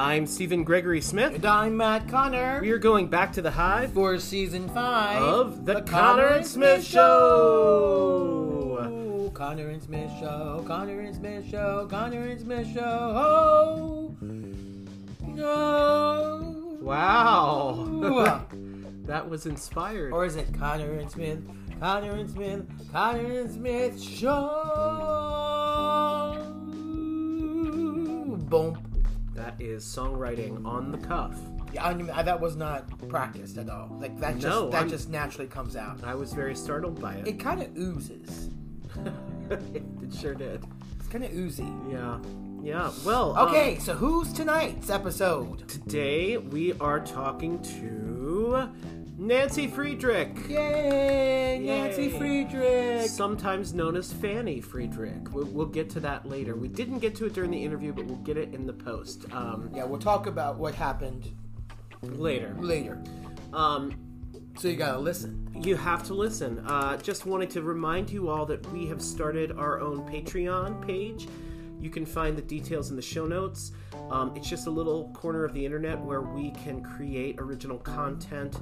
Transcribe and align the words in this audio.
I'm 0.00 0.26
Stephen 0.26 0.64
Gregory 0.64 1.02
Smith. 1.02 1.34
And 1.34 1.44
I'm 1.44 1.76
Matt 1.76 2.08
Conner. 2.08 2.58
We 2.62 2.70
are 2.70 2.78
going 2.78 3.08
back 3.08 3.34
to 3.34 3.42
the 3.42 3.50
hive 3.50 3.92
for 3.92 4.18
season 4.18 4.66
five 4.70 5.20
of 5.20 5.66
the, 5.66 5.74
the 5.74 5.82
Conner, 5.82 6.24
and 6.24 6.46
Smith, 6.46 6.80
Smith 6.80 6.86
Show. 6.86 7.20
Conner 9.34 9.68
and 9.68 9.82
Smith 9.82 10.10
Show. 10.18 10.64
Conner 10.66 11.00
and 11.00 11.14
Smith 11.14 11.50
Show. 11.50 11.86
Conner 11.90 12.28
and 12.28 12.40
Smith 12.40 12.72
Show. 12.72 12.80
Oh, 12.80 14.16
no. 15.20 16.78
Wow. 16.80 18.46
that 19.04 19.28
was 19.28 19.44
inspired. 19.44 20.14
Or 20.14 20.24
is 20.24 20.36
it 20.36 20.54
Conner 20.54 20.94
and 20.94 21.10
Smith? 21.10 21.42
Conner 21.78 22.12
and 22.12 22.30
Smith. 22.30 22.64
Conner 22.90 23.40
and 23.40 23.50
Smith 23.50 24.02
Show. 24.02 24.48
Boom. 28.48 28.89
That 29.40 29.54
is 29.58 29.84
songwriting 29.86 30.66
on 30.66 30.92
the 30.92 30.98
cuff. 30.98 31.34
Yeah, 31.72 31.86
I 31.86 31.94
mean, 31.94 32.08
that 32.08 32.38
was 32.38 32.56
not 32.56 32.86
practiced 33.08 33.56
at 33.56 33.70
all. 33.70 33.96
Like 33.98 34.20
that 34.20 34.34
just 34.34 34.46
No, 34.46 34.68
that 34.68 34.76
I'm- 34.80 34.88
just 34.90 35.08
naturally 35.08 35.46
comes 35.46 35.76
out. 35.76 36.04
I 36.04 36.14
was 36.14 36.34
very 36.34 36.54
startled 36.54 37.00
by 37.00 37.14
it. 37.14 37.26
It 37.26 37.40
kind 37.40 37.62
of 37.62 37.74
oozes. 37.74 38.50
it 39.50 39.82
sure 40.14 40.34
did. 40.34 40.62
It's 40.98 41.08
kind 41.08 41.24
of 41.24 41.32
oozy. 41.34 41.72
Yeah. 41.90 42.18
Yeah. 42.62 42.90
Well, 43.06 43.34
um, 43.34 43.48
Okay, 43.48 43.78
so 43.78 43.94
who's 43.94 44.30
tonight's 44.34 44.90
episode? 44.90 45.66
today 45.68 46.36
we 46.36 46.74
are 46.74 47.00
talking 47.00 47.62
to 47.80 48.68
Nancy 49.24 49.66
Friedrich. 49.66 50.30
Yay, 50.48 51.60
Nancy 51.62 52.08
Friedrich. 52.08 53.06
Sometimes 53.10 53.74
known 53.74 53.94
as 53.94 54.10
Fanny 54.10 54.62
Friedrich. 54.62 55.30
We'll, 55.34 55.44
we'll 55.44 55.66
get 55.66 55.90
to 55.90 56.00
that 56.00 56.26
later. 56.26 56.56
We 56.56 56.68
didn't 56.68 57.00
get 57.00 57.14
to 57.16 57.26
it 57.26 57.34
during 57.34 57.50
the 57.50 57.62
interview, 57.62 57.92
but 57.92 58.06
we'll 58.06 58.16
get 58.16 58.38
it 58.38 58.54
in 58.54 58.66
the 58.66 58.72
post 58.72 59.26
um, 59.32 59.70
Yeah, 59.74 59.84
we'll 59.84 60.00
talk 60.00 60.26
about 60.26 60.56
what 60.56 60.74
happened 60.74 61.28
later. 62.02 62.56
later. 62.60 63.02
Um, 63.52 63.92
So 64.56 64.68
you 64.68 64.76
gotta 64.76 64.98
listen. 64.98 65.50
You 65.62 65.76
have 65.76 66.02
to 66.04 66.14
listen. 66.14 66.60
Uh, 66.60 66.96
just 66.96 67.26
wanted 67.26 67.50
to 67.50 67.60
remind 67.62 68.08
you 68.08 68.30
all 68.30 68.46
that 68.46 68.66
we 68.72 68.86
have 68.86 69.02
started 69.02 69.52
our 69.52 69.80
own 69.80 69.98
Patreon 70.08 70.86
page. 70.86 71.28
You 71.78 71.90
can 71.90 72.06
find 72.06 72.38
the 72.38 72.42
details 72.42 72.88
in 72.88 72.96
the 72.96 73.02
show 73.02 73.26
notes. 73.26 73.72
Um, 74.10 74.32
it's 74.34 74.48
just 74.48 74.66
a 74.66 74.70
little 74.70 75.10
corner 75.12 75.44
of 75.44 75.52
the 75.52 75.62
internet 75.64 76.00
where 76.00 76.22
we 76.22 76.52
can 76.52 76.82
create 76.82 77.36
original 77.38 77.78
content 77.78 78.56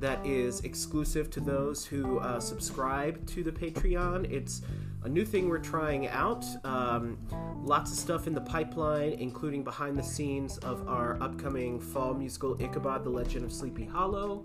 that 0.00 0.24
is 0.24 0.60
exclusive 0.60 1.30
to 1.30 1.40
those 1.40 1.84
who 1.84 2.18
uh, 2.18 2.40
subscribe 2.40 3.26
to 3.26 3.42
the 3.42 3.52
Patreon. 3.52 4.30
It's 4.30 4.62
a 5.04 5.08
new 5.08 5.24
thing 5.24 5.48
we're 5.48 5.58
trying 5.58 6.08
out. 6.08 6.44
Um, 6.64 7.18
lots 7.64 7.90
of 7.92 7.98
stuff 7.98 8.26
in 8.26 8.34
the 8.34 8.40
pipeline, 8.40 9.12
including 9.12 9.64
behind 9.64 9.98
the 9.98 10.02
scenes 10.02 10.58
of 10.58 10.86
our 10.88 11.20
upcoming 11.22 11.80
fall 11.80 12.14
musical 12.14 12.60
Ichabod: 12.62 13.04
The 13.04 13.10
Legend 13.10 13.44
of 13.44 13.52
Sleepy 13.52 13.84
Hollow 13.84 14.44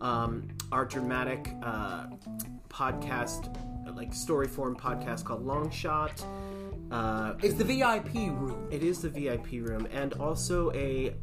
um, 0.00 0.48
our 0.72 0.84
dramatic 0.84 1.50
uh, 1.62 2.06
podcast, 2.68 3.54
like 3.94 4.14
story 4.14 4.48
form 4.48 4.76
podcast 4.76 5.24
called 5.24 5.44
Long 5.44 5.70
Shot. 5.70 6.24
Uh, 6.90 7.34
It's 7.42 7.54
the 7.54 7.64
VIP 7.64 8.14
room. 8.14 8.68
it 8.70 8.82
is 8.82 9.00
the 9.02 9.08
VIP 9.10 9.52
room, 9.52 9.86
and 9.92 10.14
also 10.14 10.72
a 10.72 11.14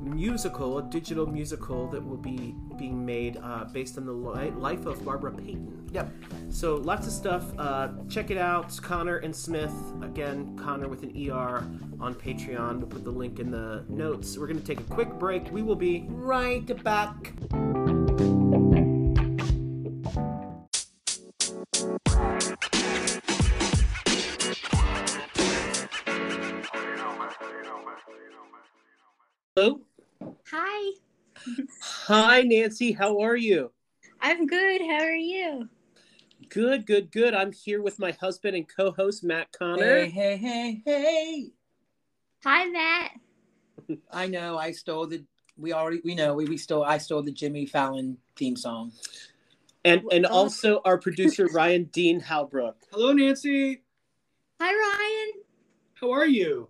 musical, 0.00 0.78
a 0.78 0.82
digital 0.82 1.26
musical 1.26 1.88
that 1.88 2.04
will 2.04 2.16
be 2.16 2.54
being 2.76 3.04
made 3.04 3.38
uh, 3.42 3.64
based 3.64 3.98
on 3.98 4.06
the 4.06 4.12
li- 4.12 4.50
life 4.50 4.86
of 4.86 5.04
Barbara 5.04 5.32
Payton. 5.32 5.90
Yep. 5.92 6.10
So 6.50 6.76
lots 6.76 7.06
of 7.06 7.12
stuff. 7.12 7.44
Uh, 7.58 7.88
check 8.08 8.30
it 8.30 8.38
out. 8.38 8.76
Conner 8.82 9.18
and 9.18 9.34
Smith. 9.34 9.72
Again, 10.02 10.56
Conner 10.56 10.88
with 10.88 11.02
an 11.02 11.10
ER 11.30 11.64
on 12.00 12.14
Patreon. 12.14 12.78
We'll 12.78 12.86
put 12.88 13.04
the 13.04 13.10
link 13.10 13.38
in 13.40 13.50
the 13.50 13.84
notes. 13.88 14.38
We're 14.38 14.46
going 14.46 14.60
to 14.60 14.66
take 14.66 14.80
a 14.80 14.94
quick 14.94 15.10
break. 15.18 15.50
We 15.50 15.62
will 15.62 15.76
be 15.76 16.06
Right 16.08 16.82
back. 16.84 17.32
Hello. 29.56 29.87
Hi, 30.50 30.92
Hi, 32.06 32.42
Nancy. 32.42 32.92
How 32.92 33.20
are 33.20 33.36
you? 33.36 33.70
I'm 34.20 34.46
good. 34.46 34.80
How 34.80 35.02
are 35.04 35.14
you? 35.14 35.68
Good, 36.48 36.86
good, 36.86 37.10
good. 37.10 37.34
I'm 37.34 37.52
here 37.52 37.82
with 37.82 37.98
my 37.98 38.12
husband 38.12 38.56
and 38.56 38.66
co-host 38.68 39.22
Matt 39.22 39.52
Conner. 39.52 40.04
Hey, 40.04 40.08
hey, 40.08 40.36
hey, 40.36 40.82
hey! 40.84 41.52
Hi, 42.44 42.66
Matt. 42.66 43.12
I 44.10 44.26
know 44.26 44.58
I 44.58 44.72
stole 44.72 45.06
the. 45.06 45.24
We 45.56 45.72
already 45.72 46.00
we 46.04 46.14
know 46.14 46.34
we, 46.34 46.44
we 46.44 46.56
stole. 46.56 46.84
I 46.84 46.98
stole 46.98 47.22
the 47.22 47.32
Jimmy 47.32 47.66
Fallon 47.66 48.16
theme 48.36 48.56
song. 48.56 48.92
And 49.84 50.02
and 50.12 50.26
Oh. 50.26 50.30
also 50.30 50.80
our 50.84 50.98
producer 50.98 51.46
Ryan 51.52 51.84
Dean 51.84 52.20
Halbrook. 52.20 52.74
Hello, 52.92 53.12
Nancy. 53.12 53.82
Hi, 54.60 54.72
Ryan. 54.72 55.42
How 55.94 56.10
are 56.12 56.26
you? 56.26 56.68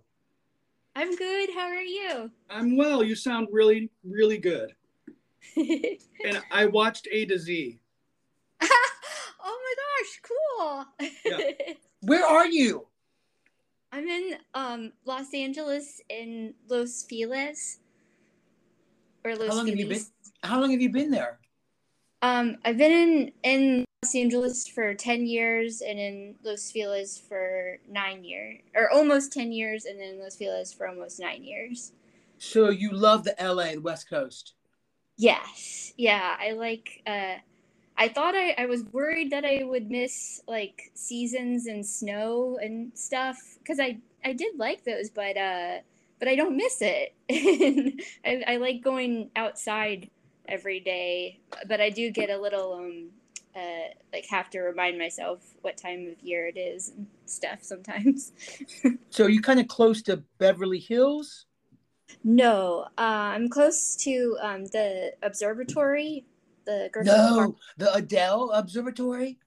I'm 0.95 1.15
good. 1.15 1.49
How 1.53 1.67
are 1.67 1.81
you? 1.81 2.31
I'm 2.49 2.75
well. 2.75 3.03
You 3.03 3.15
sound 3.15 3.47
really, 3.51 3.89
really 4.03 4.37
good. 4.37 4.73
And 6.25 6.41
I 6.51 6.65
watched 6.65 7.07
A 7.11 7.25
to 7.27 7.39
Z. 7.39 7.79
oh 8.61 8.67
my 9.65 9.73
gosh, 10.03 10.21
cool. 10.29 10.85
Where 12.01 12.25
are 12.25 12.45
you? 12.45 12.87
I'm 13.91 14.07
in 14.07 14.35
um 14.53 14.91
Los 15.05 15.33
Angeles 15.33 16.01
in 16.09 16.53
Los 16.67 17.03
Feliz. 17.03 17.79
Or 19.23 19.35
Los 19.35 19.49
How 19.49 19.55
long 19.55 19.67
have 19.67 19.77
you 19.77 19.85
Feliz. 19.85 20.11
How 20.43 20.59
long 20.59 20.71
have 20.71 20.81
you 20.81 20.91
been 20.91 21.09
there? 21.09 21.39
Um, 22.21 22.57
I've 22.65 22.77
been 22.77 22.91
in 22.91 23.31
in 23.43 23.85
Los 24.01 24.15
Angeles 24.15 24.65
for 24.65 24.93
ten 24.93 25.25
years, 25.25 25.81
and 25.81 25.99
in 25.99 26.35
Los 26.41 26.71
Feliz 26.71 27.17
for 27.17 27.79
nine 27.89 28.23
years, 28.23 28.61
or 28.73 28.89
almost 28.89 29.33
ten 29.33 29.51
years, 29.51 29.83
and 29.83 29.99
then 29.99 30.19
Los 30.19 30.37
Feliz 30.37 30.71
for 30.71 30.87
almost 30.87 31.19
nine 31.19 31.43
years. 31.43 31.91
So 32.37 32.69
you 32.69 32.91
love 32.91 33.25
the 33.25 33.39
L.A. 33.41 33.75
the 33.75 33.81
West 33.81 34.09
Coast. 34.09 34.53
Yes. 35.17 35.91
Yeah, 35.97 36.37
I 36.39 36.53
like 36.53 37.01
uh 37.05 37.35
I 37.97 38.07
thought 38.07 38.35
I, 38.35 38.55
I 38.57 38.67
was 38.67 38.83
worried 38.93 39.31
that 39.31 39.43
I 39.43 39.65
would 39.65 39.91
miss 39.91 40.41
like 40.47 40.91
seasons 40.93 41.67
and 41.67 41.85
snow 41.85 42.57
and 42.61 42.97
stuff 42.97 43.37
because 43.57 43.81
I 43.81 43.97
I 44.23 44.31
did 44.31 44.57
like 44.57 44.85
those, 44.85 45.09
but 45.09 45.35
uh 45.35 45.79
but 46.19 46.29
I 46.29 46.35
don't 46.35 46.55
miss 46.55 46.81
it. 46.81 47.13
And 47.27 48.01
I, 48.25 48.53
I 48.53 48.57
like 48.57 48.81
going 48.81 49.29
outside 49.35 50.09
every 50.47 50.79
day, 50.79 51.41
but 51.67 51.81
I 51.81 51.89
do 51.89 52.11
get 52.11 52.29
a 52.29 52.39
little 52.39 52.75
um 52.75 53.09
uh 53.59 53.87
like 54.13 54.25
have 54.29 54.49
to 54.51 54.59
remind 54.61 54.97
myself 54.97 55.39
what 55.61 55.77
time 55.77 56.07
of 56.07 56.19
year 56.25 56.47
it 56.47 56.57
is 56.57 56.89
and 56.95 57.07
stuff 57.25 57.59
sometimes. 57.61 58.31
So 59.11 59.25
you 59.27 59.41
kind 59.41 59.59
of 59.59 59.67
close 59.67 60.01
to 60.03 60.23
Beverly 60.37 60.79
Hills. 60.79 61.45
No, 62.23 62.85
uh, 62.97 63.33
I'm 63.35 63.49
close 63.49 63.95
to 63.97 64.37
um 64.41 64.65
the 64.65 65.13
observatory, 65.23 66.25
the 66.65 66.89
Griffith 66.93 67.11
Park 67.11 67.49
No, 67.49 67.55
the 67.77 67.93
Adele 67.93 68.51
Observatory. 68.51 69.39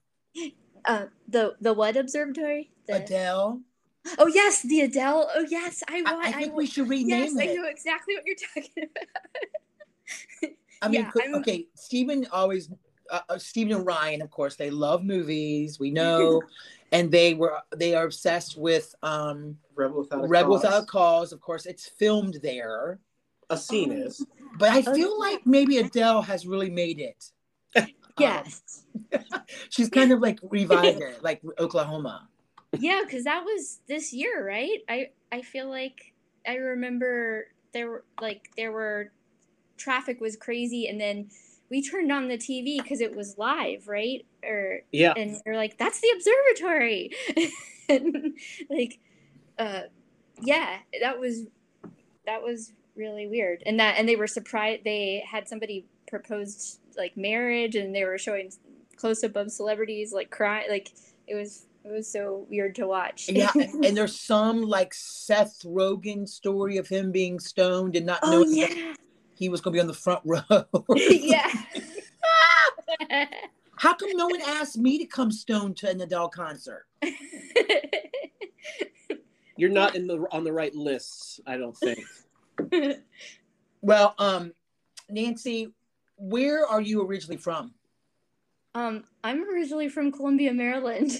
Uh, 0.85 1.05
the 1.29 1.55
the 1.61 1.73
what 1.73 1.95
observatory? 1.95 2.71
The, 2.87 2.97
Adele. 2.97 3.61
Oh 4.19 4.27
yes, 4.27 4.61
the 4.63 4.81
Adele. 4.81 5.29
Oh 5.33 5.45
yes, 5.49 5.81
I 5.87 6.03
I, 6.05 6.13
want. 6.13 6.27
I 6.27 6.31
think 6.33 6.51
wa- 6.51 6.57
we 6.57 6.65
should 6.67 6.89
rename 6.89 7.09
Yes, 7.09 7.33
rename 7.35 7.49
I 7.51 7.53
know 7.55 7.67
exactly 7.69 8.15
what 8.15 8.25
you're 8.25 8.35
talking 8.53 8.83
about. 8.83 10.53
I 10.81 10.87
mean, 10.89 11.01
Yeah, 11.01 11.09
co- 11.11 11.21
I'm- 11.21 11.35
okay, 11.35 11.67
Stephen 11.75 12.27
always, 12.31 12.69
uh, 13.09 13.19
uh, 13.29 13.37
Stephen 13.37 13.73
and 13.77 13.85
Ryan, 13.85 14.21
of 14.21 14.31
course, 14.31 14.55
they 14.55 14.69
love 14.69 15.03
movies. 15.03 15.79
We 15.79 15.91
know, 15.99 16.41
and 16.91 17.11
they 17.11 17.33
were 17.33 17.59
they 17.75 17.95
are 17.95 18.05
obsessed 18.05 18.57
with 18.57 18.93
um, 19.03 19.57
Rebel 19.75 19.99
without 20.01 20.23
a 20.23 20.27
Rebel 20.27 20.55
Cause. 20.55 20.63
Without 20.63 20.83
a 20.83 20.85
Cause. 20.85 21.33
Of 21.33 21.41
course, 21.41 21.65
it's 21.65 21.87
filmed 21.87 22.39
there. 22.41 22.99
a 23.49 23.57
scene 23.57 23.91
is. 23.91 24.25
But 24.57 24.71
I 24.71 24.83
Oh, 24.87 24.93
feel 24.95 25.19
like 25.19 25.45
maybe 25.45 25.77
Adele 25.77 26.21
has 26.21 26.45
really 26.47 26.69
made 26.69 26.99
it. 26.99 27.31
Um, 27.75 27.87
Yes. 28.19 28.85
she's 29.69 29.89
kind 29.89 30.11
of 30.11 30.19
like 30.19 30.39
revived 30.43 31.01
it, 31.01 31.23
like 31.23 31.41
Oklahoma. 31.59 32.29
yeah, 32.77 33.01
because 33.03 33.23
that 33.25 33.43
was 33.43 33.79
this 33.87 34.13
year, 34.13 34.45
right? 34.47 34.79
I 34.87 35.09
I 35.31 35.41
feel 35.41 35.69
like 35.69 36.13
I 36.47 36.55
remember 36.55 37.47
there 37.73 37.89
were 37.89 38.05
like 38.21 38.49
there 38.55 38.71
were 38.71 39.11
traffic 39.77 40.21
was 40.21 40.35
crazy, 40.35 40.87
and 40.87 40.99
then 41.01 41.29
we 41.69 41.81
turned 41.81 42.11
on 42.11 42.27
the 42.27 42.37
TV 42.37 42.81
because 42.81 43.01
it 43.01 43.15
was 43.15 43.37
live, 43.37 43.87
right? 43.87 44.25
Or 44.43 44.81
Yeah. 44.91 45.13
and 45.17 45.39
they're 45.45 45.55
like, 45.55 45.77
"That's 45.77 45.99
the 46.01 46.09
observatory," 46.15 47.11
and 47.89 48.33
like, 48.69 48.99
uh, 49.57 49.83
yeah, 50.41 50.79
that 51.01 51.19
was 51.19 51.45
that 52.25 52.41
was 52.43 52.71
really 52.95 53.27
weird, 53.27 53.63
and 53.65 53.79
that 53.79 53.95
and 53.97 54.07
they 54.07 54.15
were 54.15 54.27
surprised. 54.27 54.83
They 54.83 55.23
had 55.29 55.47
somebody 55.47 55.85
proposed 56.07 56.79
like 56.97 57.17
marriage, 57.17 57.75
and 57.75 57.93
they 57.95 58.03
were 58.05 58.17
showing 58.17 58.51
close 58.95 59.23
up 59.23 59.35
of 59.35 59.51
celebrities 59.51 60.13
like 60.13 60.29
cry, 60.29 60.65
like 60.69 60.91
it 61.27 61.35
was 61.35 61.65
It 61.85 61.91
was 61.91 62.07
so 62.07 62.45
weird 62.49 62.75
to 62.75 62.87
watch. 62.87 63.27
Yeah, 63.29 63.51
and, 63.55 63.97
there's 63.97 64.17
some 64.17 64.61
like 64.61 64.93
Seth 64.93 65.63
Rogen 65.65 66.29
story 66.29 66.77
of 66.77 66.87
him 66.87 67.11
being 67.11 67.39
stoned 67.39 67.95
and 67.97 68.05
not 68.05 68.19
oh 68.23 68.43
knowing 68.43 68.55
yeah. 68.55 68.93
He 69.43 69.49
was 69.49 69.59
going 69.59 69.73
to 69.73 69.75
be 69.75 69.81
on 69.81 69.87
the 69.87 69.93
front 69.93 70.21
row. 70.23 70.39
yeah. 70.95 71.51
How 73.75 73.93
come 73.93 74.15
no 74.15 74.27
one 74.27 74.39
asked 74.41 74.77
me 74.77 74.97
to 74.99 75.05
come 75.05 75.33
stoned 75.33 75.75
to 75.77 75.89
an 75.89 75.99
Adele 75.99 76.29
concert? 76.29 76.85
You're 79.57 79.69
not 79.69 79.97
in 79.97 80.07
the 80.07 80.25
on 80.31 80.45
the 80.45 80.53
right 80.53 80.73
lists, 80.73 81.41
I 81.45 81.57
don't 81.57 81.75
think. 81.75 81.99
Well, 83.81 84.15
um, 84.17 84.53
Nancy, 85.09 85.73
where 86.15 86.65
are 86.65 86.79
you 86.79 87.05
originally 87.05 87.35
from? 87.35 87.73
um, 88.75 89.03
I'm 89.25 89.43
originally 89.49 89.89
from 89.89 90.13
Columbia, 90.13 90.53
Maryland. 90.53 91.19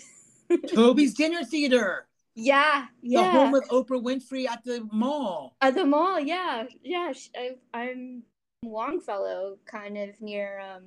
Toby's 0.73 1.13
Dinner 1.13 1.43
Theater, 1.43 2.07
yeah, 2.35 2.85
yeah. 3.01 3.21
the 3.23 3.29
home 3.31 3.55
of 3.55 3.63
Oprah 3.69 4.01
Winfrey 4.03 4.47
at 4.47 4.63
the 4.63 4.87
mall. 4.91 5.55
At 5.61 5.75
the 5.75 5.85
mall, 5.85 6.19
yeah, 6.19 6.65
yeah. 6.83 7.13
I, 7.35 7.51
I'm 7.73 8.23
Longfellow, 8.63 9.57
kind 9.65 9.97
of 9.97 10.19
near 10.21 10.59
um, 10.61 10.83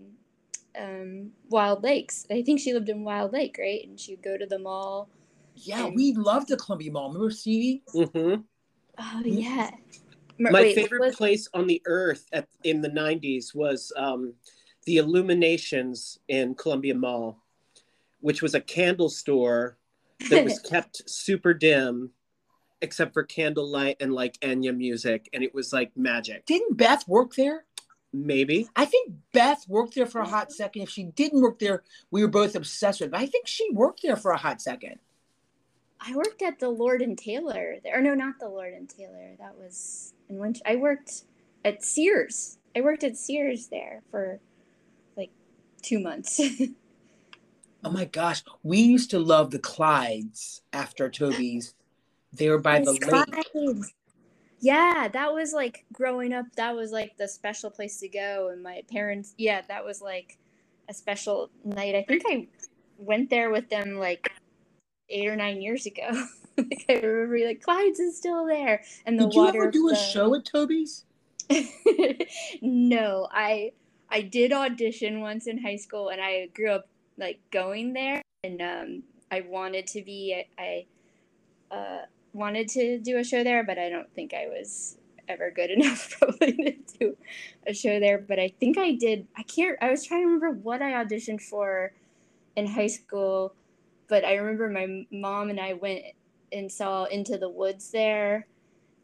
um, 0.80 1.30
Wilde 1.48 1.82
Lakes. 1.82 2.26
I 2.30 2.42
think 2.42 2.60
she 2.60 2.72
lived 2.72 2.88
in 2.88 3.04
Wilde 3.04 3.32
Lake, 3.32 3.56
right? 3.58 3.80
And 3.86 3.98
she'd 3.98 4.22
go 4.22 4.36
to 4.36 4.46
the 4.46 4.58
mall. 4.58 5.08
Yeah, 5.54 5.86
And- 5.86 5.94
we 5.94 6.12
loved 6.14 6.48
the 6.48 6.56
Columbia 6.56 6.92
Mall. 6.92 7.08
Remember, 7.08 7.30
Stevie? 7.30 7.82
hmm 7.92 8.34
Oh 8.98 9.22
yeah. 9.24 9.70
My 10.38 10.50
wait, 10.52 10.74
favorite 10.74 11.00
was- 11.00 11.16
place 11.16 11.48
on 11.54 11.66
the 11.66 11.80
earth 11.86 12.26
at, 12.32 12.46
in 12.64 12.80
the 12.82 12.90
90s 12.90 13.54
was 13.54 13.92
um, 13.96 14.34
the 14.84 14.98
Illuminations 14.98 16.18
in 16.28 16.54
Columbia 16.54 16.94
Mall, 16.94 17.38
which 18.20 18.42
was 18.42 18.54
a 18.54 18.60
candle 18.60 19.08
store 19.08 19.78
that 20.30 20.44
was 20.44 20.58
kept 20.70 21.08
super 21.08 21.54
dim, 21.54 22.10
except 22.80 23.12
for 23.12 23.24
candlelight 23.24 23.96
and 24.00 24.12
like 24.12 24.38
Enya 24.40 24.76
music. 24.76 25.28
And 25.32 25.42
it 25.42 25.54
was 25.54 25.72
like 25.72 25.92
magic. 25.96 26.46
Didn't 26.46 26.76
Beth 26.76 27.06
work 27.08 27.34
there? 27.34 27.64
Maybe. 28.12 28.68
I 28.74 28.86
think 28.86 29.12
Beth 29.32 29.66
worked 29.68 29.94
there 29.94 30.06
for 30.06 30.20
a 30.20 30.28
hot 30.28 30.52
second. 30.52 30.82
If 30.82 30.90
she 30.90 31.04
didn't 31.04 31.42
work 31.42 31.58
there, 31.58 31.82
we 32.10 32.22
were 32.22 32.30
both 32.30 32.54
obsessed 32.54 33.00
with. 33.00 33.10
But 33.10 33.20
I 33.20 33.26
think 33.26 33.46
she 33.46 33.68
worked 33.72 34.02
there 34.02 34.16
for 34.16 34.30
a 34.30 34.38
hot 34.38 34.62
second. 34.62 34.98
I 36.00 36.14
worked 36.14 36.42
at 36.42 36.58
the 36.58 36.68
Lord 36.68 37.02
and 37.02 37.18
Taylor. 37.18 37.76
There. 37.82 37.98
Or 37.98 38.00
no, 38.00 38.14
not 38.14 38.38
the 38.38 38.48
Lord 38.48 38.74
and 38.74 38.88
Taylor. 38.88 39.34
That 39.38 39.56
was 39.56 40.14
in 40.28 40.38
Winch. 40.38 40.60
I 40.64 40.76
worked 40.76 41.24
at 41.64 41.82
Sears. 41.82 42.58
I 42.76 42.80
worked 42.80 43.04
at 43.04 43.16
Sears 43.16 43.68
there 43.68 44.02
for 44.10 44.40
like 45.16 45.30
two 45.82 45.98
months. 45.98 46.40
Oh 47.84 47.90
my 47.90 48.04
gosh, 48.04 48.42
we 48.62 48.78
used 48.78 49.10
to 49.10 49.18
love 49.18 49.50
the 49.50 49.58
Clydes 49.58 50.60
after 50.72 51.08
Toby's. 51.08 51.74
They 52.32 52.48
were 52.48 52.58
by 52.58 52.80
the 52.80 52.92
lake. 52.92 53.84
Yeah, 54.60 55.08
that 55.08 55.32
was 55.32 55.52
like 55.52 55.84
growing 55.92 56.32
up. 56.32 56.46
That 56.56 56.74
was 56.74 56.90
like 56.90 57.16
the 57.16 57.28
special 57.28 57.70
place 57.70 58.00
to 58.00 58.08
go, 58.08 58.48
and 58.52 58.62
my 58.62 58.82
parents. 58.90 59.34
Yeah, 59.38 59.62
that 59.68 59.84
was 59.84 60.00
like 60.00 60.38
a 60.88 60.94
special 60.94 61.50
night. 61.64 61.94
I 61.94 62.02
think 62.02 62.22
I 62.26 62.48
went 62.98 63.30
there 63.30 63.50
with 63.50 63.68
them 63.68 63.98
like 63.98 64.30
eight 65.08 65.28
or 65.28 65.36
nine 65.36 65.60
years 65.60 65.86
ago. 65.86 66.08
like 66.58 66.84
I 66.88 66.94
remember, 66.94 67.46
like 67.46 67.62
Clyde's 67.62 68.00
is 68.00 68.16
still 68.16 68.46
there, 68.46 68.82
and 69.04 69.18
the 69.18 69.26
water 69.28 69.52
Did 69.52 69.54
you 69.54 69.62
ever 69.62 69.70
do 69.70 69.88
a 69.88 69.90
the- 69.92 69.96
show 69.96 70.34
at 70.34 70.44
Toby's? 70.44 71.04
no, 72.62 73.28
I 73.30 73.72
I 74.10 74.22
did 74.22 74.52
audition 74.52 75.20
once 75.20 75.46
in 75.46 75.62
high 75.62 75.76
school, 75.76 76.08
and 76.08 76.20
I 76.20 76.48
grew 76.54 76.70
up 76.70 76.88
like 77.18 77.40
going 77.50 77.92
there, 77.92 78.22
and 78.44 78.60
um, 78.60 79.02
I 79.30 79.40
wanted 79.40 79.86
to 79.88 80.02
be 80.02 80.44
I 80.58 80.86
uh, 81.70 82.02
wanted 82.32 82.68
to 82.68 82.98
do 82.98 83.18
a 83.18 83.24
show 83.24 83.42
there, 83.44 83.64
but 83.64 83.78
I 83.78 83.88
don't 83.88 84.12
think 84.14 84.34
I 84.34 84.46
was 84.46 84.98
ever 85.28 85.50
good 85.50 85.70
enough 85.76 86.16
probably 86.18 86.52
to 86.52 86.98
do 86.98 87.16
a 87.66 87.74
show 87.74 87.98
there. 88.00 88.18
But 88.18 88.38
I 88.38 88.52
think 88.60 88.78
I 88.78 88.92
did. 88.92 89.26
I 89.36 89.42
can't. 89.42 89.76
I 89.80 89.90
was 89.90 90.04
trying 90.04 90.22
to 90.22 90.26
remember 90.26 90.50
what 90.50 90.82
I 90.82 90.92
auditioned 90.92 91.42
for 91.42 91.92
in 92.56 92.66
high 92.66 92.86
school, 92.86 93.54
but 94.08 94.24
I 94.24 94.34
remember 94.36 94.68
my 94.68 95.06
mom 95.10 95.50
and 95.50 95.60
I 95.60 95.74
went 95.74 96.02
and 96.52 96.70
saw 96.70 97.04
Into 97.04 97.36
the 97.38 97.50
Woods 97.50 97.90
there 97.90 98.46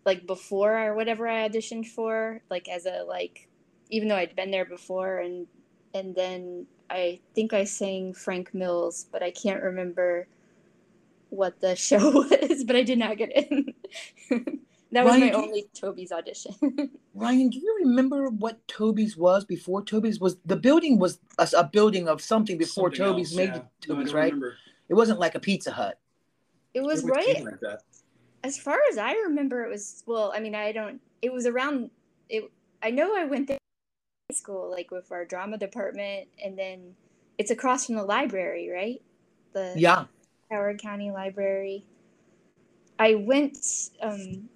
like 0.05 0.27
before 0.27 0.79
or 0.79 0.95
whatever 0.95 1.29
I 1.29 1.49
auditioned 1.49 1.87
for, 1.87 2.43
like 2.51 2.69
as 2.69 2.87
a 2.87 3.05
like 3.07 3.49
even 3.91 4.09
though 4.09 4.17
I'd 4.17 4.37
been 4.37 4.51
there 4.51 4.65
before 4.65 5.19
and 5.19 5.47
and 5.95 6.15
then 6.15 6.67
I 6.93 7.21
think 7.35 7.53
I 7.55 7.65
sang 7.65 8.13
Frank 8.15 8.53
Mills, 8.55 9.07
but 9.11 9.23
I 9.23 9.31
can't 9.31 9.63
remember 9.63 10.27
what 11.31 11.61
the 11.61 11.75
show 11.89 12.11
was, 12.11 12.65
but 12.65 12.77
I 12.77 12.83
did 12.83 12.99
not 12.99 13.17
get 13.17 13.33
in. 13.35 13.75
that 14.93 15.05
was 15.05 15.13
Ryan, 15.15 15.21
my 15.21 15.33
only 15.33 15.65
Toby's 15.75 16.13
audition. 16.13 16.55
Ryan, 17.15 17.49
do 17.49 17.59
you 17.59 17.77
remember 17.85 18.29
what 18.29 18.67
Toby's 18.69 19.17
was 19.17 19.45
before 19.45 19.83
Toby's 19.83 20.21
was? 20.21 20.37
The 20.45 20.57
building 20.57 20.99
was 20.99 21.19
a, 21.39 21.49
a 21.57 21.65
building 21.65 22.09
of 22.09 22.21
something 22.21 22.59
before 22.59 22.91
Something 22.91 23.07
Toby's 23.13 23.31
else, 23.33 23.37
made 23.39 23.55
yeah. 23.55 23.63
Toby's, 23.81 24.11
don't 24.11 24.15
right? 24.21 24.33
remember. 24.33 24.57
It 24.89 24.95
wasn't 24.95 25.19
like 25.19 25.35
a 25.35 25.41
Pizza 25.41 25.73
Hut. 25.73 25.99
it 26.75 26.83
was 26.83 27.01
It 27.01 27.07
would 27.07 27.17
right 27.17 27.45
like 27.45 27.61
that. 27.61 27.81
as 28.45 28.59
far 28.59 28.79
as 28.91 28.99
I 28.99 29.13
remember, 29.15 29.65
it 29.65 29.71
was 29.71 30.03
well. 30.07 30.33
I 30.35 30.41
mean, 30.41 30.55
I 30.55 30.73
don't. 30.73 31.01
It 31.23 31.33
was 31.33 31.47
around. 31.47 31.91
It. 32.29 32.51
I 32.83 32.91
know 32.91 33.17
I 33.17 33.25
went 33.25 33.49
there 33.49 33.57
in 33.57 33.61
high 33.61 33.62
school, 34.33 34.71
like 34.71 34.91
with 34.91 35.13
our 35.13 35.25
drama 35.25 35.59
department, 35.59 36.29
and 36.43 36.59
then 36.59 36.95
it's 37.39 37.51
across 37.51 37.87
from 37.87 37.97
the 37.97 38.05
library, 38.05 38.71
right? 38.71 39.03
The 39.53 39.81
Yeah. 39.81 40.07
Howard 40.51 40.81
County 40.81 41.11
Library. 41.11 41.87
I 42.99 43.15
went 43.15 43.59
um, 44.01 44.49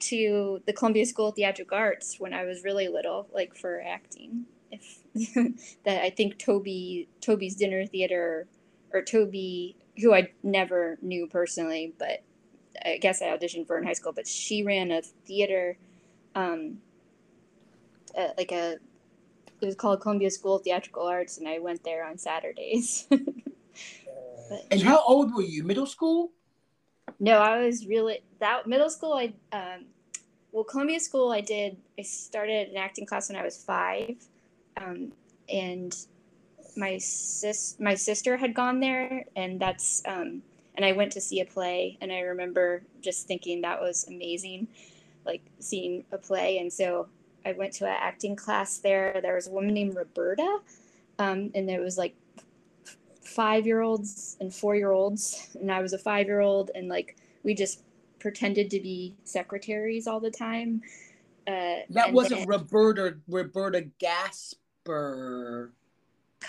to 0.00 0.62
the 0.66 0.72
Columbia 0.72 1.06
School 1.06 1.28
of 1.28 1.36
Theatrical 1.36 1.76
Arts 1.78 2.18
when 2.18 2.32
I 2.34 2.44
was 2.44 2.64
really 2.64 2.88
little, 2.88 3.28
like 3.32 3.56
for 3.56 3.82
acting. 3.82 4.46
If 4.70 5.04
that, 5.84 6.02
I 6.02 6.10
think 6.10 6.38
Toby 6.38 7.08
Toby's 7.20 7.54
Dinner 7.56 7.86
Theater 7.86 8.48
or 8.92 9.02
Toby, 9.02 9.76
who 10.00 10.14
I 10.14 10.32
never 10.42 10.98
knew 11.02 11.26
personally, 11.28 11.94
but 11.98 12.22
I 12.84 12.98
guess 12.98 13.22
I 13.22 13.26
auditioned 13.26 13.66
for 13.66 13.78
in 13.78 13.84
high 13.84 13.92
school. 13.94 14.12
But 14.12 14.26
she 14.26 14.62
ran 14.62 14.90
a 14.90 15.02
theater, 15.02 15.78
um, 16.34 16.78
uh, 18.16 18.28
like 18.36 18.52
a 18.52 18.78
it 19.60 19.66
was 19.66 19.74
called 19.74 20.00
Columbia 20.00 20.30
School 20.30 20.56
of 20.56 20.62
Theatrical 20.62 21.06
Arts, 21.06 21.38
and 21.38 21.48
I 21.48 21.58
went 21.58 21.84
there 21.84 22.04
on 22.04 22.18
Saturdays. 22.18 23.06
But- 24.48 24.66
And 24.70 24.82
how 24.82 25.02
old 25.06 25.34
were 25.34 25.42
you? 25.42 25.64
Middle 25.64 25.86
school? 25.86 26.30
No, 27.18 27.38
I 27.38 27.64
was 27.64 27.86
really 27.86 28.22
that 28.40 28.66
middle 28.66 28.90
school. 28.90 29.14
I 29.14 29.32
um, 29.56 29.86
well, 30.52 30.64
Columbia 30.64 31.00
School. 31.00 31.32
I 31.32 31.40
did. 31.40 31.76
I 31.98 32.02
started 32.02 32.68
an 32.68 32.76
acting 32.76 33.06
class 33.06 33.28
when 33.28 33.38
I 33.38 33.42
was 33.42 33.56
five, 33.56 34.16
um, 34.76 35.12
and 35.48 35.96
my 36.76 36.98
sis, 36.98 37.76
my 37.78 37.94
sister 37.94 38.36
had 38.36 38.54
gone 38.54 38.80
there, 38.80 39.24
and 39.36 39.60
that's 39.60 40.02
um, 40.06 40.42
and 40.74 40.84
I 40.84 40.92
went 40.92 41.12
to 41.12 41.20
see 41.20 41.40
a 41.40 41.44
play, 41.44 41.98
and 42.00 42.12
I 42.12 42.20
remember 42.20 42.82
just 43.00 43.26
thinking 43.26 43.62
that 43.62 43.80
was 43.80 44.06
amazing, 44.08 44.68
like 45.24 45.42
seeing 45.58 46.04
a 46.12 46.18
play, 46.18 46.58
and 46.58 46.72
so 46.72 47.08
I 47.44 47.52
went 47.52 47.72
to 47.74 47.86
an 47.86 47.96
acting 47.98 48.36
class 48.36 48.78
there. 48.78 49.20
There 49.22 49.34
was 49.34 49.46
a 49.48 49.50
woman 49.50 49.74
named 49.74 49.94
Roberta, 49.96 50.58
um, 51.18 51.50
and 51.54 51.68
there 51.68 51.80
was 51.80 51.98
like 51.98 52.14
five 53.22 53.66
year 53.66 53.80
olds 53.80 54.36
and 54.40 54.54
four 54.54 54.76
year 54.76 54.92
olds 54.92 55.48
and 55.58 55.72
i 55.72 55.80
was 55.80 55.94
a 55.94 55.98
five 55.98 56.26
year 56.26 56.40
old 56.40 56.70
and 56.74 56.88
like 56.88 57.16
we 57.42 57.54
just 57.54 57.82
pretended 58.20 58.70
to 58.70 58.78
be 58.78 59.16
secretaries 59.24 60.06
all 60.06 60.20
the 60.20 60.30
time 60.30 60.82
uh 61.48 61.76
That 61.90 62.12
wasn't 62.12 62.40
then- 62.40 62.48
Roberta 62.48 63.16
Roberta 63.26 63.86
Gasper. 63.98 65.72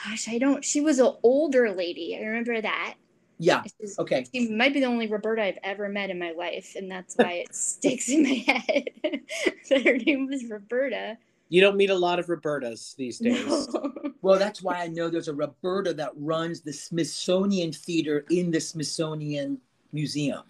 gosh 0.03 0.27
i 0.27 0.37
don't 0.37 0.63
she 0.65 0.81
was 0.81 0.99
an 0.99 1.13
older 1.23 1.71
lady 1.71 2.17
i 2.19 2.23
remember 2.25 2.61
that 2.61 2.95
Yeah. 3.37 3.63
She's- 3.63 3.99
Okay. 3.99 4.25
she 4.33 4.49
might 4.49 4.73
be 4.73 4.79
the 4.79 4.85
only 4.85 5.07
roberta 5.07 5.43
i've 5.43 5.57
ever 5.63 5.89
met 5.89 6.09
in 6.09 6.17
my 6.19 6.31
life 6.31 6.75
and 6.75 6.89
that's 6.89 7.15
why 7.15 7.33
it 7.45 7.53
sticks 7.53 8.09
in 8.09 8.23
my 8.23 8.29
head 8.47 8.89
that 9.69 9.83
her 9.85 9.97
name 9.97 10.27
was 10.27 10.45
roberta 10.49 11.17
You 11.49 11.61
don't 11.61 11.77
meet 11.77 11.89
a 11.91 11.95
lot 11.95 12.17
of 12.19 12.25
Robertas 12.27 12.95
these 12.95 13.19
days. 13.19 13.45
no. 13.45 13.93
Well, 14.25 14.39
that's 14.39 14.63
why 14.63 14.81
I 14.81 14.87
know 14.87 15.07
there's 15.09 15.27
a 15.27 15.35
Roberta 15.35 15.93
that 15.93 16.09
runs 16.15 16.61
the 16.61 16.73
Smithsonian 16.73 17.71
Theater 17.71 18.25
in 18.31 18.49
the 18.49 18.59
Smithsonian 18.59 19.59
Museum. 19.93 20.41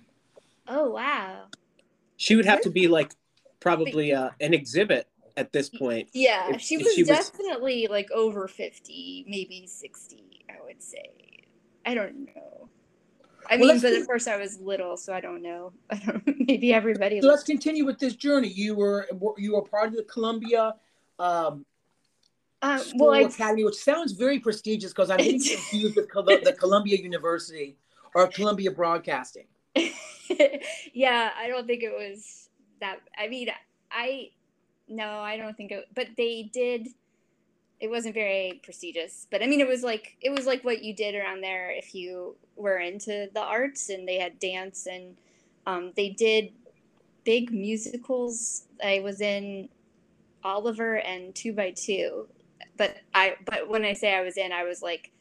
oh 0.70 0.92
wow 0.92 1.48
She 2.18 2.36
would 2.38 2.46
have 2.46 2.62
to 2.62 2.70
be 2.70 2.88
like 2.88 3.12
probably 3.60 4.14
uh, 4.14 4.30
an 4.40 4.54
exhibit 4.54 5.08
at 5.36 5.52
this 5.52 5.68
point. 5.70 6.08
yeah 6.14 6.54
If- 6.56 6.62
she 6.62 6.78
was 6.78 6.94
she 6.94 7.02
was- 7.04 7.10
definitely 7.10 7.88
like 7.90 8.10
over 8.12 8.48
50 8.48 9.26
maybe 9.28 9.68
60 9.68 10.46
i 10.50 10.64
would 10.66 10.82
say 10.82 11.10
i 11.86 11.94
don't 11.94 12.16
know 12.34 12.70
I 13.50 13.58
Well, 13.58 13.74
mean, 13.74 13.82
but 13.82 13.94
of 13.94 14.06
course 14.08 14.28
I 14.28 14.38
was 14.38 14.60
little, 14.60 14.98
so 14.98 15.14
I 15.14 15.22
don't 15.22 15.42
know. 15.42 15.74
I 15.90 15.96
don't. 15.96 16.24
Maybe 16.48 16.74
everybody. 16.74 17.22
So 17.22 17.28
let's 17.28 17.44
continue 17.44 17.86
with 17.86 18.00
this 18.00 18.16
journey. 18.16 18.48
You 18.50 18.76
were 18.76 19.08
you 19.38 19.56
were 19.56 19.62
part 19.62 19.88
of 19.90 19.96
the 19.96 20.04
Columbia 20.04 20.76
um, 21.20 21.66
Uh, 22.62 22.82
well, 22.96 23.12
I 23.14 23.22
Academy, 23.22 23.64
which 23.64 23.76
sounds 23.76 24.14
very 24.14 24.40
prestigious 24.40 24.92
because 24.92 25.10
I'm 25.10 25.18
getting 25.18 25.40
confused 25.56 25.96
with 25.96 26.10
Col- 26.10 26.24
the 26.24 26.56
Columbia 26.58 26.98
University. 26.98 27.78
or 28.16 28.28
Columbia 28.28 28.72
Broadcasting? 28.72 29.46
yeah, 30.94 31.32
I 31.38 31.48
don't 31.48 31.68
think 31.68 31.84
it 31.84 31.92
was 31.92 32.50
that. 32.80 33.00
I 33.18 33.28
mean, 33.28 33.50
I 33.92 34.30
no, 34.88 35.20
I 35.20 35.38
don't 35.38 35.56
think 35.56 35.72
it. 35.72 35.86
But 35.94 36.08
they 36.18 36.50
did. 36.54 36.90
It 37.80 37.90
wasn't 37.90 38.14
very 38.14 38.62
prestigious, 38.64 39.28
but 39.30 39.44
I 39.44 39.48
mean, 39.48 39.60
it 39.60 39.68
was 39.68 39.84
like 39.84 40.16
it 40.22 40.30
was 40.30 40.46
like 40.46 40.64
what 40.64 40.84
you 40.84 40.94
did 40.94 41.14
around 41.14 41.42
there 41.42 41.72
if 41.72 41.94
you 41.94 42.36
were 42.56 42.78
into 42.78 43.30
the 43.34 43.42
arts, 43.42 43.90
and 43.90 44.08
they 44.08 44.18
had 44.18 44.40
dance, 44.40 44.88
and 44.88 45.18
um, 45.68 45.92
they 45.96 46.10
did 46.10 46.52
big 47.26 47.52
musicals. 47.52 48.64
I 48.84 49.02
was 49.02 49.20
in 49.20 49.70
Oliver 50.44 50.96
and 50.96 51.36
Two 51.36 51.52
by 51.52 51.72
Two, 51.72 52.28
but 52.78 52.98
I 53.14 53.36
but 53.46 53.68
when 53.68 53.84
I 53.84 53.94
say 53.94 54.16
I 54.16 54.22
was 54.22 54.38
in, 54.38 54.54
I 54.54 54.64
was 54.64 54.82
like 54.82 55.12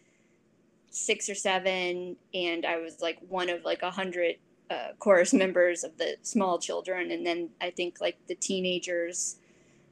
six 0.90 1.28
or 1.28 1.34
seven, 1.34 2.16
and 2.32 2.64
I 2.64 2.78
was 2.78 3.00
like 3.00 3.18
one 3.28 3.50
of 3.50 3.64
like 3.64 3.82
a 3.82 3.90
hundred 3.90 4.37
uh, 4.70 4.88
chorus 5.00 5.32
members 5.34 5.82
of 5.82 5.99
the 5.99 6.16
small 6.23 6.58
children, 6.58 7.11
and 7.11 7.26
then 7.26 7.50
I 7.61 7.70
think 7.70 8.00
like 8.00 8.16
the 8.28 8.37
teenagers. 8.37 9.37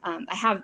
Um, 0.04 0.26
I 0.28 0.34
have 0.34 0.62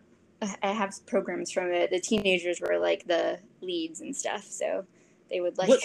I 0.63 0.69
have 0.69 0.95
programs 1.07 1.51
from 1.51 1.73
it. 1.73 1.91
The 1.91 2.01
teenagers 2.01 2.61
were 2.61 2.79
like 2.79 3.07
the 3.07 3.39
leads 3.61 4.01
and 4.01 4.15
stuff, 4.15 4.45
so 4.45 4.85
they 5.31 5.41
would 5.41 5.59
like. 5.59 5.69
What, 5.69 5.83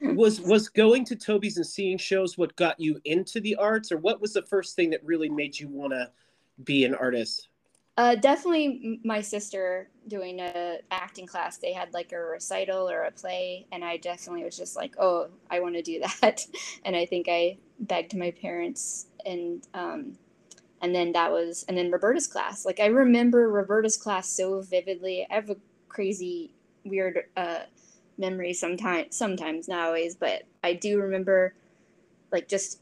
was 0.16 0.40
was 0.40 0.68
going 0.68 1.04
to 1.06 1.16
Toby's 1.16 1.56
and 1.56 1.66
seeing 1.66 1.98
shows 1.98 2.38
what 2.38 2.56
got 2.56 2.78
you 2.80 3.00
into 3.04 3.40
the 3.40 3.56
arts, 3.56 3.92
or 3.92 3.98
what 3.98 4.20
was 4.20 4.32
the 4.32 4.42
first 4.42 4.74
thing 4.76 4.90
that 4.90 5.04
really 5.04 5.28
made 5.28 5.58
you 5.58 5.68
want 5.68 5.92
to 5.92 6.10
be 6.64 6.84
an 6.84 6.94
artist? 6.94 7.48
Uh, 7.96 8.16
definitely 8.16 8.98
my 9.04 9.20
sister 9.20 9.88
doing 10.08 10.40
a 10.40 10.78
acting 10.90 11.26
class. 11.26 11.58
They 11.58 11.72
had 11.72 11.94
like 11.94 12.12
a 12.12 12.18
recital 12.18 12.90
or 12.90 13.02
a 13.02 13.12
play, 13.12 13.66
and 13.70 13.84
I 13.84 13.98
definitely 13.98 14.44
was 14.44 14.56
just 14.56 14.76
like, 14.76 14.94
"Oh, 14.98 15.28
I 15.50 15.60
want 15.60 15.74
to 15.76 15.82
do 15.82 16.00
that." 16.20 16.46
and 16.84 16.96
I 16.96 17.06
think 17.06 17.28
I 17.28 17.58
begged 17.80 18.16
my 18.16 18.30
parents, 18.30 19.06
and 19.24 19.66
um, 19.74 20.18
and 20.84 20.94
then 20.94 21.12
that 21.12 21.32
was, 21.32 21.64
and 21.66 21.78
then 21.78 21.90
Roberta's 21.90 22.26
class. 22.26 22.66
Like 22.66 22.78
I 22.78 22.86
remember 22.86 23.48
Roberta's 23.48 23.96
class 23.96 24.28
so 24.28 24.60
vividly. 24.60 25.26
I 25.30 25.34
have 25.36 25.48
a 25.48 25.56
crazy, 25.88 26.50
weird 26.84 27.20
uh, 27.38 27.60
memory 28.18 28.52
sometimes, 28.52 29.16
sometimes 29.16 29.66
not 29.66 29.86
always 29.86 30.14
but 30.14 30.42
I 30.62 30.74
do 30.74 31.00
remember, 31.00 31.54
like 32.30 32.48
just 32.48 32.80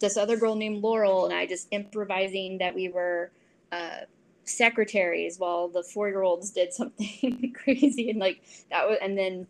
this 0.00 0.16
other 0.16 0.38
girl 0.38 0.54
named 0.54 0.82
Laurel, 0.82 1.26
and 1.26 1.34
I 1.34 1.44
just 1.46 1.68
improvising 1.70 2.58
that 2.58 2.74
we 2.74 2.88
were 2.88 3.30
uh, 3.70 4.06
secretaries 4.44 5.38
while 5.38 5.68
the 5.68 5.82
four 5.82 6.08
year 6.08 6.22
olds 6.22 6.50
did 6.50 6.72
something 6.72 7.52
crazy 7.62 8.10
and 8.10 8.18
like 8.18 8.42
that 8.70 8.88
was 8.88 8.98
and 9.00 9.16
then 9.16 9.46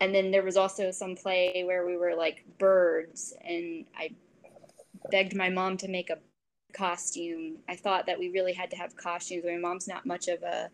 and 0.00 0.14
then 0.14 0.30
there 0.30 0.42
was 0.42 0.56
also 0.56 0.90
some 0.90 1.14
play 1.14 1.62
where 1.66 1.84
we 1.84 1.96
were 1.98 2.14
like 2.14 2.42
birds 2.58 3.34
and 3.44 3.84
i 3.98 4.10
begged 5.10 5.36
my 5.36 5.50
mom 5.50 5.76
to 5.76 5.86
make 5.86 6.08
a 6.08 6.16
costume 6.72 7.56
i 7.68 7.76
thought 7.76 8.06
that 8.06 8.18
we 8.18 8.30
really 8.30 8.52
had 8.52 8.70
to 8.70 8.76
have 8.76 8.96
costumes 8.96 9.44
my 9.44 9.56
mom's 9.56 9.88
not 9.88 10.06
much 10.06 10.28
of 10.28 10.42
a 10.42 10.68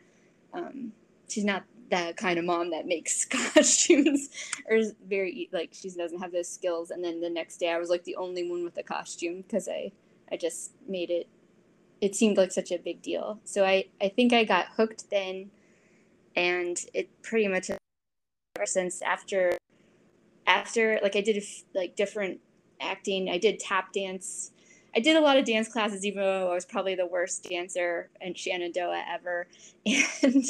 um, 0.52 0.92
she's 1.28 1.44
not 1.44 1.64
the 1.90 2.14
kind 2.16 2.38
of 2.38 2.44
mom 2.44 2.70
that 2.70 2.86
makes 2.86 3.24
costumes 3.54 4.30
or 4.68 4.76
is 4.76 4.94
very 5.08 5.48
like 5.52 5.70
she 5.72 5.90
doesn't 5.90 6.20
have 6.20 6.32
those 6.32 6.48
skills 6.48 6.90
and 6.90 7.04
then 7.04 7.20
the 7.20 7.30
next 7.30 7.58
day 7.58 7.70
i 7.70 7.78
was 7.78 7.90
like 7.90 8.04
the 8.04 8.16
only 8.16 8.48
one 8.48 8.64
with 8.64 8.76
a 8.78 8.82
costume 8.82 9.42
because 9.42 9.68
i 9.68 9.90
i 10.32 10.36
just 10.36 10.72
made 10.88 11.10
it 11.10 11.28
it 12.00 12.14
seemed 12.14 12.36
like 12.36 12.52
such 12.52 12.70
a 12.70 12.78
big 12.78 13.02
deal. 13.02 13.40
So 13.44 13.64
I, 13.64 13.86
I 14.00 14.08
think 14.08 14.32
I 14.32 14.44
got 14.44 14.68
hooked 14.76 15.10
then, 15.10 15.50
and 16.34 16.78
it 16.92 17.08
pretty 17.22 17.48
much 17.48 17.70
ever 17.70 18.66
since 18.66 19.00
after 19.02 19.56
after 20.46 21.00
like 21.02 21.16
I 21.16 21.20
did 21.20 21.42
like 21.74 21.96
different 21.96 22.40
acting. 22.80 23.30
I 23.30 23.38
did 23.38 23.58
tap 23.58 23.92
dance. 23.92 24.52
I 24.96 25.00
did 25.00 25.14
a 25.16 25.20
lot 25.20 25.36
of 25.36 25.44
dance 25.44 25.68
classes, 25.68 26.06
even 26.06 26.22
though 26.22 26.50
I 26.50 26.54
was 26.54 26.64
probably 26.64 26.94
the 26.94 27.06
worst 27.06 27.46
dancer 27.48 28.08
in 28.20 28.34
Shenandoah 28.34 29.04
ever. 29.12 29.46
And 30.22 30.44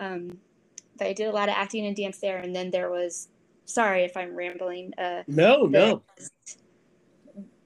um, 0.00 0.38
but 0.98 1.06
I 1.06 1.12
did 1.12 1.28
a 1.28 1.32
lot 1.32 1.48
of 1.48 1.54
acting 1.56 1.86
and 1.86 1.96
dance 1.96 2.18
there. 2.18 2.38
And 2.38 2.54
then 2.54 2.70
there 2.70 2.90
was, 2.90 3.28
sorry 3.64 4.02
if 4.02 4.16
I'm 4.16 4.34
rambling. 4.34 4.92
Uh, 4.98 5.22
no, 5.28 5.66
no. 5.66 6.02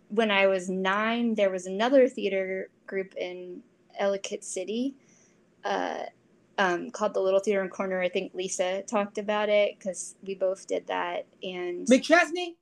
When 0.08 0.30
I 0.30 0.46
was 0.46 0.68
nine, 0.68 1.34
there 1.34 1.50
was 1.50 1.66
another 1.66 2.08
theater 2.08 2.68
group 2.86 3.14
in 3.16 3.62
Ellicott 3.98 4.44
City 4.44 4.94
uh, 5.64 6.04
um, 6.58 6.90
called 6.90 7.14
the 7.14 7.20
Little 7.20 7.40
Theater 7.40 7.62
and 7.62 7.70
Corner. 7.70 8.00
I 8.00 8.08
think 8.08 8.34
Lisa 8.34 8.82
talked 8.82 9.18
about 9.18 9.48
it 9.48 9.78
because 9.78 10.14
we 10.22 10.34
both 10.34 10.66
did 10.66 10.86
that. 10.86 11.26
And 11.42 11.86
McChesney? 11.86 12.54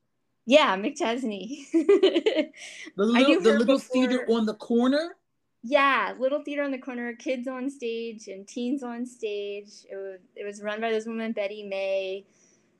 Yeah, 0.46 0.76
McChesney. 0.76 1.66
the 1.72 2.52
little, 2.96 3.40
the 3.40 3.58
little 3.58 3.78
theater 3.78 4.26
on 4.28 4.46
the 4.46 4.54
corner? 4.54 5.16
Yeah, 5.62 6.14
little 6.18 6.42
theater 6.42 6.62
on 6.62 6.70
the 6.70 6.78
corner, 6.78 7.14
kids 7.14 7.48
on 7.48 7.70
stage 7.70 8.28
and 8.28 8.46
teens 8.46 8.82
on 8.82 9.06
stage. 9.06 9.70
It 9.90 9.96
was, 9.96 10.20
it 10.36 10.44
was 10.44 10.62
run 10.62 10.80
by 10.80 10.90
this 10.90 11.06
woman, 11.06 11.32
Betty 11.32 11.62
May. 11.62 12.26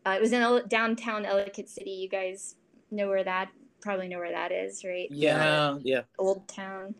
Uh, 0.05 0.17
it 0.19 0.21
was 0.21 0.33
in 0.33 0.43
El- 0.43 0.67
downtown 0.67 1.25
Ellicott 1.25 1.71
City. 1.71 1.93
You 1.93 2.09
guys 2.11 2.57
know 2.91 3.09
where 3.09 3.25
that 3.25 3.49
probably 3.85 4.09
know 4.09 4.19
where 4.19 4.33
that 4.33 4.51
is, 4.51 4.83
right? 4.83 5.09
Yeah, 5.11 5.79
yeah. 5.83 6.03
Old 6.19 6.49
town. 6.49 6.95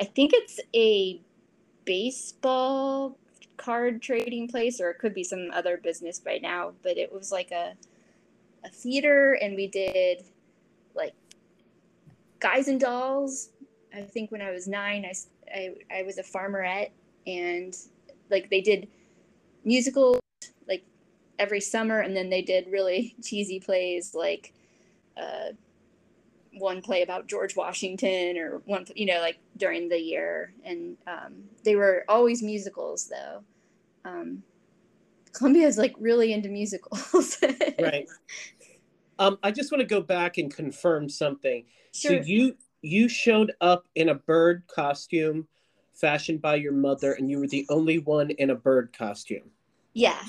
I 0.00 0.04
think 0.04 0.30
it's 0.32 0.60
a 0.74 1.20
baseball 1.84 3.18
card 3.56 4.00
trading 4.00 4.48
place, 4.48 4.80
or 4.80 4.90
it 4.90 4.98
could 5.00 5.12
be 5.12 5.24
some 5.24 5.50
other 5.52 5.76
business 5.76 6.20
by 6.20 6.38
now. 6.40 6.72
But 6.82 6.96
it 6.96 7.12
was 7.12 7.32
like 7.32 7.50
a 7.50 7.74
a 8.68 8.72
theater, 8.72 9.34
and 9.40 9.56
we 9.56 9.66
did 9.66 10.24
like 10.94 11.14
guys 12.40 12.68
and 12.68 12.80
dolls. 12.80 13.50
I 13.94 14.02
think 14.02 14.30
when 14.30 14.42
I 14.42 14.50
was 14.50 14.68
nine, 14.68 15.04
I 15.04 15.14
I, 15.52 15.98
I 16.00 16.02
was 16.02 16.18
a 16.18 16.22
farmerette, 16.22 16.90
and 17.26 17.76
like 18.30 18.50
they 18.50 18.60
did 18.60 18.88
musicals 19.64 20.20
like 20.66 20.84
every 21.38 21.60
summer, 21.60 22.00
and 22.00 22.16
then 22.16 22.30
they 22.30 22.42
did 22.42 22.68
really 22.70 23.14
cheesy 23.22 23.60
plays 23.60 24.14
like. 24.14 24.52
Uh, 25.16 25.52
one 26.60 26.82
play 26.82 27.02
about 27.02 27.26
George 27.28 27.56
Washington 27.56 28.36
or 28.36 28.62
one, 28.64 28.84
you 28.94 29.06
know, 29.06 29.20
like 29.20 29.38
during 29.56 29.88
the 29.88 29.98
year. 29.98 30.52
And 30.64 30.96
um, 31.06 31.44
they 31.64 31.76
were 31.76 32.04
always 32.08 32.42
musicals, 32.42 33.08
though. 33.08 33.42
Um, 34.04 34.42
Columbia 35.32 35.66
is 35.66 35.78
like 35.78 35.94
really 35.98 36.32
into 36.32 36.48
musicals. 36.48 37.38
right. 37.80 38.08
Um, 39.18 39.38
I 39.42 39.50
just 39.50 39.72
want 39.72 39.80
to 39.80 39.86
go 39.86 40.00
back 40.00 40.38
and 40.38 40.54
confirm 40.54 41.08
something. 41.08 41.64
Sure. 41.92 42.22
So 42.22 42.26
you 42.26 42.56
you 42.82 43.08
showed 43.08 43.52
up 43.60 43.88
in 43.94 44.08
a 44.10 44.14
bird 44.14 44.62
costume 44.68 45.48
fashioned 45.94 46.40
by 46.40 46.54
your 46.56 46.72
mother, 46.72 47.12
and 47.12 47.30
you 47.30 47.40
were 47.40 47.48
the 47.48 47.66
only 47.70 47.98
one 47.98 48.30
in 48.30 48.50
a 48.50 48.54
bird 48.54 48.94
costume. 48.96 49.50
Yeah, 49.94 50.22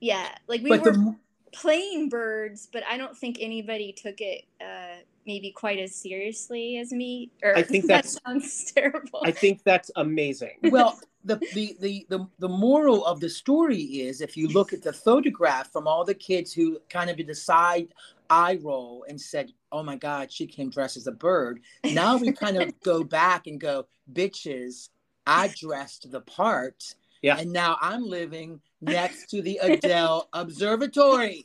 yeah. 0.00 0.34
Like 0.48 0.62
we 0.62 0.70
but 0.70 0.82
were 0.82 0.92
the... 0.92 1.16
playing 1.52 2.08
birds, 2.08 2.68
but 2.72 2.82
I 2.88 2.96
don't 2.96 3.16
think 3.16 3.38
anybody 3.40 3.92
took 3.92 4.20
it 4.20 4.44
uh, 4.60 5.00
maybe 5.26 5.50
quite 5.50 5.78
as 5.78 5.94
seriously 5.94 6.78
as 6.78 6.92
me. 6.92 7.30
Or 7.42 7.56
I 7.56 7.62
think 7.70 7.86
that 7.86 8.06
sounds 8.06 8.72
terrible. 8.74 9.20
I 9.24 9.30
think 9.30 9.62
that's 9.64 9.90
amazing. 9.96 10.58
Well, 10.62 10.98
the, 11.24 11.36
the 11.54 11.76
the 11.80 12.06
the 12.08 12.28
the 12.38 12.48
moral 12.48 13.04
of 13.06 13.20
the 13.20 13.28
story 13.28 13.80
is 13.80 14.20
if 14.20 14.36
you 14.36 14.48
look 14.48 14.72
at 14.72 14.82
the 14.82 14.92
photograph 14.92 15.72
from 15.72 15.88
all 15.88 16.04
the 16.04 16.14
kids 16.14 16.52
who 16.52 16.78
kind 16.90 17.08
of 17.08 17.16
did 17.16 17.26
the 17.26 17.34
side 17.34 17.88
eye 18.28 18.58
roll 18.62 19.04
and 19.08 19.20
said, 19.20 19.52
"Oh 19.72 19.82
my 19.82 19.96
God, 19.96 20.30
she 20.30 20.46
came 20.46 20.70
dressed 20.70 20.96
as 20.96 21.06
a 21.06 21.12
bird." 21.12 21.60
Now 21.84 22.16
we 22.16 22.32
kind 22.32 22.60
of 22.60 22.78
go 22.82 23.02
back 23.20 23.46
and 23.46 23.58
go, 23.60 23.86
"Bitches, 24.12 24.90
I 25.26 25.48
dressed 25.48 26.10
the 26.10 26.20
part." 26.20 26.94
Yeah. 27.22 27.38
And 27.38 27.52
now 27.52 27.78
I'm 27.80 28.04
living 28.04 28.60
next 28.82 29.30
to 29.30 29.40
the 29.40 29.58
Adele 29.62 30.28
Observatory 30.34 31.42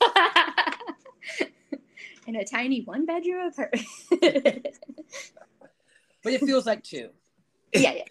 in 2.27 2.35
a 2.35 2.43
tiny 2.43 2.81
one 2.81 3.05
bedroom 3.05 3.47
apartment. 3.47 3.87
but 6.21 6.33
it 6.33 6.41
feels 6.41 6.65
like 6.65 6.83
two. 6.83 7.11
Yeah, 7.73 7.93
yeah. 7.93 8.03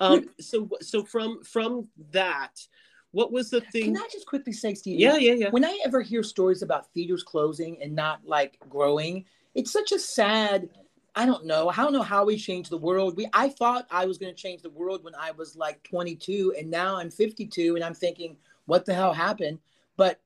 Um, 0.00 0.28
so 0.40 0.68
so 0.80 1.04
from 1.04 1.42
from 1.42 1.88
that, 2.12 2.66
what 3.12 3.32
was 3.32 3.50
the 3.50 3.60
thing? 3.60 3.94
Can 3.94 3.96
I 3.96 4.08
just 4.12 4.26
quickly 4.26 4.52
say, 4.52 4.74
Steve? 4.74 4.98
Yeah, 4.98 5.16
yeah, 5.16 5.34
yeah. 5.34 5.50
When 5.50 5.64
I 5.64 5.78
ever 5.84 6.02
hear 6.02 6.22
stories 6.22 6.62
about 6.62 6.92
theaters 6.92 7.22
closing 7.22 7.80
and 7.82 7.94
not 7.94 8.20
like 8.24 8.58
growing, 8.68 9.24
it's 9.54 9.72
such 9.72 9.92
a 9.92 9.98
sad. 9.98 10.68
I 11.14 11.26
don't 11.26 11.46
know. 11.46 11.68
I 11.68 11.76
don't 11.76 11.92
know 11.92 12.02
how 12.02 12.24
we 12.24 12.36
changed 12.36 12.70
the 12.70 12.78
world. 12.78 13.16
We 13.16 13.28
I 13.32 13.48
thought 13.48 13.86
I 13.90 14.06
was 14.06 14.18
going 14.18 14.32
to 14.32 14.40
change 14.40 14.62
the 14.62 14.70
world 14.70 15.02
when 15.02 15.14
I 15.14 15.32
was 15.32 15.56
like 15.56 15.82
22, 15.82 16.54
and 16.58 16.70
now 16.70 16.96
I'm 16.96 17.10
52, 17.10 17.74
and 17.74 17.84
I'm 17.84 17.94
thinking, 17.94 18.36
what 18.66 18.84
the 18.84 18.94
hell 18.94 19.12
happened? 19.12 19.58
But 19.96 20.20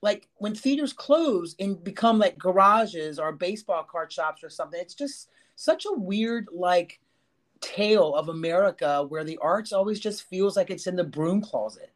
like 0.00 0.28
when 0.36 0.54
theaters 0.54 0.92
close 0.92 1.54
and 1.58 1.82
become 1.82 2.18
like 2.18 2.38
garages 2.38 3.18
or 3.18 3.32
baseball 3.32 3.82
card 3.82 4.12
shops 4.12 4.44
or 4.44 4.50
something 4.50 4.80
it's 4.80 4.94
just 4.94 5.28
such 5.56 5.86
a 5.86 5.92
weird 5.92 6.46
like 6.52 7.00
tale 7.60 8.14
of 8.14 8.28
america 8.28 9.04
where 9.08 9.24
the 9.24 9.38
arts 9.38 9.72
always 9.72 10.00
just 10.00 10.24
feels 10.24 10.56
like 10.56 10.70
it's 10.70 10.86
in 10.86 10.96
the 10.96 11.04
broom 11.04 11.40
closet 11.40 11.92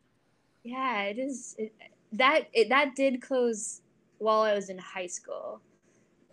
yeah 0.64 1.02
it 1.04 1.18
is 1.18 1.54
it, 1.58 1.72
that 2.12 2.48
it, 2.52 2.68
that 2.68 2.94
did 2.94 3.22
close 3.22 3.80
while 4.22 4.42
I 4.42 4.54
was 4.54 4.70
in 4.70 4.78
high 4.78 5.06
school. 5.06 5.60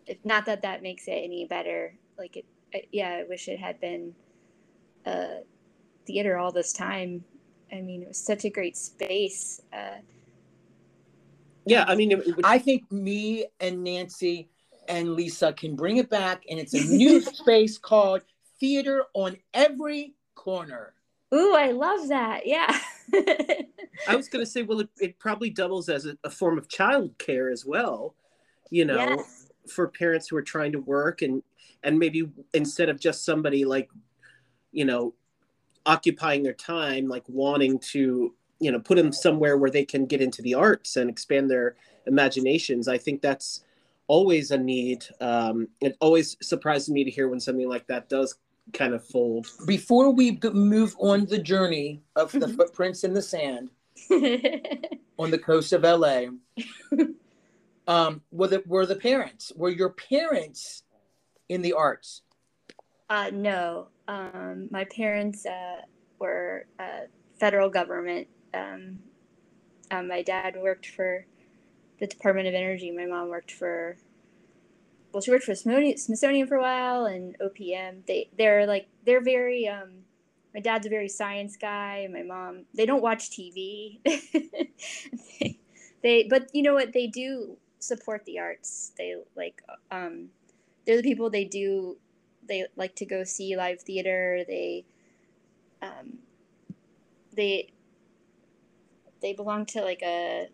If 0.06 0.24
not 0.24 0.46
that 0.46 0.62
that 0.62 0.84
makes 0.84 1.08
it 1.08 1.12
any 1.12 1.46
better. 1.46 1.96
Like 2.18 2.38
it, 2.38 2.46
I, 2.74 2.84
yeah, 2.92 3.10
I 3.10 3.24
wish 3.28 3.48
it 3.48 3.60
had 3.60 3.80
been 3.82 4.14
uh, 5.06 5.42
theater 6.06 6.38
all 6.38 6.52
this 6.52 6.72
time. 6.72 7.24
I 7.72 7.82
mean, 7.82 8.04
it 8.04 8.08
was 8.08 8.20
such 8.20 8.46
a 8.46 8.50
great 8.50 8.78
space. 8.78 9.62
Uh, 9.74 9.98
Yeah, 11.66 11.86
I 11.88 11.96
mean, 11.96 12.12
it, 12.12 12.20
it 12.28 12.36
would- 12.36 12.46
I 12.46 12.58
think 12.60 12.92
me 12.92 13.46
and 13.60 13.84
Nancy 13.84 14.50
and 14.88 15.14
Lisa 15.14 15.54
can 15.54 15.76
bring 15.76 15.98
it 15.98 16.10
back, 16.10 16.44
and 16.50 16.60
it's 16.60 16.74
a 16.74 16.84
new 16.84 17.22
space 17.40 17.78
called 17.78 18.22
Theater 18.60 19.04
on 19.14 19.38
Every 19.54 20.16
Corner. 20.36 20.94
ooh, 21.34 21.56
I 21.56 21.72
love 21.72 22.08
that. 22.10 22.46
Yeah. 22.46 22.78
I 24.08 24.16
was 24.16 24.30
going 24.30 24.44
to 24.46 24.50
say, 24.50 24.64
well, 24.64 24.80
it, 24.82 24.90
it 25.00 25.20
probably 25.20 25.50
doubles 25.50 25.90
as 25.90 26.06
a, 26.06 26.18
a 26.24 26.30
form 26.30 26.58
of 26.58 26.68
child 26.70 27.18
care 27.18 27.50
as 27.50 27.66
well, 27.66 28.16
you 28.70 28.86
know, 28.86 28.96
Yes. 28.96 29.48
for 29.68 29.88
parents 29.88 30.28
who 30.28 30.36
are 30.38 30.42
trying 30.42 30.72
to 30.74 30.80
work 30.80 31.22
and 31.22 31.44
and 31.84 31.98
maybe 31.98 32.30
instead 32.54 32.90
of 32.90 33.00
just 33.00 33.24
somebody 33.24 33.64
like, 33.64 33.90
you 34.74 34.84
know, 34.86 35.14
occupying 35.86 36.44
their 36.44 36.54
time, 36.54 37.08
like 37.08 37.24
wanting 37.28 37.80
to, 37.80 38.34
you 38.60 38.72
know, 38.72 38.80
put 38.80 38.96
them 38.98 39.14
somewhere 39.14 39.58
where 39.58 39.70
they 39.70 39.86
can 39.86 40.06
get 40.06 40.22
into 40.22 40.42
the 40.42 40.54
arts 40.54 40.98
and 40.98 41.10
expand 41.10 41.50
their 41.50 41.76
imaginations. 42.06 42.88
I 42.90 42.98
think 42.98 43.22
that's 43.22 43.64
always 44.08 44.52
a 44.52 44.58
need. 44.58 45.06
Um, 45.22 45.70
it 45.80 45.96
always 46.02 46.36
surprises 46.42 46.90
me 46.90 47.06
to 47.06 47.12
hear 47.12 47.30
when 47.30 47.40
something 47.40 47.70
like 47.70 47.88
that 47.88 48.10
does 48.10 48.36
kind 48.74 48.94
of 48.94 49.06
fold. 49.06 49.48
Before 49.66 50.12
we 50.12 50.32
g- 50.32 50.50
move 50.50 50.96
on 51.00 51.26
the 51.26 51.40
journey 51.40 52.02
of 52.16 52.32
the 52.32 52.48
footprints 52.58 53.04
in 53.04 53.14
the 53.14 53.22
sand 53.22 53.70
on 54.12 55.32
the 55.32 55.40
coast 55.40 55.74
of 55.74 55.84
LA, 55.84 56.26
um, 57.88 58.22
were 58.32 58.48
the 58.48 58.64
were 58.66 58.86
the 58.86 58.96
parents? 58.96 59.52
Were 59.56 59.70
your 59.70 59.90
parents 59.90 60.84
in 61.50 61.62
the 61.62 61.74
arts? 61.74 62.22
Uh, 63.10 63.32
no, 63.34 63.88
um, 64.08 64.68
my 64.70 64.86
parents 64.86 65.46
uh, 65.46 65.82
were 66.20 66.68
uh, 66.80 67.08
federal 67.40 67.70
government. 67.70 68.28
Um, 68.54 69.00
um, 69.92 70.08
my 70.08 70.22
dad 70.22 70.56
worked 70.56 70.88
for 70.88 71.26
the 72.00 72.08
Department 72.08 72.48
of 72.48 72.54
Energy. 72.54 72.92
My 72.92 73.06
mom 73.06 73.30
worked 73.30 73.52
for, 73.52 73.98
well, 75.12 75.22
she 75.22 75.32
worked 75.32 75.46
for 75.46 75.56
Smithsonian, 75.56 76.48
for 76.48 76.56
a 76.56 76.62
while 76.62 77.06
and 77.06 77.36
OPM. 77.40 78.06
They 78.06 78.30
they're 78.38 78.66
like 78.66 78.88
they're 79.06 79.24
very. 79.24 79.68
Um, 79.68 80.04
my 80.54 80.60
dad's 80.60 80.88
a 80.88 80.90
very 80.90 81.08
science 81.08 81.56
guy. 81.58 82.08
My 82.12 82.24
mom 82.24 82.66
they 82.74 82.86
don't 82.86 83.04
watch 83.04 83.30
TV. 83.30 84.00
they, 84.04 85.60
they 86.04 86.24
but 86.30 86.50
you 86.54 86.64
know 86.64 86.74
what 86.74 86.94
they 86.94 87.08
do 87.08 87.58
support 87.80 88.26
the 88.26 88.40
arts. 88.40 88.92
They 88.98 89.16
like 89.36 89.62
um, 89.92 90.30
they're 90.86 90.98
the 90.98 91.04
people 91.04 91.30
they 91.30 91.46
do 91.46 91.98
they 92.48 92.66
like 92.76 92.96
to 92.96 93.06
go 93.06 93.24
see 93.24 93.56
live 93.56 93.82
theater. 93.82 94.44
They 94.48 94.86
um, 95.82 96.20
they 97.36 97.72
they 99.22 99.34
belong 99.34 99.66
to 99.68 99.82
like 99.82 100.02
a 100.02 100.48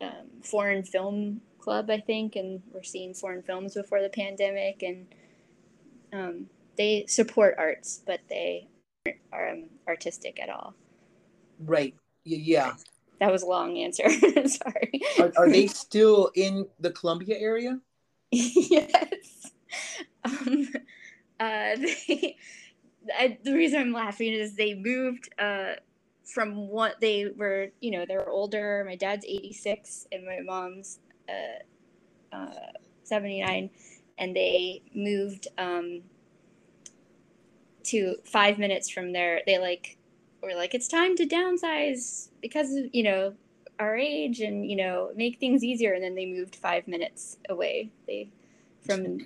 um, 0.00 0.42
foreign 0.42 0.82
film 0.82 1.40
club, 1.66 1.90
I 1.90 1.98
think, 1.98 2.36
and 2.36 2.62
we're 2.72 2.84
seeing 2.84 3.12
foreign 3.12 3.42
films 3.42 3.74
before 3.74 4.00
the 4.00 4.08
pandemic, 4.08 4.84
and 4.84 5.06
um, 6.12 6.46
they 6.78 7.06
support 7.08 7.56
arts, 7.58 8.02
but 8.06 8.20
they 8.28 8.68
aren't 9.32 9.64
um, 9.64 9.70
artistic 9.88 10.40
at 10.40 10.48
all. 10.48 10.74
Right. 11.58 11.92
Yeah. 12.24 12.74
That 13.18 13.32
was 13.32 13.42
a 13.42 13.46
long 13.46 13.78
answer. 13.78 14.08
Sorry. 14.10 15.02
Are, 15.18 15.32
are 15.36 15.50
they 15.50 15.66
still 15.84 16.30
in 16.36 16.68
the 16.78 16.92
Columbia 16.92 17.36
area? 17.36 17.80
yes. 18.30 19.50
Um, 20.24 20.68
uh, 21.38 21.76
they, 21.76 22.36
I, 23.16 23.38
the 23.44 23.52
reason 23.52 23.80
I'm 23.80 23.92
laughing 23.92 24.32
is 24.32 24.56
they 24.56 24.74
moved 24.74 25.28
uh, 25.38 25.74
from 26.24 26.68
what 26.68 27.00
they 27.00 27.26
were, 27.36 27.68
you 27.80 27.92
know, 27.92 28.04
they're 28.08 28.28
older. 28.28 28.82
My 28.84 28.96
dad's 28.96 29.24
86 29.24 30.08
and 30.10 30.24
my 30.24 30.40
mom's 30.40 30.98
uh, 31.28 32.36
uh, 32.36 32.72
79, 33.04 33.70
and 34.18 34.34
they 34.34 34.82
moved 34.94 35.48
um, 35.58 36.02
to 37.84 38.16
five 38.24 38.58
minutes 38.58 38.90
from 38.90 39.12
there. 39.12 39.42
They 39.46 39.58
like 39.58 39.96
were 40.42 40.54
like, 40.54 40.74
it's 40.74 40.88
time 40.88 41.16
to 41.16 41.26
downsize 41.26 42.28
because 42.40 42.74
of, 42.74 42.86
you 42.92 43.02
know, 43.02 43.34
our 43.78 43.96
age 43.96 44.40
and 44.40 44.68
you 44.68 44.76
know 44.76 45.10
make 45.16 45.38
things 45.38 45.62
easier 45.62 45.92
and 45.92 46.02
then 46.02 46.14
they 46.14 46.26
moved 46.26 46.56
five 46.56 46.86
minutes 46.88 47.36
away 47.48 47.90
they 48.06 48.28
from 48.80 49.18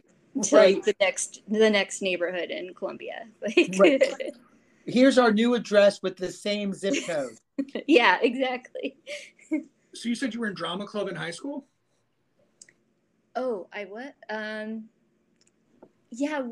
to 0.42 0.56
Right. 0.56 0.76
like 0.76 0.84
the 0.84 0.94
next 1.00 1.42
the 1.48 1.70
next 1.70 2.02
neighborhood 2.02 2.50
in 2.50 2.72
columbia 2.74 3.26
like 3.42 3.74
Right. 3.78 4.02
Here's 4.86 5.18
our 5.18 5.32
new 5.32 5.54
address 5.54 6.02
with 6.02 6.16
the 6.16 6.32
same 6.32 6.72
zip 6.72 6.96
code. 7.06 7.36
yeah 7.86 8.18
exactly 8.22 8.96
So 9.94 10.08
you 10.08 10.14
said 10.14 10.32
you 10.34 10.40
were 10.40 10.46
in 10.46 10.54
drama 10.54 10.86
club 10.86 11.08
in 11.08 11.16
high 11.16 11.32
school? 11.32 11.66
Oh 13.36 13.68
i 13.72 13.84
what? 13.84 14.14
Um 14.28 14.84
yeah 16.10 16.42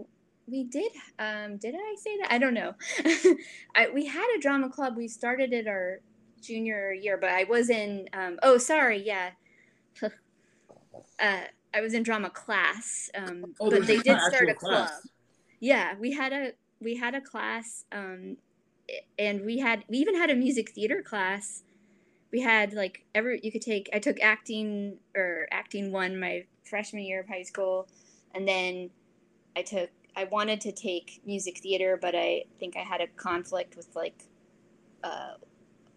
we 0.46 0.64
did 0.64 0.92
um 1.18 1.56
did 1.58 1.74
i 1.74 1.96
say 1.96 2.16
that? 2.22 2.32
I 2.32 2.38
don't 2.38 2.54
know. 2.54 2.74
I, 3.74 3.88
we 3.92 4.06
had 4.06 4.26
a 4.36 4.40
drama 4.40 4.68
club. 4.70 4.96
We 4.96 5.08
started 5.08 5.52
it 5.52 5.66
our 5.66 6.00
junior 6.40 6.92
year 6.92 7.16
but 7.16 7.30
i 7.30 7.42
was 7.42 7.68
in 7.68 8.08
um 8.12 8.38
oh 8.42 8.58
sorry 8.58 9.02
yeah. 9.04 9.30
Uh 11.20 11.40
i 11.74 11.80
was 11.80 11.94
in 11.94 12.04
drama 12.04 12.30
class 12.30 13.10
um 13.16 13.54
Oh, 13.60 13.70
but 13.70 13.86
they 13.88 13.98
did 13.98 14.20
start 14.20 14.48
a 14.48 14.54
class. 14.54 14.90
club. 14.90 15.02
Yeah 15.60 15.94
we 15.98 16.12
had 16.12 16.32
a 16.32 16.52
we 16.80 16.96
had 16.96 17.14
a 17.16 17.20
class 17.20 17.84
um 17.90 18.36
and 19.18 19.44
we 19.44 19.58
had 19.58 19.84
we 19.88 19.98
even 19.98 20.14
had 20.16 20.30
a 20.30 20.36
music 20.36 20.70
theater 20.70 21.02
class. 21.02 21.64
We 22.32 22.40
had 22.40 22.72
like 22.72 23.04
every 23.16 23.40
you 23.42 23.50
could 23.50 23.62
take 23.62 23.88
i 23.92 23.98
took 23.98 24.20
acting 24.20 24.98
or 25.16 25.48
acting 25.50 25.90
one 25.92 26.20
my 26.20 26.44
freshman 26.68 27.02
year 27.02 27.20
of 27.20 27.28
high 27.28 27.42
school 27.42 27.88
and 28.34 28.46
then 28.46 28.90
i 29.56 29.62
took 29.62 29.90
i 30.16 30.24
wanted 30.24 30.60
to 30.60 30.72
take 30.72 31.20
music 31.24 31.58
theater 31.58 31.98
but 32.00 32.14
i 32.14 32.44
think 32.58 32.76
i 32.76 32.80
had 32.80 33.00
a 33.00 33.06
conflict 33.16 33.76
with 33.76 33.88
like 33.94 34.24
uh, 35.04 35.34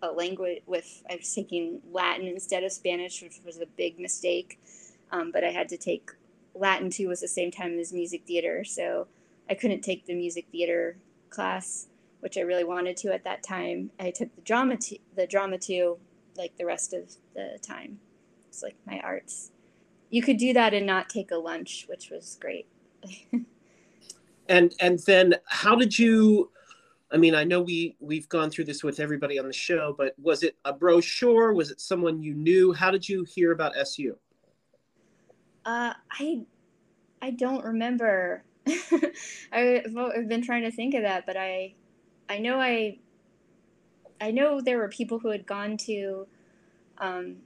a 0.02 0.12
language 0.12 0.62
with 0.66 1.04
i 1.10 1.16
was 1.16 1.34
taking 1.34 1.82
latin 1.92 2.28
instead 2.28 2.64
of 2.64 2.72
spanish 2.72 3.22
which 3.22 3.40
was 3.46 3.60
a 3.60 3.66
big 3.66 4.00
mistake 4.00 4.60
um, 5.12 5.32
but 5.32 5.44
i 5.44 5.50
had 5.50 5.70
to 5.70 5.78
take 5.78 6.12
latin 6.56 6.90
too 6.90 7.08
was 7.08 7.22
the 7.22 7.28
same 7.28 7.52
time 7.52 7.78
as 7.80 7.94
music 7.94 8.24
theater 8.26 8.64
so 8.64 9.08
i 9.50 9.54
couldn't 9.54 9.82
take 9.82 10.06
the 10.06 10.16
music 10.16 10.46
theater 10.52 10.98
class 11.30 11.88
which 12.22 12.38
i 12.38 12.42
really 12.42 12.64
wanted 12.64 12.96
to 12.96 13.12
at 13.14 13.24
that 13.24 13.44
time. 13.44 13.92
I 14.00 14.12
took 14.12 14.34
the 14.36 14.42
drama 14.42 14.78
t- 14.78 15.02
the 15.16 15.28
drama 15.28 15.58
too 15.58 15.98
like 16.38 16.56
the 16.58 16.66
rest 16.66 16.94
of 16.94 17.12
the 17.34 17.60
time. 17.62 18.00
It's 18.48 18.64
like 18.64 18.76
my 18.86 19.00
arts 19.00 19.52
you 20.12 20.22
could 20.22 20.38
do 20.38 20.54
that 20.54 20.74
and 20.76 20.86
not 20.86 21.10
take 21.10 21.32
a 21.32 21.38
lunch 21.38 21.86
which 21.90 22.12
was 22.12 22.38
great. 22.40 22.68
And 24.48 24.74
and 24.80 25.00
then 25.00 25.36
how 25.46 25.76
did 25.76 25.98
you 25.98 26.52
i 27.12 27.18
mean 27.18 27.34
i 27.34 27.44
know 27.44 27.62
we 27.62 27.96
we've 28.00 28.28
gone 28.28 28.50
through 28.50 28.66
this 28.66 28.84
with 28.84 29.00
everybody 29.00 29.40
on 29.40 29.48
the 29.48 29.54
show 29.54 29.96
but 29.98 30.14
was 30.22 30.44
it 30.44 30.58
a 30.66 30.74
brochure? 30.74 31.54
Was 31.54 31.72
it 31.72 31.80
someone 31.80 32.22
you 32.22 32.34
knew? 32.34 32.74
How 32.74 32.92
did 32.92 33.08
you 33.08 33.24
hear 33.24 33.52
about 33.54 33.74
su 33.88 34.18
Uh, 35.66 35.94
I 36.12 36.46
I 37.22 37.32
don't 37.32 37.64
remember. 37.64 38.44
I, 38.68 39.84
I've 39.86 40.28
been 40.28 40.42
trying 40.42 40.64
to 40.64 40.72
think 40.72 40.94
of 40.96 41.04
that, 41.04 41.26
but 41.26 41.38
I 41.38 41.76
I 42.30 42.40
know 42.40 42.60
I 42.60 43.00
I 44.20 44.32
know 44.32 44.62
there 44.62 44.78
were 44.78 44.90
people 44.90 45.20
who 45.20 45.30
had 45.30 45.46
gone 45.46 45.78
to 45.78 46.28
um, 46.98 47.38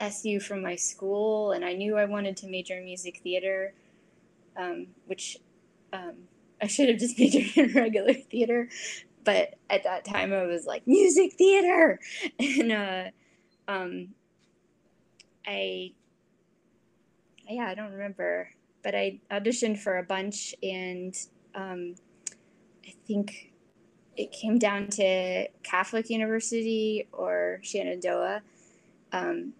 SU 0.00 0.40
from 0.40 0.62
my 0.62 0.76
school, 0.76 1.52
and 1.52 1.64
I 1.64 1.72
knew 1.72 1.96
I 1.96 2.04
wanted 2.04 2.36
to 2.38 2.46
major 2.46 2.78
in 2.78 2.84
music 2.84 3.20
theater, 3.22 3.74
um, 4.56 4.88
which 5.06 5.38
um, 5.92 6.14
I 6.62 6.66
should 6.66 6.88
have 6.88 6.98
just 6.98 7.18
majored 7.18 7.56
in 7.56 7.74
regular 7.74 8.14
theater. 8.14 8.68
But 9.24 9.54
at 9.68 9.84
that 9.84 10.04
time, 10.04 10.32
I 10.32 10.44
was 10.44 10.66
like 10.66 10.86
music 10.86 11.34
theater, 11.34 12.00
and 12.38 12.72
uh, 12.72 13.04
um, 13.66 14.08
I 15.46 15.92
yeah, 17.48 17.66
I 17.66 17.74
don't 17.74 17.92
remember, 17.92 18.50
but 18.82 18.94
I 18.94 19.20
auditioned 19.30 19.78
for 19.78 19.98
a 19.98 20.02
bunch, 20.02 20.54
and 20.62 21.14
um, 21.54 21.94
I 22.86 22.94
think 23.06 23.52
it 24.16 24.32
came 24.32 24.58
down 24.58 24.88
to 24.88 25.48
Catholic 25.62 26.10
University 26.10 27.08
or 27.12 27.60
Shenandoah, 27.62 28.42
um, 29.12 29.52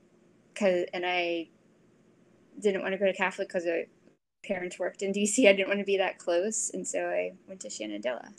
cause, 0.58 0.84
and 0.92 1.04
I 1.06 1.48
didn't 2.60 2.82
want 2.82 2.92
to 2.92 2.98
go 2.98 3.06
to 3.06 3.14
Catholic 3.14 3.48
because 3.48 3.64
my 3.64 3.86
parents 4.44 4.78
worked 4.78 5.02
in 5.02 5.12
DC. 5.12 5.48
I 5.48 5.52
didn't 5.52 5.68
want 5.68 5.80
to 5.80 5.84
be 5.84 5.96
that 5.98 6.18
close, 6.18 6.70
and 6.72 6.86
so 6.86 7.06
I 7.08 7.32
went 7.46 7.60
to 7.60 7.70
Shenandoah. 7.70 8.30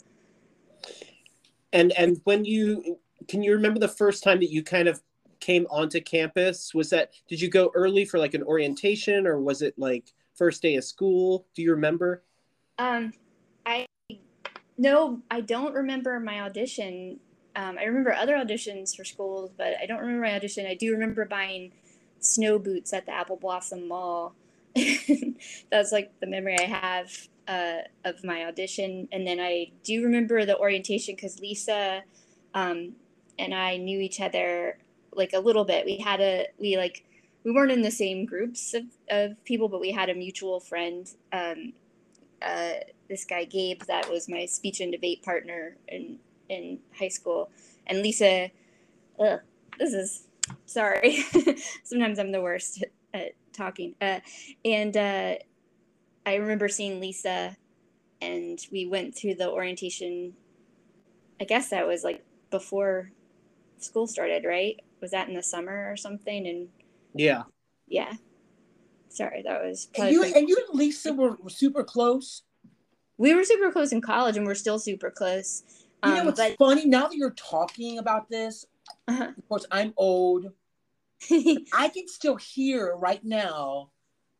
and 1.72 1.92
and 1.92 2.20
when 2.24 2.44
you 2.44 2.98
can 3.28 3.42
you 3.42 3.52
remember 3.52 3.78
the 3.78 3.88
first 3.88 4.22
time 4.22 4.40
that 4.40 4.50
you 4.50 4.62
kind 4.62 4.88
of 4.88 5.02
came 5.40 5.66
onto 5.70 6.00
campus? 6.00 6.74
Was 6.74 6.90
that 6.90 7.12
did 7.28 7.40
you 7.40 7.48
go 7.48 7.70
early 7.74 8.04
for 8.04 8.18
like 8.18 8.34
an 8.34 8.42
orientation 8.42 9.26
or 9.26 9.40
was 9.40 9.62
it 9.62 9.74
like 9.76 10.12
first 10.34 10.62
day 10.62 10.76
of 10.76 10.84
school? 10.84 11.46
Do 11.54 11.62
you 11.62 11.72
remember? 11.72 12.22
Um, 12.78 13.12
I 13.66 13.86
no, 14.78 15.20
I 15.30 15.40
don't 15.40 15.74
remember 15.74 16.20
my 16.20 16.42
audition. 16.42 17.18
Um, 17.56 17.78
I 17.78 17.84
remember 17.84 18.12
other 18.12 18.36
auditions 18.36 18.94
for 18.94 19.04
schools, 19.04 19.50
but 19.56 19.74
I 19.82 19.86
don't 19.86 19.98
remember 19.98 20.22
my 20.22 20.34
audition. 20.34 20.66
I 20.66 20.74
do 20.74 20.92
remember 20.92 21.24
buying 21.24 21.72
snow 22.20 22.58
boots 22.58 22.92
at 22.92 23.06
the 23.06 23.12
Apple 23.12 23.36
Blossom 23.36 23.88
Mall. 23.88 24.34
That's 25.70 25.92
like 25.92 26.12
the 26.20 26.26
memory 26.26 26.56
I 26.58 26.64
have 26.64 27.28
uh, 27.48 27.78
of 28.04 28.22
my 28.22 28.44
audition. 28.44 29.08
And 29.10 29.26
then 29.26 29.40
I 29.40 29.72
do 29.82 30.04
remember 30.04 30.44
the 30.44 30.58
orientation 30.58 31.16
because 31.16 31.40
Lisa 31.40 32.02
um, 32.54 32.94
and 33.38 33.54
I 33.54 33.76
knew 33.76 34.00
each 34.00 34.20
other 34.20 34.78
like 35.12 35.32
a 35.32 35.40
little 35.40 35.64
bit. 35.64 35.84
We 35.84 35.98
had 35.98 36.20
a 36.20 36.46
we 36.58 36.76
like 36.76 37.04
we 37.44 37.52
weren't 37.52 37.72
in 37.72 37.82
the 37.82 37.90
same 37.90 38.26
groups 38.26 38.74
of, 38.74 38.84
of 39.08 39.42
people, 39.44 39.68
but 39.68 39.80
we 39.80 39.90
had 39.90 40.10
a 40.10 40.14
mutual 40.14 40.60
friend. 40.60 41.10
Um, 41.32 41.72
uh, 42.42 42.72
this 43.08 43.24
guy 43.24 43.44
Gabe 43.44 43.82
that 43.82 44.10
was 44.10 44.28
my 44.28 44.46
speech 44.46 44.80
and 44.80 44.92
debate 44.92 45.22
partner 45.22 45.76
in 45.88 46.18
in 46.48 46.78
high 46.98 47.08
school, 47.08 47.50
and 47.86 48.02
Lisa. 48.02 48.50
Ugh, 49.18 49.40
this 49.78 49.92
is 49.92 50.26
sorry. 50.66 51.24
Sometimes 51.84 52.18
I'm 52.18 52.32
the 52.32 52.40
worst 52.42 52.84
at 53.14 53.32
talking. 53.52 53.94
Uh, 54.00 54.20
and 54.64 54.96
uh, 54.96 55.34
I 56.26 56.34
remember 56.36 56.68
seeing 56.68 57.00
Lisa, 57.00 57.56
and 58.20 58.58
we 58.70 58.86
went 58.86 59.16
through 59.16 59.34
the 59.36 59.50
orientation. 59.50 60.34
I 61.40 61.44
guess 61.44 61.70
that 61.70 61.86
was 61.86 62.04
like 62.04 62.24
before 62.50 63.10
school 63.78 64.06
started, 64.06 64.44
right? 64.44 64.76
Was 65.00 65.12
that 65.12 65.28
in 65.28 65.34
the 65.34 65.42
summer 65.42 65.90
or 65.90 65.96
something? 65.96 66.46
And 66.46 66.68
Yeah. 67.14 67.44
yeah, 67.88 68.12
sorry, 69.08 69.42
that 69.42 69.62
was. 69.62 69.86
And 69.86 69.94
probably 69.96 70.12
you 70.12 70.22
and 70.24 70.48
you 70.48 70.56
and 70.68 70.78
Lisa 70.78 71.12
were, 71.14 71.36
were 71.42 71.48
super 71.50 71.82
close. 71.82 72.42
we 73.16 73.34
were 73.34 73.44
super 73.44 73.72
close 73.72 73.92
in 73.92 74.00
college, 74.02 74.36
and 74.36 74.46
we're 74.46 74.54
still 74.54 74.78
super 74.78 75.10
close. 75.10 75.62
You 76.04 76.12
know 76.14 76.20
Um, 76.20 76.26
what's 76.26 76.40
but 76.40 76.56
funny? 76.58 76.86
Now 76.86 77.08
that 77.08 77.16
you're 77.16 77.30
talking 77.32 77.98
about 77.98 78.28
this, 78.30 78.64
uh 79.08 79.28
of 79.36 79.48
course, 79.48 79.66
I'm 79.70 79.92
old. 79.96 80.46
I 81.30 81.88
can 81.88 82.08
still 82.08 82.36
hear 82.36 82.94
right 82.96 83.22
now 83.24 83.90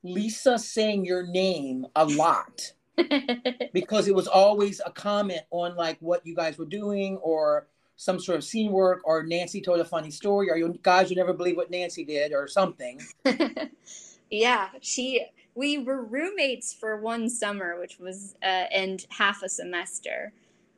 Lisa 0.03 0.59
saying 0.59 1.05
your 1.05 1.27
name 1.27 1.87
a 1.95 2.07
lot 2.07 2.73
because 3.73 4.09
it 4.09 4.15
was 4.15 4.27
always 4.27 4.81
a 4.85 4.91
comment 4.91 5.43
on 5.51 5.77
like 5.77 5.99
what 6.01 6.27
you 6.27 6.35
guys 6.35 6.59
were 6.59 6.65
doing 6.65 7.17
or 7.19 7.67
some 7.97 8.19
sort 8.19 8.39
of 8.39 8.45
scene 8.45 8.73
work 8.73 9.03
or 9.05 9.23
Nancy 9.25 9.61
told 9.61 9.79
a 9.81 9.85
funny 9.85 10.11
story 10.11 10.51
or 10.51 10.57
you 10.57 10.79
guys 10.83 11.11
would 11.11 11.19
never 11.19 11.35
believe 11.35 11.57
what 11.57 11.71
Nancy 11.71 12.05
did 12.05 12.33
or 12.33 12.49
something. 12.49 13.01
yeah, 14.31 14.69
she. 14.81 15.27
We 15.57 15.79
were 15.79 16.03
roommates 16.05 16.73
for 16.73 16.97
one 16.99 17.29
summer, 17.29 17.79
which 17.79 17.99
was 17.99 18.37
uh, 18.43 18.47
and 18.73 19.05
half 19.11 19.43
a 19.43 19.49
semester. 19.49 20.33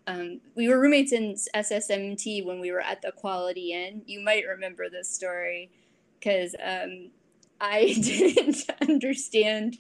Um, 0.07 0.41
we 0.57 0.69
were 0.69 0.81
roommates 0.81 1.13
in 1.13 1.37
SSMT 1.55 2.45
when 2.45 2.61
we 2.61 2.73
were 2.73 2.81
at 2.81 3.03
the 3.03 3.13
Quality 3.13 3.73
Inn. 3.73 4.03
You 4.07 4.21
might 4.21 4.45
remember 4.47 4.89
this 4.89 5.09
story 5.09 5.71
because 6.19 6.55
um, 6.63 7.11
I 7.61 7.95
didn't 8.03 8.65
understand. 8.81 9.79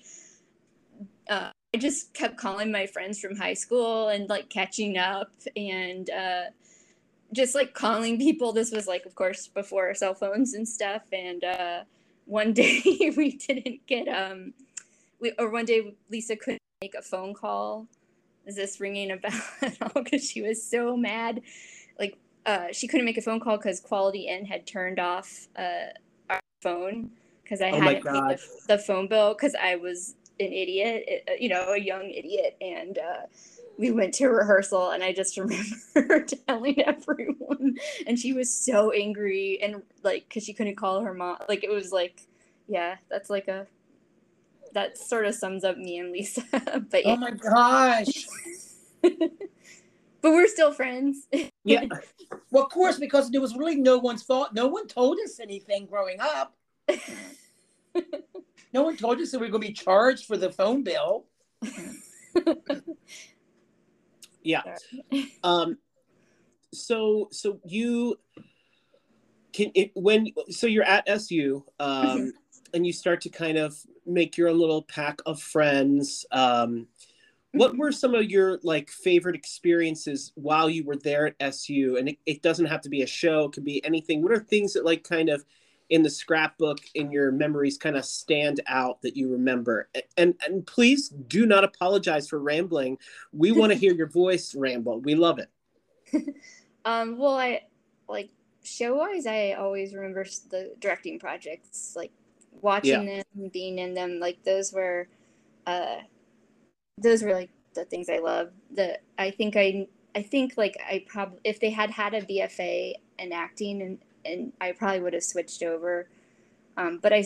Uh, 1.28 1.50
I 1.74 1.78
just 1.78 2.14
kept 2.14 2.36
calling 2.36 2.70
my 2.70 2.86
friends 2.86 3.18
from 3.18 3.36
high 3.36 3.54
school 3.54 4.08
and 4.08 4.28
like 4.28 4.48
catching 4.50 4.98
up 4.98 5.32
and 5.56 6.08
uh, 6.10 6.42
just 7.32 7.54
like 7.54 7.74
calling 7.74 8.18
people. 8.18 8.52
This 8.52 8.70
was 8.70 8.86
like, 8.86 9.06
of 9.06 9.14
course, 9.14 9.48
before 9.48 9.94
cell 9.94 10.14
phones 10.14 10.54
and 10.54 10.68
stuff. 10.68 11.02
And 11.12 11.42
uh, 11.42 11.80
one 12.26 12.52
day 12.52 13.12
we 13.16 13.36
didn't 13.36 13.86
get 13.86 14.06
um, 14.08 14.54
we 15.18 15.32
or 15.38 15.50
one 15.50 15.64
day 15.64 15.94
Lisa 16.10 16.36
couldn't 16.36 16.60
make 16.80 16.94
a 16.94 17.02
phone 17.02 17.34
call. 17.34 17.86
Is 18.46 18.56
this 18.56 18.80
ringing 18.80 19.10
a 19.12 19.16
bell 19.16 19.40
at 19.62 19.80
all? 19.82 20.02
Because 20.02 20.28
she 20.28 20.42
was 20.42 20.62
so 20.62 20.96
mad. 20.96 21.42
Like 21.98 22.18
uh, 22.46 22.66
she 22.72 22.88
couldn't 22.88 23.06
make 23.06 23.18
a 23.18 23.22
phone 23.22 23.40
call 23.40 23.56
because 23.56 23.80
Quality 23.80 24.28
Inn 24.28 24.44
had 24.44 24.66
turned 24.66 24.98
off 24.98 25.48
uh, 25.56 25.92
our 26.30 26.40
phone. 26.62 27.10
Because 27.42 27.60
I 27.60 27.70
Oh 27.70 27.80
hadn't 27.80 28.04
paid 28.04 28.38
the, 28.38 28.40
the 28.68 28.78
phone 28.78 29.08
bill 29.08 29.34
because 29.34 29.54
I 29.54 29.76
was 29.76 30.14
an 30.40 30.52
idiot, 30.52 31.24
uh, 31.28 31.32
you 31.38 31.48
know, 31.48 31.72
a 31.72 31.78
young 31.78 32.10
idiot, 32.10 32.56
and 32.60 32.98
uh, 32.98 33.26
we 33.78 33.90
went 33.90 34.14
to 34.14 34.28
rehearsal, 34.28 34.90
and 34.90 35.02
I 35.02 35.12
just 35.12 35.36
remember 35.38 36.24
telling 36.48 36.80
everyone, 36.82 37.78
and 38.06 38.18
she 38.18 38.32
was 38.32 38.52
so 38.52 38.90
angry, 38.90 39.58
and 39.62 39.82
like, 40.02 40.28
because 40.28 40.44
she 40.44 40.52
couldn't 40.52 40.76
call 40.76 41.00
her 41.00 41.14
mom, 41.14 41.38
like 41.48 41.64
it 41.64 41.70
was 41.70 41.92
like, 41.92 42.26
yeah, 42.68 42.96
that's 43.10 43.30
like 43.30 43.48
a, 43.48 43.66
that 44.74 44.98
sort 44.98 45.26
of 45.26 45.34
sums 45.34 45.64
up 45.64 45.76
me 45.76 45.98
and 45.98 46.12
Lisa, 46.12 46.42
but 46.52 47.02
Oh 47.04 47.16
my 47.16 47.30
gosh. 47.30 48.26
but 49.02 49.30
we're 50.22 50.48
still 50.48 50.72
friends. 50.72 51.26
Yeah. 51.64 51.84
Well, 52.50 52.64
of 52.64 52.72
course, 52.72 52.98
because 52.98 53.30
there 53.30 53.40
was 53.40 53.54
really 53.54 53.76
no 53.76 53.96
one's 53.98 54.24
fault. 54.24 54.48
No 54.52 54.66
one 54.66 54.88
told 54.88 55.16
us 55.24 55.38
anything 55.38 55.86
growing 55.86 56.18
up. 56.18 56.56
No 58.72 58.82
one 58.82 58.96
told 58.96 59.20
us 59.20 59.30
that 59.30 59.38
we 59.38 59.46
were 59.46 59.52
going 59.52 59.62
to 59.62 59.68
be 59.68 59.72
charged 59.72 60.26
for 60.26 60.36
the 60.36 60.50
phone 60.50 60.82
bill. 60.82 61.26
Yeah. 64.42 64.62
Um 65.44 65.78
so 66.74 67.28
so 67.30 67.60
you 67.64 68.16
can 69.52 69.70
it 69.74 69.90
when 69.94 70.28
so 70.48 70.66
you're 70.66 70.84
at 70.84 71.04
SU 71.06 71.64
um 71.78 72.32
and 72.74 72.86
you 72.86 72.92
start 72.92 73.20
to 73.20 73.28
kind 73.28 73.58
of 73.58 73.76
make 74.06 74.36
your 74.36 74.52
little 74.52 74.82
pack 74.82 75.20
of 75.26 75.40
friends 75.40 76.26
um 76.32 76.86
what 77.52 77.76
were 77.76 77.92
some 77.92 78.14
of 78.14 78.30
your 78.30 78.58
like 78.62 78.90
favorite 78.90 79.36
experiences 79.36 80.32
while 80.34 80.70
you 80.70 80.84
were 80.84 80.96
there 80.96 81.26
at 81.26 81.36
SU 81.40 81.96
and 81.98 82.08
it, 82.08 82.18
it 82.26 82.42
doesn't 82.42 82.66
have 82.66 82.80
to 82.80 82.88
be 82.88 83.02
a 83.02 83.06
show 83.06 83.44
it 83.44 83.52
could 83.52 83.64
be 83.64 83.84
anything. 83.84 84.22
What 84.22 84.32
are 84.32 84.40
things 84.40 84.72
that 84.72 84.84
like 84.84 85.04
kind 85.04 85.28
of 85.28 85.44
in 85.90 86.02
the 86.02 86.10
scrapbook 86.10 86.78
in 86.94 87.12
your 87.12 87.30
memories 87.30 87.76
kind 87.76 87.96
of 87.96 88.06
stand 88.06 88.60
out 88.66 89.02
that 89.02 89.16
you 89.16 89.30
remember? 89.30 89.88
And 90.16 90.34
and 90.46 90.66
please 90.66 91.08
do 91.08 91.44
not 91.44 91.64
apologize 91.64 92.26
for 92.28 92.38
rambling. 92.38 92.98
We 93.32 93.52
want 93.58 93.72
to 93.72 93.78
hear 93.78 93.92
your 93.92 94.08
voice 94.08 94.54
ramble. 94.54 95.00
We 95.00 95.14
love 95.14 95.38
it. 95.38 95.50
Um, 96.84 97.16
well, 97.16 97.38
I 97.38 97.62
like 98.08 98.30
show 98.64 98.96
wise, 98.96 99.24
I 99.24 99.52
always 99.52 99.94
remember 99.94 100.24
the 100.50 100.74
directing 100.80 101.20
projects, 101.20 101.94
like 101.94 102.10
watching 102.60 103.06
them, 103.06 103.24
being 103.52 103.78
in 103.78 103.94
them. 103.94 104.18
Like 104.20 104.44
those 104.44 104.72
were, 104.72 105.08
uh, 105.66 105.96
those 106.98 107.22
were 107.22 107.32
like 107.32 107.50
the 107.74 107.84
things 107.84 108.08
I 108.08 108.18
love. 108.18 108.50
The 108.74 108.98
I 109.18 109.30
think 109.30 109.56
I 109.56 109.88
I 110.14 110.22
think 110.22 110.54
like 110.56 110.76
I 110.86 111.04
probably 111.08 111.40
if 111.44 111.60
they 111.60 111.70
had 111.70 111.90
had 111.90 112.14
a 112.14 112.22
BFA 112.22 112.94
in 113.18 113.32
acting 113.32 113.82
and 113.82 113.98
and 114.24 114.52
I 114.60 114.72
probably 114.72 115.00
would 115.00 115.14
have 115.14 115.24
switched 115.24 115.62
over. 115.62 116.08
Um, 116.76 116.98
but 117.02 117.12
I 117.12 117.24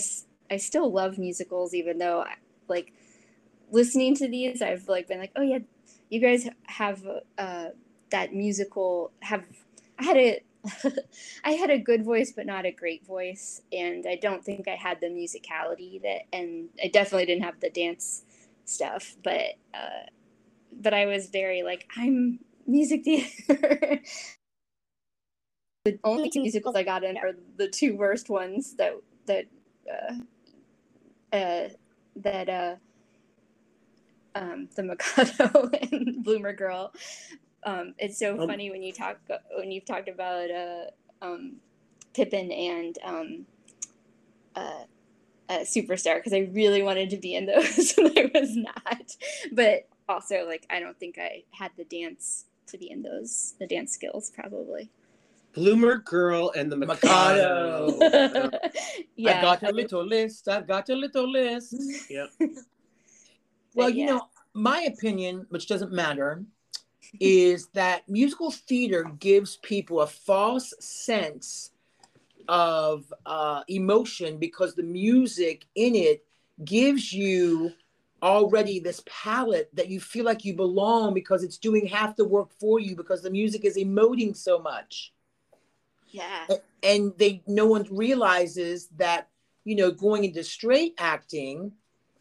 I 0.50 0.56
still 0.58 0.90
love 0.92 1.18
musicals, 1.18 1.74
even 1.74 1.98
though 1.98 2.20
I, 2.20 2.34
like 2.68 2.92
listening 3.70 4.14
to 4.16 4.28
these, 4.28 4.62
I've 4.62 4.88
like 4.88 5.08
been 5.08 5.18
like, 5.18 5.32
oh 5.36 5.42
yeah, 5.42 5.58
you 6.10 6.20
guys 6.20 6.48
have 6.64 7.02
uh 7.38 7.68
that 8.10 8.32
musical 8.32 9.10
have 9.20 9.44
I 9.98 10.04
had 10.04 10.16
a 10.16 10.40
I 11.44 11.52
had 11.52 11.70
a 11.70 11.79
good 11.79 12.05
voice 12.05 12.33
but 12.37 12.46
not 12.46 12.66
a 12.66 12.72
great 12.72 13.07
voice 13.07 13.62
and 13.72 14.07
I 14.09 14.16
don't 14.16 14.44
think 14.44 14.68
I 14.68 14.76
had 14.76 15.00
the 15.00 15.09
musicality 15.09 16.02
that 16.02 16.22
and 16.33 16.68
I 16.83 16.88
definitely 16.88 17.26
didn't 17.26 17.44
have 17.44 17.61
the 17.61 17.70
dance 17.70 18.24
stuff 18.66 19.16
but 19.24 19.55
uh 19.74 20.07
but 20.72 20.94
I 20.94 21.07
was 21.07 21.29
very 21.29 21.62
like 21.62 21.87
I'm 21.96 22.40
music 22.66 23.05
theater. 23.05 24.00
The 25.87 25.98
only 26.05 26.31
two 26.31 26.42
musicals 26.42 26.76
I 26.76 26.85
got 26.85 27.05
in 27.05 27.16
are 27.16 27.33
the 27.59 27.68
two 27.68 27.96
worst 27.96 28.31
ones 28.31 28.76
that 28.76 28.94
that 29.26 29.46
uh 29.90 30.33
uh 31.37 31.68
that 32.16 32.48
uh 32.48 32.76
um 34.35 34.68
the 34.76 34.83
Mikado 34.85 35.70
and 35.92 36.24
Bloomer 36.24 36.52
Girl 36.55 36.92
um, 37.66 37.94
it's 37.98 38.18
so 38.18 38.38
Um, 38.38 38.48
funny 38.48 38.70
when 38.70 38.83
you 38.85 38.92
talk 38.94 39.18
when 39.59 39.72
you've 39.72 39.87
talked 39.87 40.09
about 40.11 40.50
uh, 40.52 40.87
um, 41.22 41.57
Pippin 42.14 42.52
and 42.52 42.98
um, 43.05 43.46
uh, 44.55 44.85
uh, 45.48 45.61
Superstar 45.61 46.16
because 46.16 46.35
I 46.35 46.50
really 46.52 46.83
wanted 46.83 47.11
to 47.11 47.18
be 47.18 47.35
in 47.37 47.46
those 47.46 47.94
and 47.98 48.12
I 48.18 48.31
was 48.35 48.57
not. 48.57 49.16
But 49.52 49.88
also, 50.09 50.46
like, 50.46 50.66
I 50.70 50.81
don't 50.81 50.98
think 50.98 51.18
I 51.18 51.44
had 51.52 51.72
the 51.79 51.85
dance 51.85 52.46
to 52.68 52.79
be 52.79 52.90
in 52.90 53.02
those. 53.02 53.55
The 53.61 53.66
dance 53.68 53.92
skills 53.92 54.31
probably. 54.31 54.90
bloomer 55.55 55.96
girl 55.98 56.52
and 56.55 56.70
the 56.70 56.76
mikado, 56.76 57.96
Mikado. 57.96 58.50
yeah. 59.16 59.33
I've 59.33 59.40
got 59.40 59.62
a 59.62 59.70
little 59.72 60.05
list. 60.07 60.48
I've 60.48 60.66
got 60.66 60.88
a 60.90 60.94
little 60.96 61.31
list. 61.31 61.83
Yep. 62.09 62.31
Well, 63.74 63.88
But 63.88 63.94
you 63.94 64.05
know, 64.05 64.29
my 64.55 64.81
opinion, 64.83 65.46
which 65.50 65.68
doesn't 65.68 65.92
matter, 65.92 66.44
is 67.21 67.69
that 67.69 68.09
musical 68.09 68.51
theater 68.51 69.05
gives 69.19 69.57
people 69.57 70.01
a 70.01 70.07
false 70.07 70.75
sense 70.81 71.71
of 72.49 73.12
uh, 73.25 73.62
emotion 73.69 74.38
because 74.38 74.75
the 74.75 74.83
music 74.83 75.66
in 75.75 75.95
it 75.95 76.25
gives 76.64 77.12
you 77.12 77.73
already 78.23 78.81
this 78.81 79.03
palette 79.07 79.69
that 79.75 79.88
you 79.88 80.01
feel 80.01 80.25
like 80.25 80.45
you 80.45 80.55
belong 80.55 81.12
because 81.12 81.42
it's 81.42 81.59
doing 81.59 81.87
half 81.87 82.16
the 82.16 82.25
work 82.25 82.51
for 82.59 82.81
you 82.81 82.97
because 82.97 83.23
the 83.23 83.31
music 83.31 83.64
is 83.64 83.77
emoting 83.77 84.35
so 84.37 84.59
much 84.59 85.12
Yeah. 86.11 86.47
and 86.83 87.12
they 87.19 87.42
no 87.47 87.66
one 87.66 87.87
realizes 87.90 88.88
that 88.97 89.29
you 89.64 89.77
know 89.77 89.90
going 89.90 90.25
into 90.25 90.42
straight 90.42 90.95
acting 90.99 91.73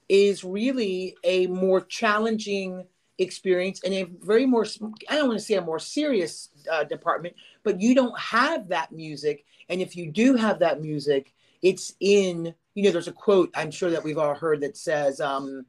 is 0.09 0.43
really 0.43 1.15
a 1.23 1.47
more 1.47 1.81
challenging 1.81 2.85
experience 3.17 3.81
and 3.83 3.93
a 3.93 4.03
very 4.21 4.45
more 4.45 4.65
i 5.09 5.15
don't 5.15 5.27
want 5.27 5.39
to 5.39 5.45
say 5.45 5.55
a 5.55 5.61
more 5.61 5.79
serious 5.79 6.49
uh, 6.71 6.83
department 6.83 7.33
but 7.63 7.79
you 7.79 7.95
don't 7.95 8.17
have 8.19 8.67
that 8.67 8.91
music 8.91 9.45
and 9.69 9.81
if 9.81 9.95
you 9.95 10.11
do 10.11 10.35
have 10.35 10.59
that 10.59 10.81
music 10.81 11.33
it's 11.61 11.93
in 12.01 12.53
you 12.73 12.83
know 12.83 12.91
there's 12.91 13.07
a 13.07 13.13
quote 13.13 13.49
i'm 13.55 13.71
sure 13.71 13.89
that 13.89 14.03
we've 14.03 14.17
all 14.17 14.35
heard 14.35 14.59
that 14.59 14.75
says 14.75 15.21
um 15.21 15.65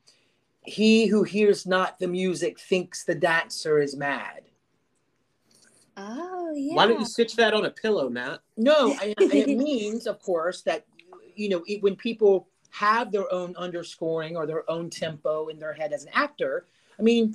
he 0.62 1.06
who 1.06 1.22
hears 1.22 1.66
not 1.66 1.98
the 2.00 2.08
music 2.08 2.58
thinks 2.58 3.04
the 3.04 3.14
dancer 3.14 3.78
is 3.78 3.96
mad 3.96 4.42
Oh 5.96 6.52
yeah. 6.54 6.74
Why 6.74 6.86
don't 6.86 7.00
you 7.00 7.06
stitch 7.06 7.36
that 7.36 7.54
on 7.54 7.64
a 7.64 7.70
pillow, 7.70 8.08
Matt? 8.08 8.40
No, 8.56 8.94
and, 9.02 9.14
and 9.18 9.32
it 9.32 9.56
means, 9.56 10.06
of 10.06 10.20
course, 10.20 10.62
that 10.62 10.84
you 11.34 11.48
know 11.48 11.62
it, 11.66 11.82
when 11.82 11.96
people 11.96 12.48
have 12.70 13.10
their 13.10 13.32
own 13.32 13.54
underscoring 13.56 14.36
or 14.36 14.46
their 14.46 14.68
own 14.70 14.90
tempo 14.90 15.48
in 15.48 15.58
their 15.58 15.72
head 15.72 15.92
as 15.92 16.04
an 16.04 16.10
actor. 16.12 16.66
I 16.98 17.02
mean, 17.02 17.34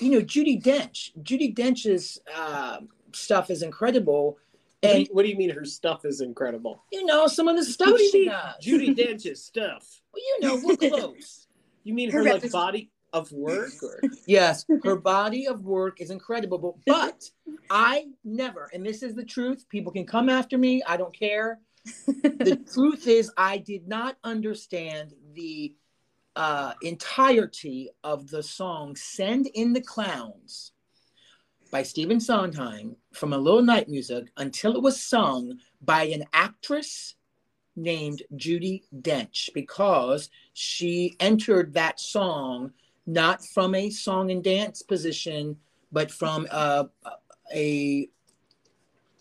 you 0.00 0.10
know, 0.10 0.20
Judi 0.20 0.62
Dench. 0.62 1.10
Judi 1.22 1.54
Dench's 1.54 2.20
uh, 2.34 2.78
stuff 3.12 3.50
is 3.50 3.62
incredible, 3.62 4.32
What 4.32 4.38
do, 4.82 4.88
and 4.88 4.98
you, 5.00 5.06
what 5.12 5.22
do 5.24 5.28
you 5.28 5.36
mean 5.36 5.50
her 5.50 5.64
stuff 5.64 6.04
is 6.04 6.20
incredible? 6.20 6.84
you 6.92 7.04
know 7.04 7.26
some 7.26 7.48
of 7.48 7.56
the 7.56 7.64
stuff 7.64 7.88
What 7.88 7.98
do 7.98 8.04
you 8.04 8.10
she 8.10 8.18
mean 8.20 8.28
does. 8.28 8.64
Judi 8.64 8.96
Dench's 8.96 9.42
stuff. 9.44 10.00
well, 10.12 10.22
you 10.22 10.38
know, 10.46 10.60
we're 10.64 10.76
close. 10.76 11.46
You 11.84 11.94
mean 11.94 12.10
Her 12.10 12.24
her 12.24 12.34
like 12.34 12.50
body 12.52 12.90
of 13.12 13.32
work 13.32 13.72
or 13.82 14.00
yes, 14.26 14.64
her 14.84 14.96
body 14.96 15.46
of 15.46 15.64
work 15.64 16.00
is 16.00 16.10
incredible, 16.10 16.58
but, 16.58 16.78
but 16.86 17.30
I 17.70 18.06
never, 18.24 18.68
and 18.72 18.84
this 18.86 19.02
is 19.02 19.14
the 19.14 19.24
truth. 19.24 19.66
People 19.68 19.92
can 19.92 20.06
come 20.06 20.28
after 20.28 20.56
me. 20.58 20.82
I 20.86 20.96
don't 20.96 21.16
care. 21.16 21.58
the 22.22 22.62
truth 22.74 23.06
is 23.06 23.32
i 23.38 23.56
did 23.56 23.88
not 23.88 24.14
understand 24.22 25.14
the 25.32 25.74
uh, 26.40 26.72
entirety 26.80 27.90
of 28.02 28.30
the 28.30 28.42
song 28.42 28.96
send 28.96 29.46
in 29.48 29.74
the 29.74 29.80
clowns 29.80 30.72
by 31.70 31.82
stephen 31.82 32.18
sondheim 32.18 32.96
from 33.12 33.34
a 33.34 33.38
little 33.38 33.62
night 33.62 33.90
music 33.90 34.24
until 34.38 34.74
it 34.74 34.82
was 34.82 34.98
sung 35.00 35.58
by 35.82 36.04
an 36.04 36.24
actress 36.32 37.14
named 37.76 38.22
judi 38.36 38.82
dench 39.02 39.50
because 39.52 40.30
she 40.54 41.14
entered 41.20 41.74
that 41.74 42.00
song 42.00 42.72
not 43.06 43.44
from 43.44 43.74
a 43.74 43.90
song 43.90 44.30
and 44.30 44.42
dance 44.42 44.80
position 44.80 45.56
but 45.92 46.10
from 46.10 46.46
uh, 46.50 46.84
a 47.54 48.08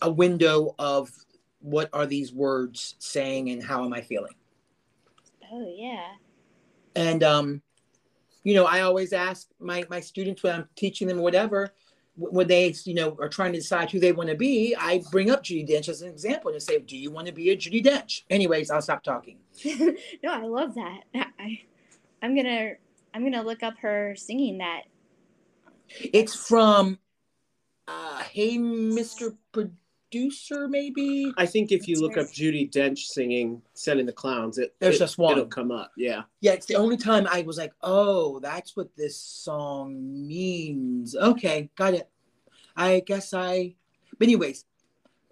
a 0.01 0.09
window 0.09 0.73
of 0.79 1.11
what 1.59 1.89
are 1.91 2.05
these 2.05 2.31
words 2.31 2.95
saying 2.99 3.49
and 3.49 3.61
how 3.61 3.83
am 3.83 3.93
I 3.93 4.01
feeling? 4.01 4.35
Oh 5.51 5.73
yeah. 5.75 6.13
And 6.99 7.23
um, 7.23 7.61
you 8.43 8.53
know, 8.55 8.65
I 8.65 8.81
always 8.81 9.13
ask 9.13 9.47
my 9.57 9.85
my 9.89 10.01
students 10.01 10.43
when 10.43 10.53
I'm 10.53 10.69
teaching 10.75 11.07
them 11.07 11.19
whatever, 11.19 11.73
when 12.17 12.45
they 12.45 12.75
you 12.83 12.93
know 12.93 13.15
are 13.21 13.29
trying 13.29 13.53
to 13.53 13.59
decide 13.59 13.89
who 13.89 14.01
they 14.01 14.11
want 14.11 14.29
to 14.29 14.35
be, 14.35 14.75
I 14.77 15.01
bring 15.09 15.31
up 15.31 15.41
Judi 15.41 15.67
Dench 15.67 15.87
as 15.87 16.01
an 16.01 16.09
example 16.09 16.49
and 16.49 16.57
I 16.57 16.59
say, 16.59 16.79
"Do 16.79 16.97
you 16.97 17.09
want 17.09 17.27
to 17.27 17.33
be 17.33 17.51
a 17.51 17.55
Judi 17.55 17.81
Dench?" 17.81 18.23
Anyways, 18.29 18.69
I'll 18.69 18.81
stop 18.81 19.01
talking. 19.01 19.37
no, 19.65 20.33
I 20.33 20.41
love 20.41 20.75
that. 20.75 21.03
I, 21.39 21.61
I'm 22.21 22.35
gonna 22.35 22.73
I'm 23.13 23.23
gonna 23.23 23.43
look 23.43 23.63
up 23.63 23.75
her 23.81 24.13
singing 24.17 24.57
that. 24.57 24.81
It's 26.01 26.35
from 26.35 26.99
uh, 27.87 28.23
Hey 28.23 28.57
Mr. 28.57 29.37
Producer, 30.11 30.67
maybe. 30.67 31.31
I 31.37 31.45
think 31.45 31.71
if 31.71 31.87
you 31.87 31.95
That's 31.95 32.01
look 32.01 32.15
right. 32.15 32.25
up 32.25 32.31
Judi 32.31 32.69
Dench 32.71 32.99
singing 32.99 33.61
"Send 33.73 33.99
in 33.99 34.05
the 34.05 34.11
Clowns," 34.13 34.57
it 34.57 34.75
There's 34.79 34.95
it, 34.95 34.99
just 34.99 35.17
one. 35.17 35.33
It'll 35.33 35.45
come 35.45 35.71
up. 35.71 35.91
Yeah. 35.97 36.23
Yeah, 36.41 36.53
it's 36.53 36.65
the 36.65 36.75
only 36.75 36.97
time 36.97 37.27
I 37.31 37.41
was 37.43 37.57
like, 37.57 37.73
"Oh, 37.83 38.39
that's 38.39 38.75
what 38.75 38.95
this 38.95 39.15
song 39.17 40.27
means." 40.27 41.15
Okay, 41.15 41.69
got 41.75 41.93
it. 41.93 42.09
I 42.75 43.01
guess 43.05 43.33
I. 43.33 43.75
But 44.17 44.27
anyways, 44.27 44.65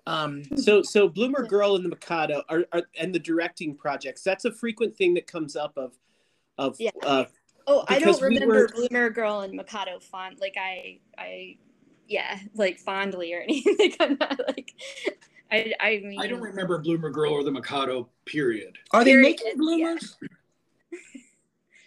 um, 0.05 0.43
So 0.57 0.81
so 0.83 1.09
Bloomer 1.09 1.43
Girl 1.43 1.75
and 1.75 1.83
the 1.83 1.89
Mikado 1.89 2.43
are, 2.49 2.65
are 2.71 2.83
and 2.99 3.13
the 3.13 3.19
directing 3.19 3.75
projects. 3.75 4.21
That's 4.23 4.45
a 4.45 4.51
frequent 4.51 4.95
thing 4.95 5.13
that 5.15 5.25
comes 5.27 5.55
up 5.55 5.75
of 5.77 5.93
of 6.57 6.75
Yeah. 6.79 6.91
uh, 7.03 7.25
Oh, 7.69 7.83
I 7.89 7.99
don't 7.99 8.15
we 8.21 8.27
remember 8.27 8.55
were- 8.55 8.67
Bloomer 8.69 9.09
Girl 9.09 9.41
and 9.41 9.53
Mikado 9.53 9.99
font. 9.99 10.39
like 10.39 10.55
I 10.57 10.99
I 11.17 11.57
yeah 12.07 12.39
like 12.55 12.79
fondly 12.79 13.33
or 13.33 13.39
anything. 13.41 13.93
I'm 13.99 14.17
not 14.19 14.39
like 14.47 14.73
I 15.51 15.73
I 15.79 16.01
mean 16.03 16.19
I 16.19 16.27
don't 16.27 16.41
remember 16.41 16.77
Bloomer 16.79 17.09
Girl 17.09 17.33
or 17.33 17.43
the 17.43 17.51
Mikado. 17.51 18.09
Period. 18.25 18.77
are 18.91 19.03
they 19.03 19.15
making 19.21 19.57
bloomers? 19.57 20.15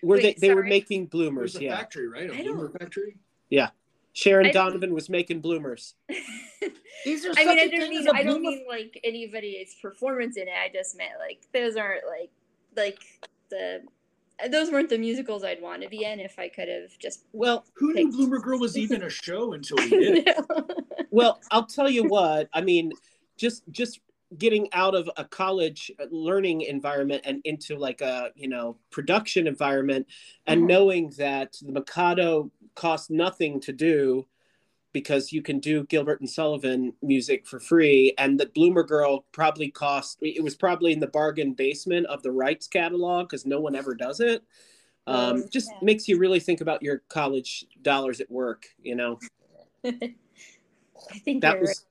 Were 0.03 0.17
Wait, 0.17 0.41
they, 0.41 0.49
they 0.49 0.55
were 0.55 0.63
making 0.63 1.07
bloomers. 1.07 1.57
a 1.57 1.65
Yeah. 1.65 1.77
factory, 1.77 2.09
right? 2.09 2.31
A 2.31 2.35
I 2.35 2.43
don't- 2.43 2.57
Bloomer 2.57 2.71
factory. 2.79 3.17
Yeah. 3.51 3.71
Sharon 4.15 4.47
I- 4.47 4.53
Donovan 4.53 4.95
was 4.95 5.09
making 5.11 5.41
bloomers. 5.41 5.95
These 7.05 7.27
are 7.27 7.31
I 7.31 7.45
such 7.45 7.47
mean, 7.47 7.59
I 7.59 7.63
a 7.63 7.71
don't 7.71 7.89
mean 7.91 7.99
as 8.01 8.07
a 8.07 8.15
I 8.15 8.23
don't 8.23 8.41
mean 8.43 8.65
like 8.69 8.99
anybody's 9.05 9.75
performance 9.81 10.37
in 10.37 10.49
it. 10.49 10.55
I 10.55 10.71
just 10.73 10.97
meant 10.97 11.13
like 11.19 11.43
those 11.53 11.77
aren't 11.77 12.07
like 12.07 12.31
like 12.77 12.99
the 13.51 13.83
those 14.49 14.71
weren't 14.71 14.89
the 14.89 14.99
musicals 14.99 15.45
I'd 15.45 15.61
want 15.63 15.83
to 15.83 15.89
be 15.89 16.05
in 16.05 16.21
if 16.21 16.39
I 16.39 16.49
could 16.49 16.69
have 16.69 16.97
just. 16.99 17.25
Well, 17.33 17.65
Who 17.75 17.93
knew 17.93 18.11
Bloomer 18.11 18.39
Girl 18.39 18.59
was 18.59 18.77
even 18.85 19.03
a 19.03 19.11
show 19.11 19.53
until 19.53 19.77
we 19.79 19.91
did 19.91 20.25
it? 20.27 20.37
well, 21.11 21.41
I'll 21.51 21.67
tell 21.67 21.89
you 21.91 22.05
what. 22.05 22.49
I 22.53 22.61
mean, 22.61 22.93
just 23.37 23.63
just 23.71 24.01
getting 24.39 24.73
out 24.73 24.95
of 24.95 25.11
a 25.17 25.25
college 25.25 25.91
learning 26.11 26.61
environment 26.61 27.21
and 27.25 27.41
into 27.45 27.77
like 27.77 28.01
a 28.01 28.31
you 28.37 28.49
know 28.49 28.77
production 28.91 29.47
environment, 29.47 30.07
and 30.47 30.63
Mhm. 30.63 30.67
knowing 30.69 31.11
that 31.19 31.57
the 31.63 31.73
Mikado 31.73 32.51
costs 32.77 33.11
nothing 33.11 33.61
to 33.61 33.73
do 33.73 34.27
because 34.93 35.33
you 35.33 35.43
can 35.43 35.61
do 35.61 35.85
Gilbert 35.85 36.21
and 36.21 36.29
Sullivan 36.29 36.93
music 37.03 37.47
for 37.47 37.61
free, 37.61 38.15
and 38.19 38.39
the 38.39 38.47
Bloomer 38.47 38.83
Girl 38.83 39.25
probably 39.33 39.71
cost. 39.71 40.19
It 40.21 40.43
was 40.43 40.55
probably 40.55 40.93
in 40.93 41.01
the 41.01 41.07
bargain 41.07 41.55
basement 41.55 42.07
of 42.07 42.23
the 42.23 42.33
rights 42.33 42.67
catalog 42.67 43.29
because 43.29 43.47
no 43.47 43.61
one 43.61 43.75
ever 43.75 43.95
does 43.95 44.21
it. 44.21 44.43
Um, 45.07 45.43
Oh, 45.45 45.49
just 45.51 45.71
yeah. 45.71 45.79
makes 45.83 46.09
you 46.09 46.19
really 46.19 46.41
think 46.41 46.61
about 46.61 46.83
your 46.83 47.03
college 47.09 47.67
dollars 47.83 48.21
at 48.21 48.31
work, 48.31 48.67
you 48.83 48.95
know. 48.95 49.19
I 49.85 51.19
think 51.25 51.41
that 51.43 51.61
was 51.61 51.85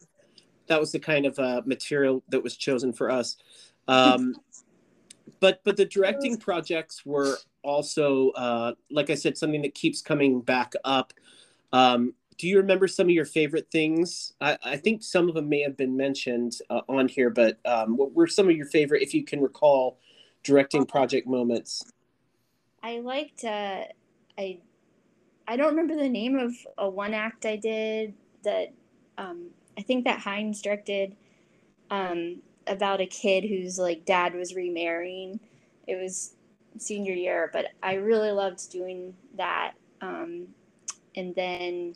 that 0.69 0.79
was 0.79 0.91
the 0.91 0.99
kind 0.99 1.25
of 1.25 1.37
uh, 1.37 1.61
material 1.65 2.23
that 2.29 2.41
was 2.41 2.55
chosen 2.55 2.93
for 2.93 3.09
us 3.11 3.35
um, 3.87 4.35
but 5.39 5.61
but 5.65 5.75
the 5.75 5.85
directing 5.85 6.37
projects 6.37 7.05
were 7.05 7.37
also 7.63 8.29
uh, 8.29 8.73
like 8.89 9.09
i 9.09 9.15
said 9.15 9.37
something 9.37 9.61
that 9.61 9.73
keeps 9.73 10.01
coming 10.01 10.39
back 10.41 10.73
up 10.85 11.13
um, 11.73 12.13
do 12.39 12.47
you 12.47 12.57
remember 12.57 12.87
some 12.87 13.05
of 13.05 13.11
your 13.11 13.25
favorite 13.25 13.69
things 13.71 14.33
i, 14.41 14.57
I 14.63 14.77
think 14.77 15.03
some 15.03 15.29
of 15.29 15.35
them 15.35 15.47
may 15.47 15.61
have 15.61 15.77
been 15.77 15.95
mentioned 15.95 16.57
uh, 16.71 16.81
on 16.89 17.07
here 17.07 17.29
but 17.29 17.59
um, 17.65 17.95
what 17.95 18.13
were 18.13 18.27
some 18.27 18.49
of 18.49 18.55
your 18.55 18.65
favorite 18.65 19.03
if 19.03 19.13
you 19.13 19.23
can 19.23 19.41
recall 19.41 19.99
directing 20.43 20.85
project 20.85 21.27
moments 21.27 21.83
I 22.81 22.99
liked 22.99 23.43
uh 23.43 23.83
I 24.37 24.59
I 25.47 25.55
don't 25.55 25.75
remember 25.75 25.95
the 25.95 26.09
name 26.09 26.37
of 26.37 26.53
a 26.77 26.89
one 26.89 27.13
act 27.13 27.45
I 27.45 27.55
did 27.55 28.13
that 28.43 28.73
um 29.17 29.49
I 29.77 29.81
think 29.81 30.05
that 30.05 30.19
Hines 30.19 30.61
directed 30.61 31.15
um 31.89 32.41
about 32.67 33.01
a 33.01 33.05
kid 33.05 33.43
whose 33.43 33.79
like 33.79 34.05
dad 34.05 34.35
was 34.35 34.53
remarrying. 34.53 35.39
It 35.87 35.95
was 35.95 36.35
senior 36.77 37.13
year, 37.13 37.49
but 37.51 37.65
I 37.81 37.95
really 37.95 38.31
loved 38.31 38.71
doing 38.71 39.15
that. 39.35 39.73
Um 40.01 40.47
and 41.15 41.35
then 41.35 41.95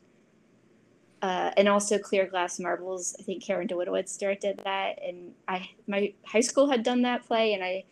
uh, 1.24 1.52
and 1.56 1.70
also 1.70 1.98
Clear 1.98 2.28
Glass 2.28 2.60
Marbles. 2.60 3.16
I 3.18 3.24
think 3.24 3.42
Karen 3.42 3.66
DeWittowitz 3.66 4.20
directed 4.20 4.60
that, 4.66 5.02
and 5.02 5.34
I 5.48 5.70
my 5.88 6.14
high 6.26 6.42
school 6.42 6.70
had 6.70 6.84
done 6.84 7.04
that 7.04 7.26
play, 7.26 7.54
and 7.54 7.64
I 7.64 7.86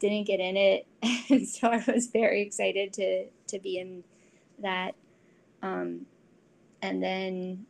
didn't 0.00 0.26
get 0.26 0.40
in 0.40 0.56
it, 0.56 0.86
and 1.30 1.46
so 1.46 1.68
I 1.68 1.84
was 1.86 2.06
very 2.06 2.40
excited 2.40 2.94
to 2.94 3.26
to 3.48 3.58
be 3.58 3.78
in 3.78 4.04
that. 4.60 4.94
Um, 5.62 6.06
and 6.80 7.02
then 7.02 7.66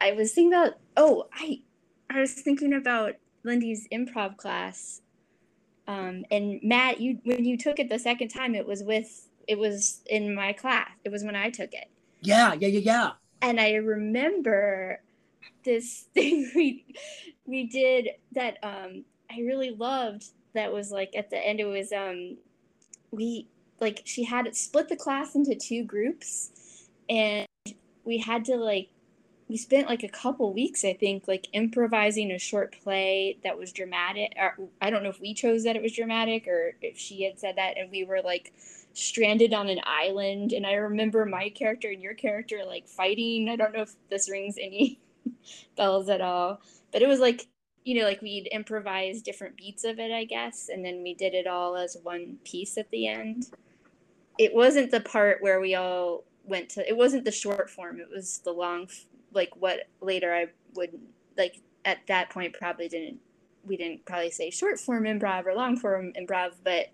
I 0.00 0.12
was 0.12 0.34
thinking 0.34 0.52
about 0.52 0.74
oh 0.98 1.28
I 1.32 1.62
I 2.10 2.20
was 2.20 2.34
thinking 2.34 2.74
about 2.74 3.14
Lindy's 3.42 3.88
improv 3.90 4.36
class, 4.36 5.00
um, 5.86 6.26
and 6.30 6.60
Matt, 6.62 7.00
you 7.00 7.20
when 7.24 7.46
you 7.46 7.56
took 7.56 7.78
it 7.78 7.88
the 7.88 7.98
second 7.98 8.28
time, 8.28 8.54
it 8.54 8.66
was 8.66 8.82
with 8.82 9.28
it 9.46 9.58
was 9.58 10.02
in 10.10 10.34
my 10.34 10.52
class. 10.52 10.90
It 11.04 11.08
was 11.10 11.24
when 11.24 11.36
I 11.36 11.48
took 11.48 11.72
it, 11.72 11.88
Yeah, 12.20 12.52
yeah, 12.52 12.68
yeah, 12.68 12.80
yeah. 12.80 13.10
And 13.42 13.60
I 13.60 13.74
remember 13.74 15.00
this 15.64 16.06
thing 16.14 16.50
we 16.54 16.84
we 17.46 17.64
did 17.64 18.10
that 18.32 18.58
um 18.62 19.04
I 19.30 19.40
really 19.40 19.70
loved 19.70 20.26
that 20.54 20.72
was 20.72 20.90
like 20.90 21.14
at 21.16 21.30
the 21.30 21.38
end 21.38 21.60
it 21.60 21.66
was 21.66 21.92
um 21.92 22.38
we 23.10 23.48
like 23.80 24.02
she 24.04 24.24
had 24.24 24.46
it 24.46 24.56
split 24.56 24.88
the 24.88 24.96
class 24.96 25.34
into 25.34 25.54
two 25.54 25.84
groups. 25.84 26.86
And 27.08 27.46
we 28.04 28.18
had 28.18 28.44
to 28.46 28.56
like 28.56 28.88
we 29.48 29.56
spent 29.56 29.88
like 29.88 30.02
a 30.02 30.08
couple 30.08 30.52
weeks 30.52 30.84
i 30.84 30.92
think 30.92 31.26
like 31.26 31.48
improvising 31.52 32.30
a 32.30 32.38
short 32.38 32.76
play 32.82 33.38
that 33.42 33.56
was 33.58 33.72
dramatic 33.72 34.34
i 34.80 34.90
don't 34.90 35.02
know 35.02 35.08
if 35.08 35.20
we 35.20 35.32
chose 35.34 35.64
that 35.64 35.76
it 35.76 35.82
was 35.82 35.94
dramatic 35.94 36.46
or 36.46 36.74
if 36.82 36.98
she 36.98 37.22
had 37.24 37.38
said 37.38 37.56
that. 37.56 37.78
And 37.78 37.90
we 37.90 38.04
were 38.04 38.20
like 38.22 38.52
stranded 38.92 39.54
on 39.54 39.68
an 39.68 39.80
island 39.84 40.52
and 40.52 40.66
i 40.66 40.72
remember 40.72 41.24
my 41.24 41.48
character 41.50 41.90
and 41.90 42.02
your 42.02 42.14
character 42.14 42.62
like 42.66 42.88
fighting. 42.88 43.48
I 43.48 43.56
don't 43.56 43.72
know 43.72 43.82
if 43.82 43.94
this 44.10 44.30
rings 44.30 44.56
any 44.60 44.98
bells 45.76 46.08
at 46.08 46.20
all 46.20 46.60
but 46.92 47.02
it 47.02 47.08
was 47.08 47.20
like 47.20 47.46
you 47.84 47.98
know 47.98 48.04
like 48.04 48.20
we'd 48.22 48.48
improvise 48.48 49.22
different 49.22 49.56
beats 49.56 49.84
of 49.84 49.98
it 49.98 50.10
i 50.10 50.24
guess 50.24 50.68
and 50.68 50.84
then 50.84 51.02
we 51.02 51.14
did 51.14 51.34
it 51.34 51.46
all 51.46 51.76
as 51.76 51.96
one 52.02 52.36
piece 52.44 52.76
at 52.76 52.90
the 52.90 53.06
end. 53.06 53.46
It 54.38 54.54
wasn't 54.54 54.92
the 54.92 55.00
part 55.00 55.38
where 55.40 55.60
we 55.60 55.74
all 55.74 56.24
went 56.48 56.68
to 56.70 56.88
it 56.88 56.96
wasn't 56.96 57.24
the 57.24 57.32
short 57.32 57.70
form 57.70 58.00
it 58.00 58.08
was 58.10 58.38
the 58.38 58.52
long 58.52 58.88
like 59.32 59.50
what 59.56 59.88
later 60.00 60.34
i 60.34 60.46
would 60.74 60.98
like 61.36 61.60
at 61.84 61.98
that 62.08 62.30
point 62.30 62.54
probably 62.58 62.88
didn't 62.88 63.18
we 63.64 63.76
didn't 63.76 64.04
probably 64.06 64.30
say 64.30 64.50
short 64.50 64.80
form 64.80 65.04
improv 65.04 65.46
or 65.46 65.54
long 65.54 65.76
form 65.76 66.12
improv 66.18 66.52
but 66.64 66.86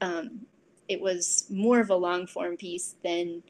um 0.00 0.40
it 0.88 1.00
was 1.00 1.46
more 1.50 1.80
of 1.80 1.90
a 1.90 1.96
long 1.96 2.26
form 2.26 2.56
piece 2.56 2.96
than 3.04 3.42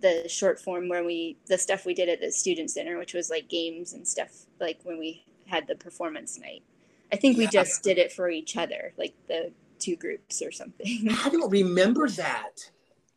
the 0.00 0.28
short 0.28 0.60
form 0.60 0.88
where 0.88 1.04
we 1.04 1.36
the 1.46 1.58
stuff 1.58 1.84
we 1.84 1.94
did 1.94 2.08
at 2.08 2.20
the 2.20 2.30
student 2.30 2.70
center 2.70 2.98
which 2.98 3.14
was 3.14 3.30
like 3.30 3.48
games 3.48 3.92
and 3.92 4.06
stuff 4.06 4.46
like 4.60 4.78
when 4.84 4.98
we 4.98 5.24
had 5.46 5.66
the 5.66 5.74
performance 5.74 6.38
night 6.38 6.62
i 7.12 7.16
think 7.16 7.36
we 7.36 7.46
just 7.48 7.82
did 7.82 7.98
it 7.98 8.12
for 8.12 8.30
each 8.30 8.56
other 8.56 8.92
like 8.96 9.14
the 9.26 9.50
two 9.78 9.96
groups 9.96 10.42
or 10.42 10.50
something 10.50 11.08
I 11.24 11.28
don't 11.28 11.50
remember 11.50 12.08
that. 12.08 12.70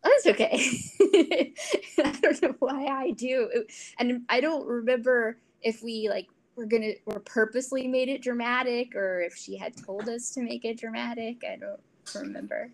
Oh, 0.03 0.09
that's 0.09 0.27
okay. 0.27 0.55
I 2.03 2.17
don't 2.21 2.41
know 2.41 2.55
why 2.59 2.87
I 2.87 3.11
do, 3.11 3.65
and 3.99 4.23
I 4.29 4.41
don't 4.41 4.65
remember 4.65 5.37
if 5.61 5.83
we 5.83 6.09
like 6.09 6.27
were 6.55 6.65
gonna 6.65 6.93
or 7.05 7.19
purposely 7.19 7.87
made 7.87 8.09
it 8.09 8.21
dramatic 8.21 8.95
or 8.95 9.21
if 9.21 9.35
she 9.35 9.57
had 9.57 9.77
told 9.77 10.09
us 10.09 10.31
to 10.31 10.41
make 10.41 10.65
it 10.65 10.79
dramatic. 10.79 11.43
I 11.47 11.57
don't 11.57 11.79
remember. 12.15 12.71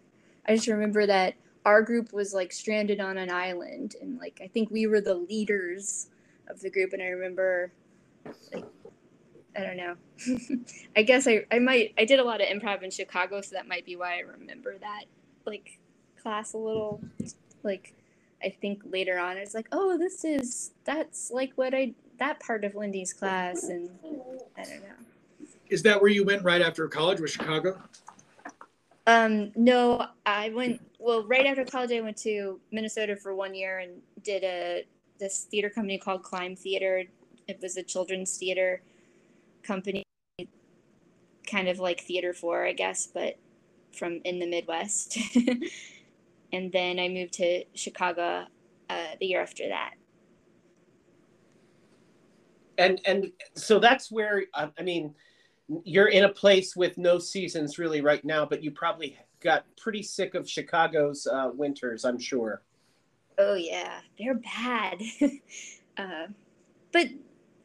I 0.48 0.56
just 0.56 0.68
remember 0.68 1.06
that 1.06 1.36
our 1.66 1.82
group 1.82 2.14
was 2.14 2.34
like 2.34 2.54
stranded 2.54 3.00
on 3.00 3.18
an 3.18 3.30
island, 3.30 3.96
and 4.02 4.18
like 4.18 4.40
I 4.44 4.48
think 4.48 4.72
we 4.72 4.88
were 4.88 5.02
the 5.02 5.16
leaders 5.16 6.08
of 6.48 6.62
the 6.62 6.70
group, 6.70 6.94
and 6.94 7.02
I 7.02 7.08
remember 7.08 7.72
like 8.54 8.66
I 9.56 9.62
don't 9.62 9.78
know. 9.78 9.96
I 10.96 11.04
guess 11.04 11.28
I 11.28 11.46
I 11.52 11.60
might 11.60 11.94
I 11.98 12.06
did 12.06 12.20
a 12.20 12.24
lot 12.24 12.42
of 12.42 12.48
improv 12.48 12.84
in 12.84 12.92
Chicago, 12.92 13.42
so 13.42 13.56
that 13.56 13.68
might 13.68 13.86
be 13.86 13.96
why 13.96 14.18
I 14.18 14.20
remember 14.20 14.78
that 14.78 15.06
like 15.46 15.80
class 16.22 16.54
a 16.54 16.58
little 16.58 17.02
like 17.64 17.94
I 18.44 18.50
think 18.50 18.84
later 18.86 19.18
on 19.18 19.38
it's 19.38 19.54
like, 19.54 19.68
oh, 19.72 19.98
this 19.98 20.24
is 20.24 20.72
that's 20.86 21.32
like 21.32 21.54
what 21.56 21.74
I 21.74 21.94
that 22.20 22.40
part 22.40 22.64
of 22.64 22.76
Lindy's 22.76 23.14
class 23.14 23.64
and 23.64 23.90
I 24.58 24.64
don't 24.64 24.82
know. 24.82 25.48
Is 25.70 25.84
that 25.84 26.02
where 26.02 26.10
you 26.10 26.24
went 26.24 26.44
right 26.44 26.62
after 26.62 26.88
college? 26.88 27.20
Was 27.20 27.32
Chicago? 27.32 27.82
Um 29.08 29.52
no, 29.56 30.06
I 30.26 30.50
went 30.50 30.82
well 31.00 31.26
right 31.26 31.46
after 31.46 31.66
college 31.66 31.92
I 31.92 32.02
went 32.02 32.18
to 32.18 32.60
Minnesota 32.72 33.16
for 33.16 33.34
one 33.34 33.56
year 33.56 33.80
and 33.80 34.02
did 34.24 34.44
a 34.44 34.86
this 35.20 35.46
theater 35.50 35.70
company 35.70 35.98
called 35.98 36.24
Climb 36.24 36.56
Theater. 36.56 37.06
It 37.48 37.60
was 37.62 37.78
a 37.78 37.84
children's 37.84 38.38
theater 38.38 38.82
company 39.64 40.04
kind 41.48 41.70
of 41.70 41.80
like 41.80 42.02
theater 42.02 42.34
four, 42.34 42.66
I 42.66 42.74
guess, 42.74 43.08
but 43.08 43.38
from 43.98 44.22
in 44.26 44.40
the 44.40 44.48
Midwest. 44.48 45.18
and 46.54 46.72
then 46.72 47.00
I 47.00 47.08
moved 47.08 47.34
to 47.36 47.64
Chicago 47.74 48.46
uh, 48.90 49.08
the 49.20 49.26
year 49.26 49.42
after 49.42 49.70
that. 49.70 49.94
and 52.78 53.02
and 53.06 53.32
so 53.56 53.80
that's 53.80 54.12
where 54.12 54.44
uh, 54.54 54.68
I 54.78 54.84
mean, 54.84 55.16
you're 55.84 56.08
in 56.08 56.24
a 56.24 56.30
place 56.30 56.76
with 56.76 56.98
no 56.98 57.20
seasons 57.20 57.78
really 57.78 58.02
right 58.02 58.24
now, 58.24 58.46
but 58.46 58.64
you 58.64 58.72
probably 58.72 59.18
got 59.42 59.66
pretty 59.78 60.04
sick 60.04 60.34
of 60.36 60.50
Chicago's 60.50 61.28
uh, 61.28 61.52
winters, 61.54 62.06
I'm 62.06 62.20
sure. 62.20 62.62
Oh 63.38 63.56
yeah, 63.56 64.00
they're 64.18 64.36
bad. 64.36 65.02
uh, 65.98 66.28
but 66.92 67.08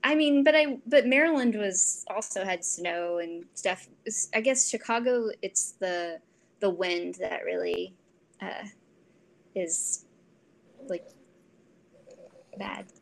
I 0.04 0.14
mean, 0.14 0.44
but 0.44 0.54
I 0.54 0.78
but 0.86 1.06
Maryland 1.06 1.54
was 1.54 2.04
also 2.14 2.44
had 2.44 2.64
snow 2.64 3.18
and 3.18 3.44
stuff. 3.54 3.88
I 4.34 4.40
guess 4.40 4.68
Chicago, 4.68 5.30
it's 5.40 5.72
the 5.72 6.18
the 6.60 6.70
wind 6.70 7.16
that 7.20 7.44
really 7.44 7.94
uh, 8.40 8.66
is 9.54 10.04
like 10.88 11.06
bad. 12.58 12.86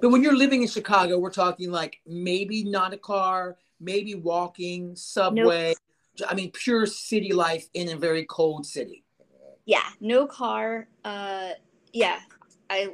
But 0.00 0.10
when 0.10 0.22
you're 0.22 0.36
living 0.36 0.62
in 0.62 0.68
Chicago, 0.68 1.18
we're 1.18 1.30
talking 1.30 1.70
like 1.70 2.00
maybe 2.06 2.64
not 2.64 2.92
a 2.92 2.98
car, 2.98 3.56
maybe 3.80 4.14
walking, 4.14 4.94
subway. 4.96 5.74
I 6.28 6.34
mean, 6.34 6.50
pure 6.52 6.86
city 6.86 7.32
life 7.32 7.66
in 7.74 7.88
a 7.88 7.96
very 7.96 8.24
cold 8.26 8.66
city. 8.66 9.04
yeah 9.66 9.88
no 10.00 10.26
car 10.26 10.88
uh 11.04 11.50
yeah 11.92 12.18
i 12.70 12.88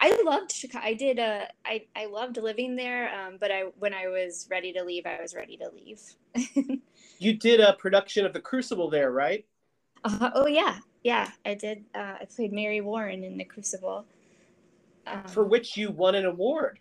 i 0.00 0.22
loved 0.24 0.52
chicago 0.52 0.84
i 0.86 0.94
did 0.94 1.18
uh 1.18 1.44
i 1.64 1.84
i 1.96 2.04
loved 2.06 2.36
living 2.36 2.76
there 2.76 3.12
um 3.14 3.36
but 3.40 3.50
i 3.50 3.62
when 3.78 3.92
i 3.94 4.06
was 4.08 4.46
ready 4.50 4.72
to 4.72 4.82
leave 4.84 5.04
i 5.06 5.18
was 5.20 5.34
ready 5.34 5.56
to 5.56 5.68
leave 5.74 6.00
You 7.18 7.34
did 7.34 7.60
a 7.60 7.74
production 7.74 8.26
of 8.26 8.32
The 8.32 8.40
Crucible 8.40 8.90
there, 8.90 9.12
right? 9.12 9.44
uh, 10.04 10.30
oh 10.34 10.46
yeah 10.46 10.78
yeah 11.04 11.30
i 11.44 11.54
did 11.54 11.84
uh 11.94 12.16
i 12.20 12.24
played 12.34 12.52
mary 12.52 12.80
warren 12.80 13.22
in 13.24 13.36
the 13.38 13.44
crucible 13.44 14.04
um, 15.06 15.24
For 15.28 15.44
which 15.44 15.76
you 15.76 15.90
won 15.90 16.14
an 16.14 16.24
award. 16.26 16.78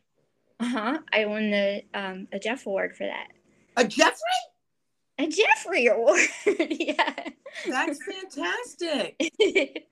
uh-huh 0.60 0.98
i 1.14 1.26
won 1.26 1.52
the 1.52 1.84
um 1.94 2.28
a 2.32 2.40
jeff 2.40 2.66
award 2.66 2.96
for 2.98 3.06
that 3.06 3.28
A 3.78 3.88
Jeffrey? 3.88 4.18
a 5.20 5.28
jeffrey 5.28 5.86
award 5.88 6.20
yeah 6.70 7.14
That's 7.70 8.00
fantastic. 8.04 9.16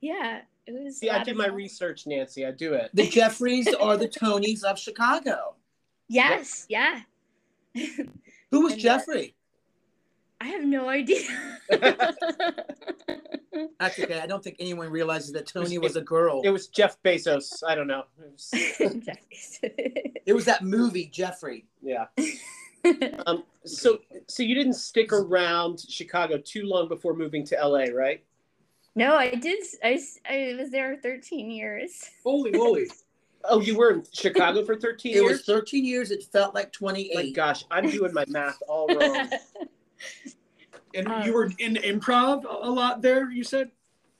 yeah 0.00 0.40
it 0.66 0.72
was 0.72 0.98
See, 0.98 1.08
a 1.08 1.14
I 1.14 1.16
lot 1.18 1.26
do 1.26 1.34
my 1.34 1.46
research, 1.46 2.06
Nancy. 2.06 2.44
I 2.44 2.50
do 2.50 2.74
it. 2.74 2.90
The 2.92 3.06
Jeffreys 3.08 3.72
are 3.74 3.96
the 3.96 4.08
Tonys 4.08 4.62
of 4.62 4.78
Chicago. 4.78 5.54
yes 6.08 6.66
yeah 6.68 7.00
Who 8.50 8.62
was 8.62 8.72
And, 8.74 8.82
Jeffrey? 8.82 9.34
I 10.40 10.48
have 10.48 10.64
no 10.64 10.88
idea. 10.88 11.28
That's 13.78 13.98
okay. 13.98 14.20
I 14.20 14.26
don't 14.26 14.42
think 14.42 14.56
anyone 14.58 14.90
realizes 14.90 15.32
that 15.32 15.46
Tony 15.46 15.78
was 15.78 15.96
a 15.96 16.00
girl. 16.02 16.42
It 16.44 16.50
was 16.50 16.66
Jeff 16.68 17.00
Bezos. 17.02 17.62
I 17.66 17.74
don't 17.74 17.86
know. 17.86 18.04
It 18.18 18.32
was- 18.32 19.60
It 20.26 20.32
was 20.34 20.44
that 20.46 20.62
movie, 20.64 21.06
Jeffrey. 21.06 21.66
yeah. 21.82 22.06
Um, 23.26 23.44
so, 23.64 23.98
so 24.28 24.42
you 24.42 24.54
didn't 24.54 24.74
stick 24.74 25.12
around 25.12 25.80
Chicago 25.88 26.36
too 26.38 26.64
long 26.64 26.88
before 26.88 27.14
moving 27.14 27.44
to 27.46 27.56
LA, 27.56 27.84
right? 27.94 28.22
no, 28.94 29.16
I 29.16 29.34
did. 29.34 29.64
I, 29.82 29.98
I 30.28 30.54
was 30.58 30.70
there 30.70 30.96
13 30.96 31.50
years. 31.50 32.10
Holy 32.24 32.50
moly! 32.52 32.86
Oh, 33.46 33.60
you 33.60 33.76
were 33.76 33.90
in 33.90 34.02
Chicago 34.10 34.64
for 34.64 34.74
13 34.74 35.12
It 35.12 35.16
years? 35.16 35.30
was 35.30 35.44
13 35.44 35.84
years. 35.84 36.10
It 36.10 36.24
felt 36.32 36.54
like 36.54 36.68
My 36.80 36.92
28. 36.92 37.34
gosh, 37.34 37.64
I'm 37.70 37.84
doing 37.90 38.14
my 38.14 38.24
math 38.28 38.56
all 38.68 38.88
wrong. 38.88 39.28
And 40.94 41.08
Um, 41.08 41.22
you 41.24 41.34
were 41.34 41.50
in 41.58 41.74
improv 41.74 42.44
a 42.44 42.66
a 42.68 42.70
lot 42.70 43.02
there. 43.02 43.30
You 43.30 43.44
said. 43.44 43.70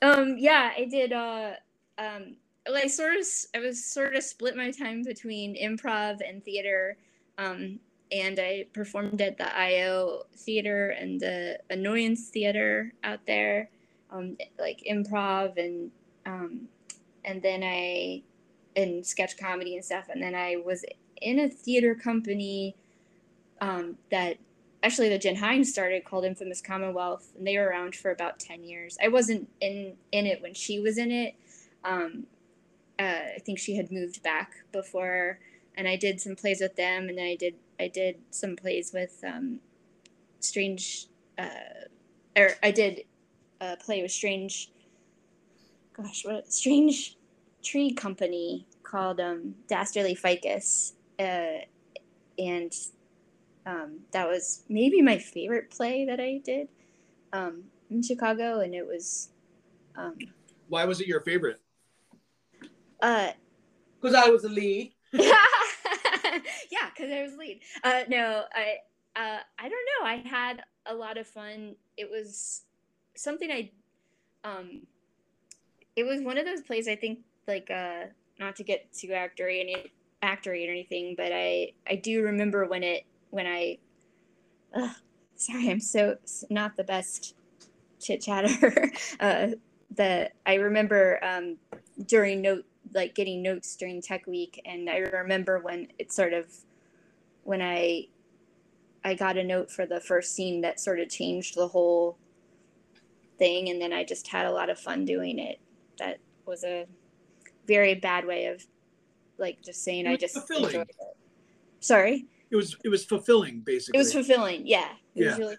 um, 0.03 0.37
yeah, 0.39 0.73
I 0.77 0.85
did. 0.85 1.13
Uh, 1.15 1.53
um, 1.97 2.37
well, 2.67 2.77
I 2.77 2.87
sort 2.89 3.15
of, 3.15 3.21
s- 3.21 3.47
I 3.55 3.61
was 3.61 3.83
sort 3.83 4.15
of 4.15 4.23
split 4.25 4.57
my 4.57 4.71
time 4.71 5.03
between 5.03 5.55
improv 5.57 6.19
and 6.29 6.45
theater. 6.45 6.99
Um, 7.39 7.79
and 8.15 8.39
I 8.39 8.67
performed 8.73 9.21
at 9.21 9.39
the 9.39 9.59
IO 9.59 10.23
theater 10.37 10.91
and 10.91 11.21
the 11.21 11.59
Annoyance 11.69 12.29
Theater 12.29 12.93
out 13.03 13.27
there, 13.27 13.71
um, 14.11 14.37
like 14.59 14.85
improv 14.89 15.59
and 15.59 15.91
um, 16.25 16.69
and 17.25 17.43
then 17.43 17.65
I 17.65 18.23
and 18.77 19.05
sketch 19.05 19.37
comedy 19.37 19.75
and 19.75 19.85
stuff. 19.85 20.07
And 20.09 20.23
then 20.23 20.35
I 20.35 20.57
was 20.65 20.85
in 21.21 21.41
a 21.41 21.49
theater 21.49 21.95
company 21.95 22.77
um, 23.61 23.97
that 24.13 24.39
actually 24.85 25.09
the 25.09 25.19
Jen 25.19 25.37
Hines 25.37 25.71
started 25.73 26.05
called 26.05 26.25
Infamous 26.25 26.61
Commonwealth, 26.61 27.33
and 27.37 27.45
they 27.45 27.59
were 27.59 27.67
around 27.67 27.97
for 27.97 28.13
about 28.13 28.39
ten 28.39 28.63
years. 28.63 28.97
I 29.03 29.09
wasn't 29.09 29.49
in 29.61 29.95
in 30.13 30.27
it 30.27 30.41
when 30.41 30.55
she 30.55 30.79
was 30.79 30.99
in 30.99 31.11
it. 31.11 31.35
Um, 31.83 32.27
uh, 32.97 33.35
I 33.35 33.39
think 33.45 33.59
she 33.59 33.75
had 33.75 33.91
moved 33.91 34.23
back 34.23 34.53
before, 34.71 35.41
and 35.77 35.89
I 35.89 35.97
did 35.97 36.21
some 36.21 36.37
plays 36.37 36.61
with 36.61 36.77
them, 36.77 37.09
and 37.09 37.19
then 37.19 37.27
I 37.27 37.37
did 37.37 37.55
I 37.79 37.89
did 37.89 38.17
some 38.31 38.57
plays 38.57 38.93
with 38.93 39.23
um, 39.27 39.61
Strange, 40.41 41.07
uh, 41.39 41.49
or 42.37 42.51
I 42.63 42.71
did 42.71 43.05
a 43.61 43.77
play 43.77 44.03
with 44.03 44.13
Strange. 44.13 44.71
Gosh, 45.97 46.25
what 46.25 46.53
Strange 46.53 47.17
Tree 47.63 47.93
Company 47.93 48.67
called 48.83 49.21
um, 49.21 49.55
Dastardly 49.69 50.15
Ficus, 50.15 50.95
uh, 51.19 51.59
and 52.39 52.73
um, 53.67 54.01
that 54.13 54.29
was 54.29 54.65
maybe 54.69 55.01
my 55.03 55.19
favorite 55.19 55.71
play 55.71 56.05
that 56.05 56.21
I 56.21 56.41
did 56.45 56.69
um, 57.33 57.65
in 57.91 58.03
Chicago, 58.03 58.61
and 58.61 58.75
it 58.75 58.87
was. 58.87 59.31
Um, 59.97 60.17
Why 60.69 60.85
was 60.85 61.01
it 61.01 61.07
your 61.07 61.21
favorite? 61.21 61.61
uh, 63.01 63.31
Because 64.01 64.15
I 64.15 64.29
was 64.29 64.43
the 64.43 64.49
lead. 64.49 64.93
yeah, 66.71 66.91
because 66.95 67.13
I 67.13 67.23
was 67.23 67.37
lead. 67.37 67.61
Uh, 67.83 68.03
no, 68.09 68.45
I 68.53 68.77
uh, 69.17 69.39
I 69.59 69.69
don't 69.69 69.71
know. 69.71 70.07
I 70.07 70.17
had 70.29 70.63
a 70.87 70.95
lot 70.95 71.17
of 71.19 71.27
fun. 71.27 71.77
It 71.97 72.11
was 72.11 72.63
something 73.15 73.51
I, 73.51 73.71
um, 74.43 74.83
it 75.97 76.05
was 76.05 76.21
one 76.21 76.39
of 76.39 76.45
those 76.45 76.63
plays. 76.63 76.89
I 76.89 76.97
think 76.97 77.21
like 77.47 77.71
uh, 77.71 78.05
not 78.39 78.57
to 78.57 78.65
get 78.65 78.93
too 78.93 79.09
actory 79.09 79.61
and 79.61 79.89
actory 80.23 80.67
or 80.67 80.71
anything, 80.71 81.15
but 81.17 81.33
I 81.33 81.73
I 81.89 81.97
do 81.97 82.23
remember 82.23 82.67
when 82.67 82.83
it 82.83 83.05
when 83.31 83.47
I. 83.47 83.79
Uh, 84.75 84.95
sorry, 85.37 85.71
I'm 85.71 85.81
so 85.81 86.17
not 86.51 86.77
the 86.77 86.85
best 86.85 87.35
chit 88.01 88.21
chatter. 88.23 88.91
uh, 89.21 89.49
the 89.95 90.31
I 90.45 90.55
remember 90.55 91.23
um, 91.25 91.57
during 92.07 92.43
note 92.43 92.65
like 92.95 93.15
getting 93.15 93.43
notes 93.43 93.77
during 93.77 94.01
tech 94.01 94.27
week 94.27 94.61
and 94.65 94.89
i 94.89 94.99
remember 94.99 95.59
when 95.59 95.89
it 95.99 96.13
sort 96.13 96.33
of 96.33 96.47
when 97.43 97.61
i 97.61 98.07
i 99.05 99.13
got 99.15 99.37
a 99.37 99.45
note 99.45 99.71
for 99.71 99.85
the 99.85 100.01
first 100.01 100.35
scene 100.35 100.61
that 100.61 100.81
sort 100.81 101.01
of 101.01 101.09
changed 101.09 101.57
the 101.57 101.69
whole 101.69 102.17
thing 103.39 103.69
and 103.69 103.81
then 103.83 103.93
i 103.93 104.05
just 104.05 104.29
had 104.29 104.47
a 104.47 104.51
lot 104.53 104.71
of 104.71 104.79
fun 104.79 105.05
doing 105.05 105.39
it 105.39 105.59
that 105.99 106.19
was 106.47 106.63
a 106.65 106.87
very 107.67 107.95
bad 107.95 108.25
way 108.27 108.47
of 108.47 108.65
like 109.39 109.61
just 109.63 109.83
saying 109.83 110.07
i 110.07 110.17
just 110.17 110.35
fulfilling. 110.35 110.67
enjoyed 110.67 110.83
it 110.89 110.97
basically 111.81 112.27
It 112.51 112.57
was 112.57 112.77
it 112.85 112.89
was 112.89 113.05
fulfilling, 113.05 113.61
basically. 113.61 113.99
it 113.99 114.03
was 114.03 114.13
fulfilling 114.13 114.67
yeah 114.67 114.91
it 115.17 115.23
Yeah. 115.23 115.31
was 115.31 115.39
really 115.39 115.57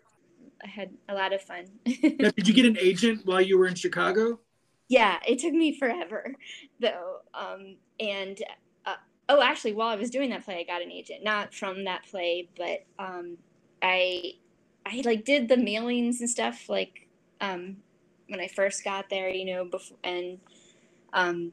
i 0.63 0.67
had 0.67 0.89
a 1.09 1.13
lot 1.13 1.33
of 1.33 1.41
fun 1.41 1.65
Now, 2.19 2.31
did 2.31 2.47
you 2.47 2.53
get 2.53 2.65
an 2.65 2.77
agent 2.79 3.25
while 3.25 3.41
you 3.41 3.57
were 3.57 3.67
in 3.67 3.75
Chicago? 3.75 4.39
Yeah 4.89 5.19
it 5.27 5.39
took 5.39 5.53
me 5.53 5.77
forever 5.77 6.33
though 6.79 7.17
um 7.33 7.75
and 7.99 8.41
uh, 8.85 8.95
oh 9.29 9.41
actually 9.41 9.73
while 9.73 9.89
i 9.89 9.95
was 9.95 10.09
doing 10.09 10.29
that 10.29 10.45
play 10.45 10.59
i 10.59 10.63
got 10.63 10.81
an 10.81 10.91
agent 10.91 11.23
not 11.23 11.53
from 11.53 11.85
that 11.85 12.05
play 12.05 12.49
but 12.57 12.85
um 12.99 13.37
i 13.81 14.33
i 14.85 15.01
like 15.05 15.25
did 15.25 15.47
the 15.47 15.55
mailings 15.55 16.19
and 16.19 16.29
stuff 16.29 16.69
like 16.69 17.07
um 17.41 17.77
when 18.27 18.39
i 18.39 18.47
first 18.47 18.83
got 18.83 19.09
there 19.09 19.29
you 19.29 19.45
know 19.45 19.65
before 19.65 19.97
and 20.03 20.39
um 21.13 21.51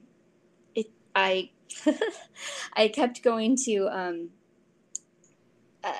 it 0.74 0.90
i 1.14 1.50
i 2.74 2.88
kept 2.88 3.22
going 3.22 3.56
to 3.56 3.88
um 3.90 4.28
uh 5.84 5.92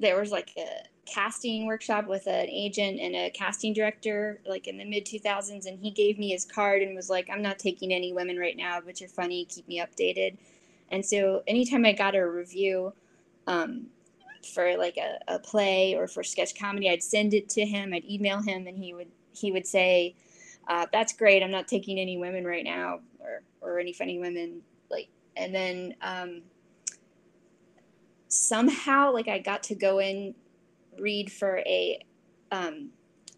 there 0.00 0.18
was 0.20 0.32
like 0.32 0.50
a 0.58 0.93
casting 1.06 1.66
workshop 1.66 2.06
with 2.06 2.26
an 2.26 2.48
agent 2.48 2.98
and 3.00 3.14
a 3.14 3.30
casting 3.30 3.72
director 3.72 4.40
like 4.46 4.66
in 4.66 4.78
the 4.78 4.84
mid 4.84 5.04
2000s 5.04 5.66
and 5.66 5.78
he 5.78 5.90
gave 5.90 6.18
me 6.18 6.30
his 6.30 6.44
card 6.44 6.82
and 6.82 6.94
was 6.94 7.10
like 7.10 7.28
i'm 7.30 7.42
not 7.42 7.58
taking 7.58 7.92
any 7.92 8.12
women 8.12 8.38
right 8.38 8.56
now 8.56 8.80
but 8.84 9.00
you're 9.00 9.08
funny 9.08 9.44
keep 9.44 9.66
me 9.68 9.80
updated. 9.80 10.36
And 10.90 11.04
so 11.04 11.42
anytime 11.46 11.84
i 11.84 11.92
got 11.92 12.14
a 12.14 12.26
review 12.26 12.92
um, 13.46 13.86
for 14.52 14.76
like 14.76 14.96
a, 14.96 15.18
a 15.28 15.38
play 15.38 15.94
or 15.94 16.06
for 16.06 16.22
sketch 16.22 16.58
comedy 16.58 16.88
i'd 16.88 17.02
send 17.02 17.34
it 17.34 17.48
to 17.50 17.64
him 17.64 17.92
i'd 17.92 18.04
email 18.04 18.40
him 18.40 18.66
and 18.66 18.78
he 18.78 18.94
would 18.94 19.08
he 19.32 19.50
would 19.52 19.66
say 19.66 20.14
uh, 20.68 20.86
that's 20.92 21.12
great 21.12 21.42
i'm 21.42 21.50
not 21.50 21.68
taking 21.68 21.98
any 21.98 22.16
women 22.16 22.44
right 22.44 22.64
now 22.64 23.00
or, 23.20 23.42
or 23.60 23.78
any 23.78 23.92
funny 23.92 24.18
women 24.18 24.60
like 24.90 25.08
and 25.36 25.54
then 25.54 25.94
um, 26.02 26.42
somehow 28.28 29.12
like 29.12 29.28
i 29.28 29.38
got 29.38 29.62
to 29.62 29.74
go 29.74 29.98
in 29.98 30.34
read 31.00 31.30
for 31.30 31.58
a 31.66 32.04
um 32.52 32.90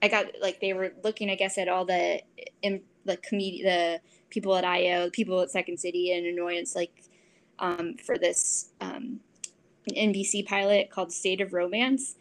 i 0.02 0.08
got 0.08 0.26
like 0.40 0.60
they 0.60 0.72
were 0.72 0.92
looking 1.04 1.30
i 1.30 1.34
guess 1.34 1.58
at 1.58 1.68
all 1.68 1.84
the 1.84 2.20
in 2.62 2.80
the 3.04 3.16
comedi 3.18 3.62
the 3.62 4.00
people 4.30 4.54
at 4.56 4.64
io 4.64 5.08
people 5.10 5.40
at 5.40 5.50
second 5.50 5.78
city 5.78 6.12
and 6.12 6.26
annoyance 6.26 6.74
like 6.74 7.04
um 7.58 7.94
for 8.04 8.18
this 8.18 8.70
um 8.80 9.20
nbc 9.94 10.46
pilot 10.46 10.90
called 10.90 11.12
state 11.12 11.40
of 11.40 11.52
romance. 11.52 12.16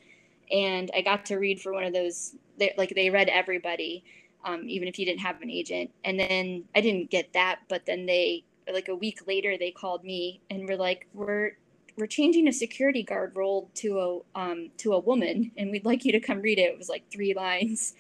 And 0.52 0.92
i 0.96 1.02
got 1.02 1.26
to 1.26 1.38
read 1.38 1.60
for 1.60 1.74
one 1.74 1.84
of 1.84 1.94
those 1.94 2.36
they 2.58 2.74
like 2.78 2.94
they 2.96 3.10
read 3.10 3.30
everybody 3.30 4.04
um, 4.44 4.62
even 4.68 4.88
if 4.88 5.00
you 5.00 5.08
didn't 5.08 5.22
have 5.22 5.42
an 5.42 5.50
agent. 5.50 5.90
And 6.04 6.20
then 6.20 6.66
i 6.76 6.82
didn't 6.82 7.10
get 7.10 7.34
that 7.34 7.62
but 7.68 7.86
then 7.86 8.06
they 8.06 8.44
like 8.72 8.88
a 8.90 8.96
week 8.96 9.28
later 9.28 9.58
they 9.58 9.72
called 9.72 10.04
me 10.04 10.42
and 10.50 10.68
were 10.68 10.76
like 10.76 11.08
we're 11.14 11.54
we're 11.98 12.08
changing 12.08 12.48
a 12.48 12.54
security 12.54 13.04
guard 13.04 13.36
role 13.36 13.70
to 13.76 14.24
a 14.36 14.40
um, 14.40 14.70
to 14.78 14.94
a 14.94 15.00
woman, 15.00 15.52
and 15.58 15.72
we'd 15.72 15.86
like 15.86 16.06
you 16.06 16.12
to 16.12 16.20
come 16.20 16.42
read 16.42 16.60
it. 16.60 16.72
It 16.72 16.78
was 16.78 16.90
like 16.90 17.04
three 17.12 17.34
lines, 17.34 17.94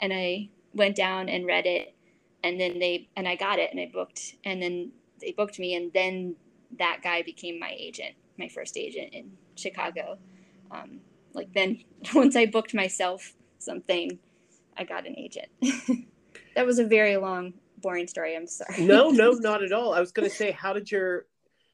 and 0.00 0.12
I 0.12 0.48
went 0.74 0.96
down 0.96 1.28
and 1.28 1.46
read 1.46 1.66
it, 1.66 1.94
and 2.42 2.60
then 2.60 2.78
they 2.78 3.08
and 3.16 3.28
I 3.28 3.36
got 3.36 3.58
it, 3.58 3.70
and 3.70 3.80
I 3.80 3.90
booked, 3.92 4.36
and 4.44 4.62
then 4.62 4.92
they 5.20 5.32
booked 5.32 5.58
me, 5.58 5.74
and 5.74 5.92
then 5.92 6.36
that 6.78 7.00
guy 7.02 7.22
became 7.22 7.58
my 7.58 7.74
agent, 7.76 8.14
my 8.38 8.48
first 8.48 8.76
agent 8.76 9.12
in 9.12 9.32
Chicago. 9.56 10.18
Um, 10.70 11.00
like 11.32 11.52
then, 11.52 11.80
once 12.14 12.36
I 12.36 12.46
booked 12.46 12.74
myself 12.74 13.34
something, 13.58 14.18
I 14.76 14.84
got 14.84 15.06
an 15.06 15.18
agent. 15.18 15.48
that 16.54 16.66
was 16.66 16.78
a 16.78 16.84
very 16.84 17.16
long, 17.16 17.54
boring 17.80 18.08
story. 18.08 18.36
I'm 18.36 18.46
sorry. 18.46 18.82
No, 18.82 19.10
no, 19.10 19.30
not 19.32 19.62
at 19.62 19.72
all. 19.72 19.94
I 19.94 20.00
was 20.00 20.12
going 20.12 20.28
to 20.28 20.34
say, 20.34 20.50
how 20.50 20.72
did 20.72 20.90
your, 20.90 21.26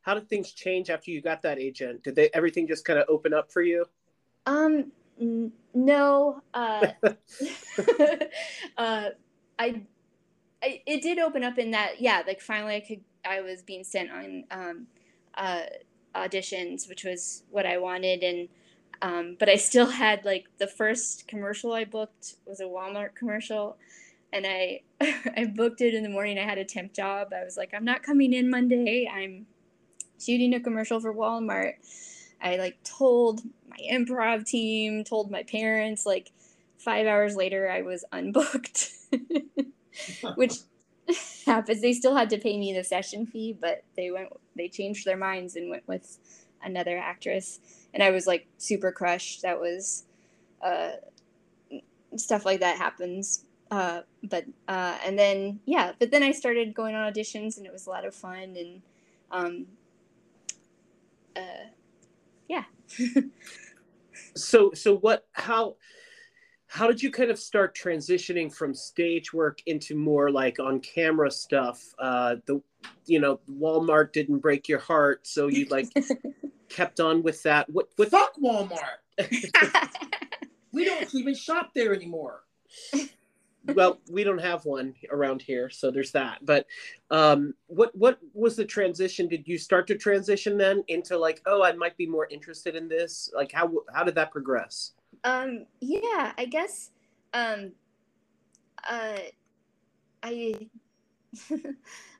how 0.02 0.14
did 0.14 0.28
things 0.28 0.52
change 0.52 0.90
after 0.90 1.10
you 1.10 1.22
got 1.22 1.42
that 1.42 1.58
agent? 1.58 2.02
Did 2.02 2.16
they 2.16 2.28
everything 2.34 2.66
just 2.66 2.84
kind 2.84 2.98
of 2.98 3.06
open 3.08 3.32
up 3.32 3.50
for 3.50 3.62
you? 3.62 3.86
Um, 4.46 4.92
n- 5.20 5.52
no. 5.74 6.42
Uh, 6.52 6.88
uh, 8.76 9.10
I, 9.58 9.82
I, 10.62 10.82
it 10.86 11.02
did 11.02 11.18
open 11.18 11.44
up 11.44 11.56
in 11.58 11.70
that, 11.70 12.00
yeah, 12.00 12.22
like 12.26 12.40
finally 12.40 12.76
I 12.76 12.80
could, 12.80 13.00
I 13.24 13.40
was 13.40 13.62
being 13.62 13.84
sent 13.84 14.10
on, 14.10 14.44
um, 14.50 14.86
uh, 15.34 15.62
auditions, 16.14 16.88
which 16.88 17.04
was 17.04 17.44
what 17.50 17.64
I 17.64 17.78
wanted. 17.78 18.24
And, 18.24 18.48
um, 19.02 19.36
but 19.38 19.48
I 19.48 19.56
still 19.56 19.86
had 19.86 20.24
like 20.24 20.46
the 20.58 20.66
first 20.66 21.28
commercial 21.28 21.72
I 21.72 21.84
booked 21.84 22.34
was 22.44 22.60
a 22.60 22.64
Walmart 22.64 23.14
commercial. 23.14 23.76
And 24.32 24.46
I, 24.46 24.80
I 25.00 25.44
booked 25.54 25.80
it 25.80 25.94
in 25.94 26.02
the 26.02 26.08
morning. 26.08 26.38
I 26.38 26.44
had 26.44 26.58
a 26.58 26.64
temp 26.64 26.92
job. 26.92 27.32
I 27.32 27.44
was 27.44 27.56
like, 27.56 27.72
I'm 27.72 27.84
not 27.84 28.02
coming 28.02 28.32
in 28.32 28.50
Monday. 28.50 29.08
I'm 29.08 29.46
shooting 30.20 30.54
a 30.54 30.60
commercial 30.60 31.00
for 31.00 31.14
Walmart. 31.14 31.74
I 32.40 32.56
like 32.56 32.82
told 32.82 33.42
my 33.68 33.76
improv 33.90 34.44
team, 34.46 35.04
told 35.04 35.30
my 35.30 35.42
parents. 35.44 36.04
Like 36.04 36.32
five 36.78 37.06
hours 37.06 37.36
later, 37.36 37.70
I 37.70 37.82
was 37.82 38.04
unbooked, 38.12 38.90
which 40.34 40.54
happens. 41.46 41.80
They 41.80 41.92
still 41.92 42.16
had 42.16 42.30
to 42.30 42.38
pay 42.38 42.58
me 42.58 42.72
the 42.72 42.84
session 42.84 43.26
fee, 43.26 43.56
but 43.58 43.84
they 43.96 44.10
went, 44.10 44.28
they 44.56 44.68
changed 44.68 45.06
their 45.06 45.16
minds 45.16 45.56
and 45.56 45.70
went 45.70 45.86
with 45.86 46.18
another 46.62 46.98
actress. 46.98 47.60
And 47.94 48.02
I 48.02 48.10
was 48.10 48.26
like 48.26 48.46
super 48.58 48.90
crushed. 48.90 49.42
That 49.42 49.60
was, 49.60 50.04
uh, 50.62 50.92
stuff 52.16 52.44
like 52.44 52.60
that 52.60 52.78
happens. 52.78 53.44
Uh, 53.70 54.02
but 54.22 54.44
uh, 54.68 54.98
and 55.04 55.18
then 55.18 55.60
yeah, 55.64 55.92
but 55.98 56.10
then 56.10 56.22
I 56.22 56.32
started 56.32 56.74
going 56.74 56.94
on 56.94 57.10
auditions, 57.10 57.56
and 57.56 57.64
it 57.64 57.72
was 57.72 57.86
a 57.86 57.90
lot 57.90 58.04
of 58.04 58.14
fun. 58.14 58.54
And 58.56 58.82
um, 59.30 59.66
uh, 61.36 61.68
yeah. 62.48 62.64
So, 64.34 64.72
so 64.72 64.96
what? 64.96 65.26
How? 65.32 65.76
How 66.66 66.86
did 66.86 67.02
you 67.02 67.10
kind 67.10 67.30
of 67.30 67.38
start 67.38 67.76
transitioning 67.76 68.50
from 68.50 68.72
stage 68.72 69.34
work 69.34 69.58
into 69.66 69.94
more 69.94 70.30
like 70.30 70.58
on 70.58 70.80
camera 70.80 71.30
stuff? 71.30 71.82
Uh, 71.98 72.36
the, 72.46 72.62
you 73.04 73.20
know, 73.20 73.40
Walmart 73.50 74.12
didn't 74.12 74.38
break 74.38 74.68
your 74.68 74.78
heart, 74.78 75.26
so 75.26 75.48
you 75.48 75.66
like 75.66 75.88
kept 76.70 76.98
on 76.98 77.22
with 77.22 77.42
that. 77.42 77.68
What? 77.68 77.88
What? 77.96 78.10
Fuck 78.10 78.36
Walmart. 78.42 79.00
We 80.72 80.86
don't 80.86 81.14
even 81.14 81.34
shop 81.34 81.72
there 81.74 81.94
anymore. 81.94 82.44
Well, 83.74 83.98
we 84.10 84.24
don't 84.24 84.40
have 84.40 84.64
one 84.64 84.94
around 85.10 85.42
here, 85.42 85.70
so 85.70 85.90
there's 85.90 86.12
that. 86.12 86.44
But 86.44 86.66
um, 87.10 87.54
what 87.66 87.94
what 87.94 88.18
was 88.34 88.56
the 88.56 88.64
transition? 88.64 89.28
Did 89.28 89.46
you 89.46 89.58
start 89.58 89.86
to 89.88 89.96
transition 89.96 90.58
then 90.58 90.82
into 90.88 91.16
like, 91.16 91.42
oh, 91.46 91.62
I 91.62 91.72
might 91.72 91.96
be 91.96 92.06
more 92.06 92.26
interested 92.30 92.74
in 92.74 92.88
this? 92.88 93.30
Like, 93.34 93.52
how 93.52 93.70
how 93.94 94.04
did 94.04 94.14
that 94.16 94.30
progress? 94.30 94.92
Um, 95.24 95.66
yeah, 95.80 96.32
I 96.36 96.46
guess, 96.46 96.90
um, 97.32 97.72
uh, 98.88 99.18
I, 100.22 100.54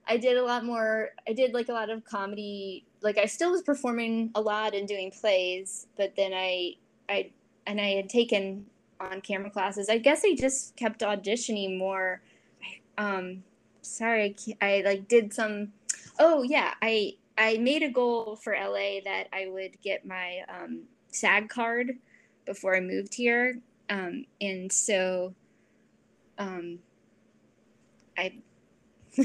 I 0.07 0.17
did 0.17 0.37
a 0.37 0.45
lot 0.45 0.65
more, 0.65 1.11
I 1.29 1.33
did 1.33 1.53
like 1.53 1.69
a 1.69 1.73
lot 1.73 1.91
of 1.91 2.05
comedy, 2.05 2.87
like 3.01 3.19
I 3.19 3.27
still 3.27 3.51
was 3.51 3.63
performing 3.63 4.31
a 4.35 4.41
lot 4.41 4.75
and 4.75 4.87
doing 4.87 5.11
plays, 5.11 5.89
but 5.97 6.15
then 6.17 6.33
I, 6.33 6.75
I, 7.09 7.31
and 7.67 7.81
I 7.81 7.89
had 7.91 8.09
taken 8.09 8.67
on 9.11 9.21
camera 9.21 9.51
classes. 9.51 9.89
I 9.89 9.99
guess 9.99 10.23
I 10.25 10.35
just 10.35 10.77
kept 10.77 11.01
auditioning 11.01 11.79
more. 11.79 12.23
Um, 12.99 13.43
sorry, 13.83 14.37
I, 14.61 14.67
I 14.67 14.83
like 14.85 15.09
did 15.09 15.33
some, 15.33 15.73
oh 16.19 16.43
yeah, 16.43 16.75
I, 16.83 17.15
I 17.39 17.57
made 17.59 17.83
a 17.83 17.91
goal 17.91 18.37
for 18.37 18.53
LA 18.53 19.01
that 19.05 19.29
I 19.33 19.49
would 19.49 19.81
get 19.83 20.07
my 20.07 20.41
um, 20.49 20.83
SAG 21.09 21.49
card 21.49 21.93
before 22.45 22.77
I 22.77 22.81
moved 22.81 23.15
here, 23.15 23.59
um, 23.89 24.27
and 24.41 24.71
so 24.71 25.35
um, 26.39 26.79
I 28.19 28.35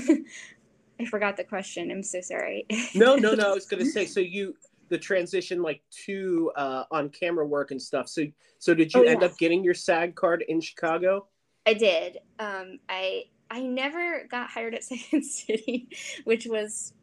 I 0.99 1.05
forgot 1.05 1.38
the 1.38 1.43
question. 1.43 1.91
I'm 1.91 2.03
so 2.03 2.21
sorry. 2.21 2.65
no, 2.95 3.15
no, 3.15 3.34
no. 3.34 3.51
I 3.51 3.53
was 3.53 3.65
gonna 3.65 3.86
say 3.86 4.05
so 4.05 4.19
you 4.19 4.55
the 4.89 4.97
transition 4.97 5.61
like 5.61 5.81
to 6.05 6.51
uh, 6.55 6.83
on 6.91 7.09
camera 7.09 7.45
work 7.45 7.71
and 7.71 7.81
stuff. 7.81 8.07
So 8.09 8.25
so 8.59 8.73
did 8.73 8.93
you 8.93 9.01
Oh, 9.01 9.03
end 9.03 9.21
yeah. 9.21 9.23
up 9.23 9.38
getting 9.38 9.63
your 9.63 9.73
SAG 9.73 10.15
card 10.15 10.43
in 10.47 10.61
Chicago? 10.61 11.27
I 11.65 11.73
did. 11.73 12.19
Um, 12.39 12.79
I 12.89 13.25
I 13.49 13.61
never 13.61 14.25
got 14.29 14.49
hired 14.49 14.73
at 14.73 14.83
Second 14.83 15.23
City, 15.23 15.89
which 16.23 16.45
was 16.45 16.93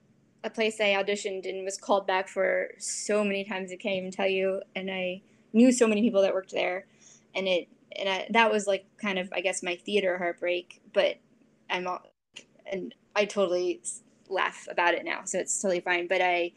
a 0.45 0.51
place 0.51 0.81
I 0.81 0.95
auditioned 0.95 1.49
and 1.49 1.65
was 1.65 1.79
called 1.79 2.07
back 2.07 2.29
for 2.29 2.71
so 2.79 3.25
many 3.25 3.45
times. 3.45 3.73
I 3.73 3.77
can't 3.77 3.97
even 3.97 4.11
tell 4.11 4.29
you. 4.29 4.63
And 4.75 4.91
I 4.91 5.23
knew 5.53 5.73
so 5.73 5.87
many 5.87 6.03
people 6.03 6.23
that 6.23 6.35
worked 6.35 6.53
there, 6.53 6.87
and 7.35 7.49
it 7.49 7.69
and 7.97 8.09
I, 8.09 8.27
that 8.31 8.51
was 8.51 8.67
like 8.67 8.87
kind 9.01 9.19
of 9.19 9.29
I 9.33 9.41
guess 9.41 9.63
my 9.63 9.77
theater 9.77 10.19
heartbreak. 10.19 10.81
But 10.93 11.17
I'm 11.71 11.87
all, 11.87 12.03
and 12.67 12.95
I 13.17 13.25
totally 13.27 13.83
laugh 14.29 14.67
about 14.71 14.95
it 14.95 15.05
now, 15.05 15.23
so 15.25 15.39
it's 15.39 15.61
totally 15.61 15.81
fine. 15.81 16.09
But 16.09 16.21
I 16.23 16.53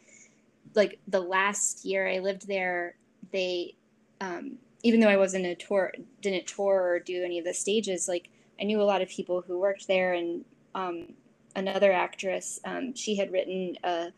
like 0.74 0.98
the 1.08 1.20
last 1.20 1.84
year 1.84 2.08
I 2.08 2.18
lived 2.18 2.46
there, 2.46 2.94
they 3.32 3.74
um, 4.20 4.58
even 4.82 5.00
though 5.00 5.08
I 5.08 5.16
wasn't 5.16 5.46
a 5.46 5.54
tour, 5.54 5.92
didn't 6.20 6.46
tour 6.46 6.82
or 6.82 6.98
do 7.00 7.22
any 7.24 7.38
of 7.38 7.44
the 7.44 7.54
stages, 7.54 8.08
like 8.08 8.30
I 8.60 8.64
knew 8.64 8.80
a 8.80 8.84
lot 8.84 9.02
of 9.02 9.08
people 9.08 9.42
who 9.46 9.58
worked 9.58 9.86
there, 9.86 10.14
and 10.14 10.44
um, 10.74 11.14
another 11.56 11.92
actress, 11.92 12.60
um, 12.64 12.94
she 12.94 13.16
had 13.16 13.32
written 13.32 13.76
a, 13.84 14.12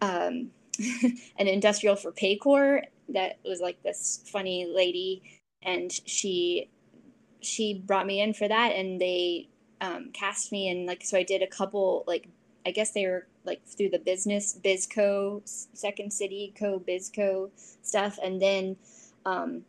um, 0.00 0.50
an 1.38 1.46
industrial 1.46 1.96
for 1.96 2.12
Paycor 2.12 2.82
that 3.10 3.38
was 3.44 3.60
like 3.60 3.82
this 3.82 4.22
funny 4.26 4.66
lady, 4.66 5.22
and 5.62 5.92
she 6.06 6.70
she 7.40 7.74
brought 7.74 8.06
me 8.06 8.20
in 8.20 8.32
for 8.32 8.48
that, 8.48 8.72
and 8.72 9.00
they 9.00 9.48
um, 9.80 10.10
cast 10.12 10.52
me, 10.52 10.68
and 10.68 10.86
like 10.86 11.04
so 11.04 11.18
I 11.18 11.22
did 11.22 11.42
a 11.42 11.46
couple 11.46 12.04
like 12.06 12.28
I 12.64 12.70
guess 12.70 12.92
they 12.92 13.06
were 13.06 13.26
like 13.44 13.64
through 13.66 13.90
the 13.90 13.98
business 13.98 14.58
Bizco 14.62 15.42
Second 15.74 16.12
City 16.12 16.52
Co 16.58 16.78
Bizco 16.78 17.50
stuff, 17.82 18.18
and 18.22 18.40
then 18.40 18.76
um, 19.26 19.62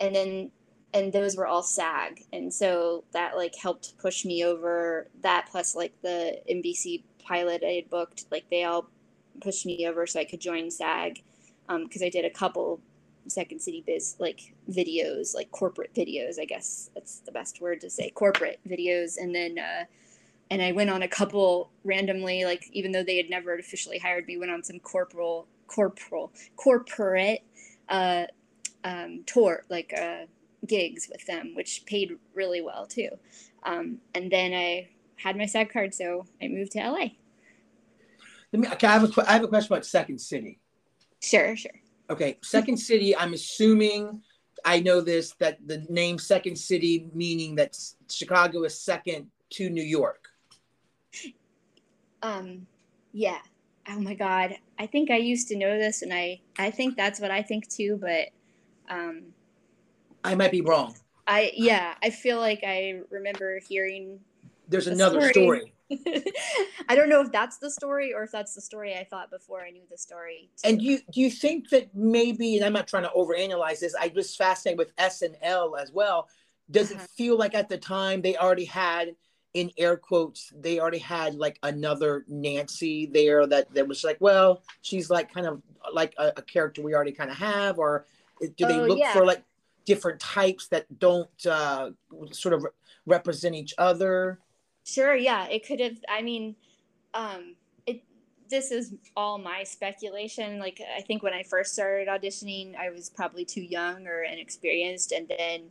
and 0.00 0.14
then 0.14 0.50
and 0.94 1.12
those 1.12 1.36
were 1.36 1.46
all 1.46 1.62
SAG, 1.62 2.24
and 2.32 2.52
so 2.52 3.04
that 3.12 3.36
like 3.36 3.54
helped 3.56 3.96
push 3.98 4.24
me 4.24 4.44
over 4.44 5.08
that. 5.22 5.48
Plus, 5.50 5.74
like 5.74 5.92
the 6.02 6.40
NBC 6.50 7.02
pilot 7.24 7.62
I 7.64 7.72
had 7.72 7.90
booked, 7.90 8.26
like 8.30 8.44
they 8.50 8.64
all 8.64 8.88
pushed 9.40 9.66
me 9.66 9.86
over 9.86 10.06
so 10.06 10.20
I 10.20 10.24
could 10.24 10.40
join 10.40 10.70
SAG 10.70 11.22
because 11.68 12.02
I 12.02 12.08
did 12.08 12.24
a 12.24 12.30
couple 12.30 12.80
Second 13.28 13.60
City 13.60 13.82
Biz 13.86 14.16
like 14.18 14.54
videos, 14.70 15.34
like 15.34 15.50
corporate 15.50 15.94
videos. 15.94 16.38
I 16.40 16.44
guess 16.44 16.90
that's 16.94 17.20
the 17.20 17.32
best 17.32 17.60
word 17.60 17.80
to 17.82 17.90
say, 17.90 18.10
corporate 18.10 18.60
videos, 18.68 19.16
and 19.18 19.34
then. 19.34 19.58
Uh, 19.58 19.84
and 20.50 20.62
I 20.62 20.72
went 20.72 20.90
on 20.90 21.02
a 21.02 21.08
couple 21.08 21.70
randomly, 21.84 22.44
like 22.44 22.68
even 22.72 22.92
though 22.92 23.02
they 23.02 23.16
had 23.16 23.30
never 23.30 23.54
officially 23.54 23.98
hired 23.98 24.26
me, 24.26 24.38
went 24.38 24.50
on 24.50 24.62
some 24.62 24.78
corporal, 24.78 25.46
corporal, 25.66 26.32
corporate 26.56 27.42
uh, 27.88 28.24
um, 28.84 29.24
tour, 29.26 29.64
like 29.68 29.92
uh, 29.96 30.26
gigs 30.66 31.08
with 31.10 31.24
them, 31.26 31.54
which 31.54 31.84
paid 31.86 32.12
really 32.34 32.60
well 32.60 32.86
too. 32.86 33.10
Um, 33.62 33.98
and 34.14 34.30
then 34.30 34.54
I 34.54 34.88
had 35.16 35.36
my 35.36 35.46
SAG 35.46 35.72
card, 35.72 35.94
so 35.94 36.26
I 36.40 36.48
moved 36.48 36.72
to 36.72 36.78
LA. 36.78 37.08
Let 38.52 38.60
me. 38.60 38.68
Okay, 38.68 38.86
I 38.86 38.92
have 38.92 39.18
a. 39.18 39.24
have 39.24 39.44
a 39.44 39.48
question 39.48 39.72
about 39.72 39.84
Second 39.84 40.18
City. 40.18 40.60
Sure, 41.22 41.54
sure. 41.56 41.72
Okay, 42.08 42.38
Second 42.42 42.78
City. 42.78 43.14
I'm 43.14 43.34
assuming 43.34 44.22
I 44.64 44.80
know 44.80 45.02
this 45.02 45.34
that 45.38 45.58
the 45.66 45.84
name 45.90 46.18
Second 46.18 46.56
City 46.56 47.08
meaning 47.12 47.56
that 47.56 47.76
Chicago 48.08 48.62
is 48.62 48.80
second 48.80 49.26
to 49.50 49.68
New 49.68 49.82
York. 49.82 50.28
Um, 52.22 52.66
yeah. 53.12 53.38
Oh 53.88 54.00
my 54.00 54.14
God. 54.14 54.56
I 54.78 54.86
think 54.86 55.10
I 55.10 55.16
used 55.16 55.48
to 55.48 55.56
know 55.56 55.78
this, 55.78 56.02
and 56.02 56.12
I 56.12 56.40
I 56.58 56.70
think 56.70 56.96
that's 56.96 57.20
what 57.20 57.30
I 57.30 57.42
think 57.42 57.68
too. 57.68 57.98
But 58.00 58.28
um, 58.88 59.22
I 60.24 60.34
might 60.34 60.50
be 60.50 60.60
wrong. 60.60 60.94
I 61.26 61.52
yeah, 61.54 61.94
I 62.02 62.10
feel 62.10 62.38
like 62.38 62.60
I 62.66 63.00
remember 63.10 63.60
hearing 63.68 64.20
There's 64.68 64.86
The 64.86 64.92
another 64.92 65.32
story. 65.32 65.72
story. 65.90 66.24
I 66.88 66.94
don't 66.94 67.08
know 67.08 67.22
if 67.22 67.32
that's 67.32 67.56
the 67.58 67.70
story 67.70 68.12
or 68.12 68.24
if 68.24 68.30
that's 68.30 68.54
the 68.54 68.60
story 68.60 68.94
I 68.94 69.04
thought 69.04 69.30
before 69.30 69.62
I 69.62 69.70
knew 69.70 69.84
the 69.90 69.96
story. 69.96 70.50
too. 70.62 70.68
And 70.68 70.78
do 70.80 70.84
you 70.84 70.98
do 71.10 71.20
you 71.20 71.30
think 71.30 71.70
that 71.70 71.94
maybe, 71.94 72.56
and 72.56 72.64
I'm 72.64 72.74
not 72.74 72.88
trying 72.88 73.04
to 73.04 73.10
overanalyze 73.16 73.80
this, 73.80 73.94
I 73.98 74.12
was 74.14 74.34
fascinated 74.36 74.78
with 74.78 74.92
S 74.98 75.22
and 75.22 75.36
L 75.42 75.76
as 75.76 75.92
well. 75.92 76.28
Does 76.70 76.92
Uh-huh. 76.92 77.02
it 77.02 77.10
feel 77.10 77.38
like 77.38 77.54
at 77.54 77.68
the 77.70 77.78
time 77.78 78.20
they 78.20 78.36
already 78.36 78.66
had, 78.66 79.16
in 79.54 79.70
air 79.78 79.96
quotes, 79.96 80.52
they 80.56 80.78
already 80.78 80.98
had 80.98 81.34
like 81.34 81.58
another 81.62 82.24
Nancy 82.28 83.06
there 83.06 83.46
that 83.46 83.72
that 83.74 83.88
was 83.88 84.04
like, 84.04 84.18
well, 84.20 84.62
she's 84.82 85.10
like 85.10 85.32
kind 85.32 85.46
of 85.46 85.62
like 85.92 86.14
a, 86.18 86.32
a 86.36 86.42
character 86.42 86.82
we 86.82 86.94
already 86.94 87.12
kind 87.12 87.30
of 87.30 87.36
have, 87.36 87.78
or 87.78 88.06
do 88.40 88.66
they 88.66 88.78
Oh, 88.78 88.84
look 88.84 88.98
yeah. 88.98 89.12
for 89.12 89.24
like 89.24 89.42
different 89.84 90.20
types 90.20 90.68
that 90.68 90.86
don't 90.98 91.46
uh, 91.46 91.90
sort 92.30 92.52
of 92.54 92.66
represent 93.06 93.54
each 93.54 93.74
other? 93.78 94.38
Sure, 94.84 95.16
yeah, 95.16 95.46
it 95.48 95.66
could 95.66 95.80
have. 95.80 95.96
I 96.08 96.22
mean, 96.22 96.54
um, 97.14 97.54
it. 97.86 98.02
This 98.50 98.70
is 98.70 98.94
all 99.16 99.38
my 99.38 99.64
speculation. 99.64 100.58
Like, 100.58 100.80
I 100.96 101.00
think 101.00 101.22
when 101.22 101.32
I 101.32 101.42
first 101.42 101.72
started 101.72 102.08
auditioning, 102.08 102.76
I 102.76 102.90
was 102.90 103.10
probably 103.10 103.44
too 103.44 103.62
young 103.62 104.06
or 104.06 104.22
inexperienced, 104.22 105.12
and 105.12 105.26
then, 105.28 105.70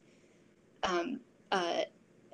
um, 0.83 1.19
uh, 1.51 1.81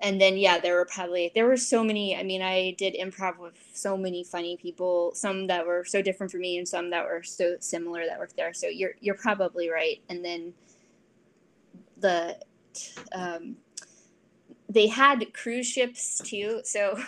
and 0.04 0.20
then 0.20 0.38
yeah, 0.38 0.60
there 0.60 0.76
were 0.76 0.86
probably 0.86 1.32
there 1.34 1.48
were 1.48 1.58
so 1.58 1.82
many. 1.82 2.16
I 2.16 2.24
mean, 2.24 2.42
I 2.42 2.72
did 2.78 2.94
improv 2.94 3.40
with 3.40 3.58
so 3.74 3.96
many 3.96 4.24
funny 4.26 4.58
people, 4.58 5.14
some 5.16 5.48
that 5.48 5.66
were 5.66 5.86
so 5.86 6.02
different 6.02 6.30
from 6.32 6.42
me, 6.42 6.58
and 6.58 6.68
some 6.68 6.90
that 6.90 7.06
were 7.06 7.24
so 7.24 7.56
similar 7.62 8.06
that 8.06 8.20
worked 8.20 8.36
there. 8.36 8.54
So 8.54 8.68
you're 8.68 8.96
you're 9.00 9.16
probably 9.16 9.70
right. 9.70 10.02
And 10.10 10.24
then 10.24 10.54
the 11.98 12.38
um, 13.14 13.56
they 14.68 14.88
had 14.88 15.34
cruise 15.34 15.68
ships 15.68 16.20
too. 16.20 16.60
So 16.66 17.00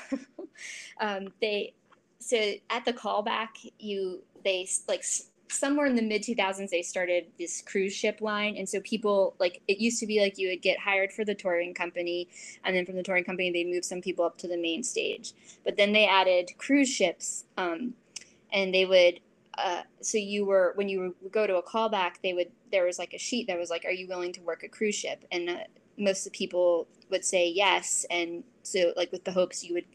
um, 1.01 1.27
they 1.41 1.73
so 2.19 2.53
at 2.69 2.85
the 2.85 2.93
callback, 2.93 3.49
you 3.77 4.23
they 4.45 4.69
like 4.87 5.03
somewhere 5.55 5.85
in 5.85 5.95
the 5.95 6.01
mid 6.01 6.21
2000s 6.21 6.69
they 6.69 6.81
started 6.81 7.27
this 7.37 7.61
cruise 7.61 7.93
ship 7.93 8.21
line. 8.21 8.55
And 8.57 8.67
so 8.67 8.79
people 8.81 9.35
like 9.39 9.61
it 9.67 9.79
used 9.79 9.99
to 9.99 10.07
be 10.07 10.19
like 10.19 10.37
you 10.37 10.49
would 10.49 10.61
get 10.61 10.79
hired 10.79 11.11
for 11.11 11.25
the 11.25 11.35
touring 11.35 11.73
company 11.73 12.27
and 12.63 12.75
then 12.75 12.85
from 12.85 12.95
the 12.95 13.03
touring 13.03 13.23
company 13.23 13.51
they 13.51 13.63
moved 13.63 13.85
some 13.85 14.01
people 14.01 14.25
up 14.25 14.37
to 14.39 14.47
the 14.47 14.57
main 14.57 14.83
stage. 14.83 15.33
But 15.63 15.77
then 15.77 15.93
they 15.93 16.07
added 16.07 16.51
cruise 16.57 16.89
ships 16.89 17.45
um, 17.57 17.93
and 18.51 18.73
they 18.73 18.85
would 18.85 19.19
uh, 19.57 19.83
so 20.01 20.17
you 20.17 20.45
were 20.45 20.73
when 20.75 20.89
you 20.89 21.15
would 21.21 21.31
go 21.31 21.47
to 21.47 21.55
a 21.55 21.63
callback 21.63 22.15
they 22.21 22.33
would 22.33 22.51
there 22.71 22.85
was 22.85 22.99
like 22.99 23.13
a 23.13 23.17
sheet 23.17 23.47
that 23.47 23.57
was 23.57 23.69
like 23.69 23.85
are 23.85 23.91
you 23.91 24.07
willing 24.07 24.33
to 24.33 24.41
work 24.41 24.63
a 24.63 24.67
cruise 24.67 24.95
ship? 24.95 25.25
And 25.31 25.49
uh, 25.49 25.57
most 25.97 26.25
of 26.25 26.31
the 26.31 26.37
people 26.37 26.87
would 27.09 27.23
say 27.23 27.47
yes 27.47 28.05
and 28.09 28.43
so 28.63 28.93
like 28.95 29.11
with 29.11 29.23
the 29.23 29.31
hopes 29.31 29.63
you 29.63 29.73
would 29.73 29.85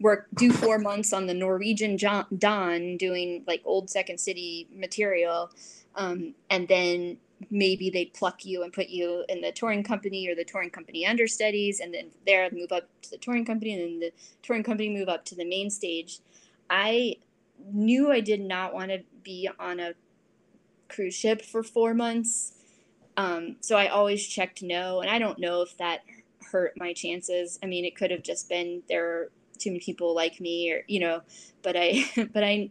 work 0.00 0.26
do 0.34 0.50
four 0.50 0.78
months 0.78 1.12
on 1.12 1.26
the 1.26 1.34
norwegian 1.34 1.98
Jo- 1.98 2.24
don 2.38 2.96
doing 2.96 3.44
like 3.46 3.60
old 3.64 3.90
second 3.90 4.18
city 4.18 4.66
material 4.74 5.50
um, 5.96 6.34
and 6.50 6.66
then 6.68 7.18
maybe 7.50 7.90
they'd 7.90 8.14
pluck 8.14 8.44
you 8.44 8.62
and 8.62 8.72
put 8.72 8.88
you 8.88 9.24
in 9.28 9.40
the 9.40 9.52
touring 9.52 9.82
company 9.82 10.28
or 10.28 10.34
the 10.34 10.44
touring 10.44 10.70
company 10.70 11.06
understudies 11.06 11.80
and 11.80 11.92
then 11.92 12.10
there 12.26 12.48
move 12.52 12.72
up 12.72 12.88
to 13.02 13.10
the 13.10 13.18
touring 13.18 13.44
company 13.44 13.74
and 13.74 13.82
then 13.82 14.00
the 14.00 14.12
touring 14.42 14.62
company 14.62 14.88
move 14.88 15.08
up 15.08 15.24
to 15.24 15.34
the 15.34 15.44
main 15.44 15.68
stage. 15.70 16.20
I 16.70 17.16
knew 17.72 18.10
i 18.10 18.20
did 18.20 18.40
not 18.40 18.74
want 18.74 18.90
to 18.90 19.00
be 19.22 19.48
on 19.58 19.80
a 19.80 19.94
cruise 20.88 21.14
ship 21.14 21.42
for 21.42 21.62
four 21.62 21.94
months 21.94 22.53
um, 23.16 23.56
so 23.60 23.76
I 23.76 23.88
always 23.88 24.26
checked 24.26 24.62
no, 24.62 25.00
and 25.00 25.10
I 25.10 25.18
don't 25.18 25.38
know 25.38 25.62
if 25.62 25.76
that 25.78 26.00
hurt 26.50 26.74
my 26.76 26.92
chances. 26.92 27.58
I 27.62 27.66
mean, 27.66 27.84
it 27.84 27.96
could 27.96 28.10
have 28.10 28.22
just 28.22 28.48
been 28.48 28.82
there 28.88 29.04
were 29.04 29.30
too 29.58 29.70
many 29.70 29.80
people 29.80 30.14
like 30.14 30.40
me, 30.40 30.72
or 30.72 30.84
you 30.88 31.00
know, 31.00 31.22
but 31.62 31.76
I, 31.76 32.04
but 32.32 32.42
I, 32.42 32.70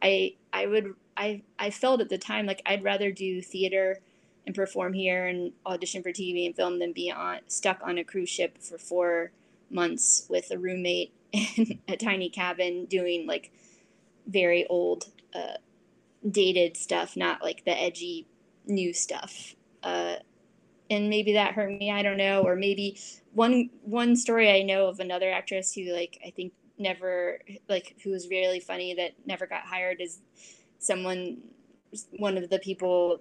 I, 0.00 0.34
I 0.52 0.66
would, 0.66 0.94
I, 1.16 1.42
I 1.58 1.70
felt 1.70 2.00
at 2.00 2.08
the 2.08 2.18
time 2.18 2.46
like 2.46 2.62
I'd 2.64 2.84
rather 2.84 3.10
do 3.10 3.42
theater 3.42 4.00
and 4.46 4.54
perform 4.54 4.92
here 4.92 5.26
and 5.26 5.52
audition 5.66 6.02
for 6.02 6.10
TV 6.10 6.46
and 6.46 6.56
film 6.56 6.78
than 6.78 6.92
be 6.92 7.10
on 7.10 7.40
stuck 7.48 7.80
on 7.82 7.98
a 7.98 8.04
cruise 8.04 8.30
ship 8.30 8.58
for 8.58 8.78
four 8.78 9.32
months 9.70 10.26
with 10.28 10.50
a 10.50 10.58
roommate 10.58 11.12
in 11.32 11.80
a 11.88 11.96
tiny 11.96 12.28
cabin 12.28 12.86
doing 12.86 13.26
like 13.26 13.52
very 14.26 14.66
old, 14.68 15.06
uh, 15.34 15.58
dated 16.28 16.76
stuff, 16.76 17.16
not 17.16 17.42
like 17.42 17.64
the 17.64 17.76
edgy 17.76 18.26
new 18.66 18.92
stuff 18.92 19.56
uh, 19.82 20.16
and 20.90 21.08
maybe 21.08 21.34
that 21.34 21.54
hurt 21.54 21.70
me. 21.70 21.90
I 21.90 22.02
don't 22.02 22.16
know, 22.16 22.42
or 22.42 22.56
maybe 22.56 22.98
one 23.32 23.70
one 23.82 24.16
story 24.16 24.50
I 24.50 24.62
know 24.62 24.88
of 24.88 25.00
another 25.00 25.30
actress 25.30 25.72
who 25.72 25.92
like 25.92 26.20
I 26.26 26.30
think 26.30 26.52
never 26.78 27.38
like 27.68 27.96
who 28.02 28.10
was 28.10 28.28
really 28.28 28.58
funny 28.58 28.94
that 28.94 29.12
never 29.26 29.46
got 29.46 29.62
hired 29.62 30.00
is 30.00 30.20
someone 30.78 31.38
one 32.16 32.38
of 32.38 32.48
the 32.50 32.58
people 32.58 33.20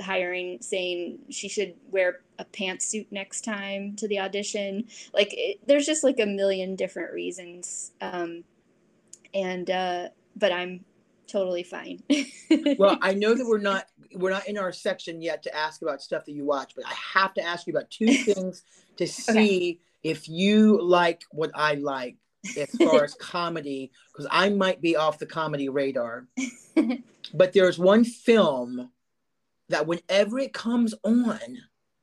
hiring 0.00 0.58
saying 0.62 1.18
she 1.28 1.48
should 1.48 1.74
wear 1.90 2.20
a 2.38 2.44
pantsuit 2.46 3.06
next 3.10 3.42
time 3.42 3.94
to 3.96 4.08
the 4.08 4.18
audition 4.18 4.84
like 5.12 5.28
it, 5.32 5.58
there's 5.66 5.84
just 5.84 6.02
like 6.02 6.18
a 6.18 6.26
million 6.26 6.74
different 6.74 7.12
reasons 7.12 7.92
um 8.00 8.42
and 9.34 9.70
uh 9.70 10.08
but 10.36 10.50
i'm 10.52 10.82
totally 11.26 11.62
fine 11.62 12.02
well 12.78 12.98
i 13.02 13.12
know 13.14 13.34
that 13.34 13.46
we're 13.46 13.58
not 13.58 13.86
we're 14.14 14.30
not 14.30 14.46
in 14.48 14.58
our 14.58 14.72
section 14.72 15.20
yet 15.20 15.42
to 15.42 15.54
ask 15.54 15.82
about 15.82 16.02
stuff 16.02 16.24
that 16.24 16.32
you 16.32 16.44
watch 16.44 16.72
but 16.76 16.86
i 16.86 16.94
have 17.14 17.34
to 17.34 17.42
ask 17.42 17.66
you 17.66 17.72
about 17.72 17.90
two 17.90 18.06
things 18.24 18.62
to 18.96 19.06
see 19.06 19.30
okay. 19.32 19.78
if 20.02 20.28
you 20.28 20.80
like 20.82 21.24
what 21.30 21.50
i 21.54 21.74
like 21.74 22.16
as 22.58 22.70
far 22.76 23.04
as 23.04 23.14
comedy 23.20 23.90
because 24.12 24.26
i 24.30 24.48
might 24.48 24.80
be 24.80 24.96
off 24.96 25.18
the 25.18 25.26
comedy 25.26 25.68
radar 25.68 26.26
but 27.32 27.52
there's 27.52 27.78
one 27.78 28.04
film 28.04 28.90
that 29.68 29.86
whenever 29.86 30.38
it 30.38 30.52
comes 30.52 30.94
on, 31.02 31.38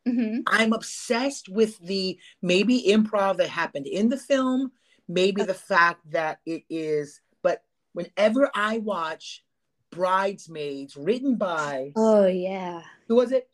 mm-hmm. 0.08 0.40
I'm 0.48 0.74
obsessed 0.74 1.50
with 1.50 1.80
the 1.80 2.18
maybe 2.42 2.86
improv 2.88 3.38
that 3.38 3.50
happened 3.50 3.88
in 3.88 4.10
the 4.10 4.18
film, 4.18 4.72
maybe 5.08 5.44
the 5.44 5.54
fact 5.54 6.10
that 6.12 6.40
it 6.46 6.64
is, 6.70 7.22
whenever 7.94 8.50
I 8.54 8.80
watch 8.80 9.44
Bridesmaids, 9.92 10.96
written 10.96 11.36
by 11.36 11.92
oh 11.96 12.28
yeah, 12.28 12.82
who 13.08 13.16
was 13.16 13.32
it? 13.32 13.50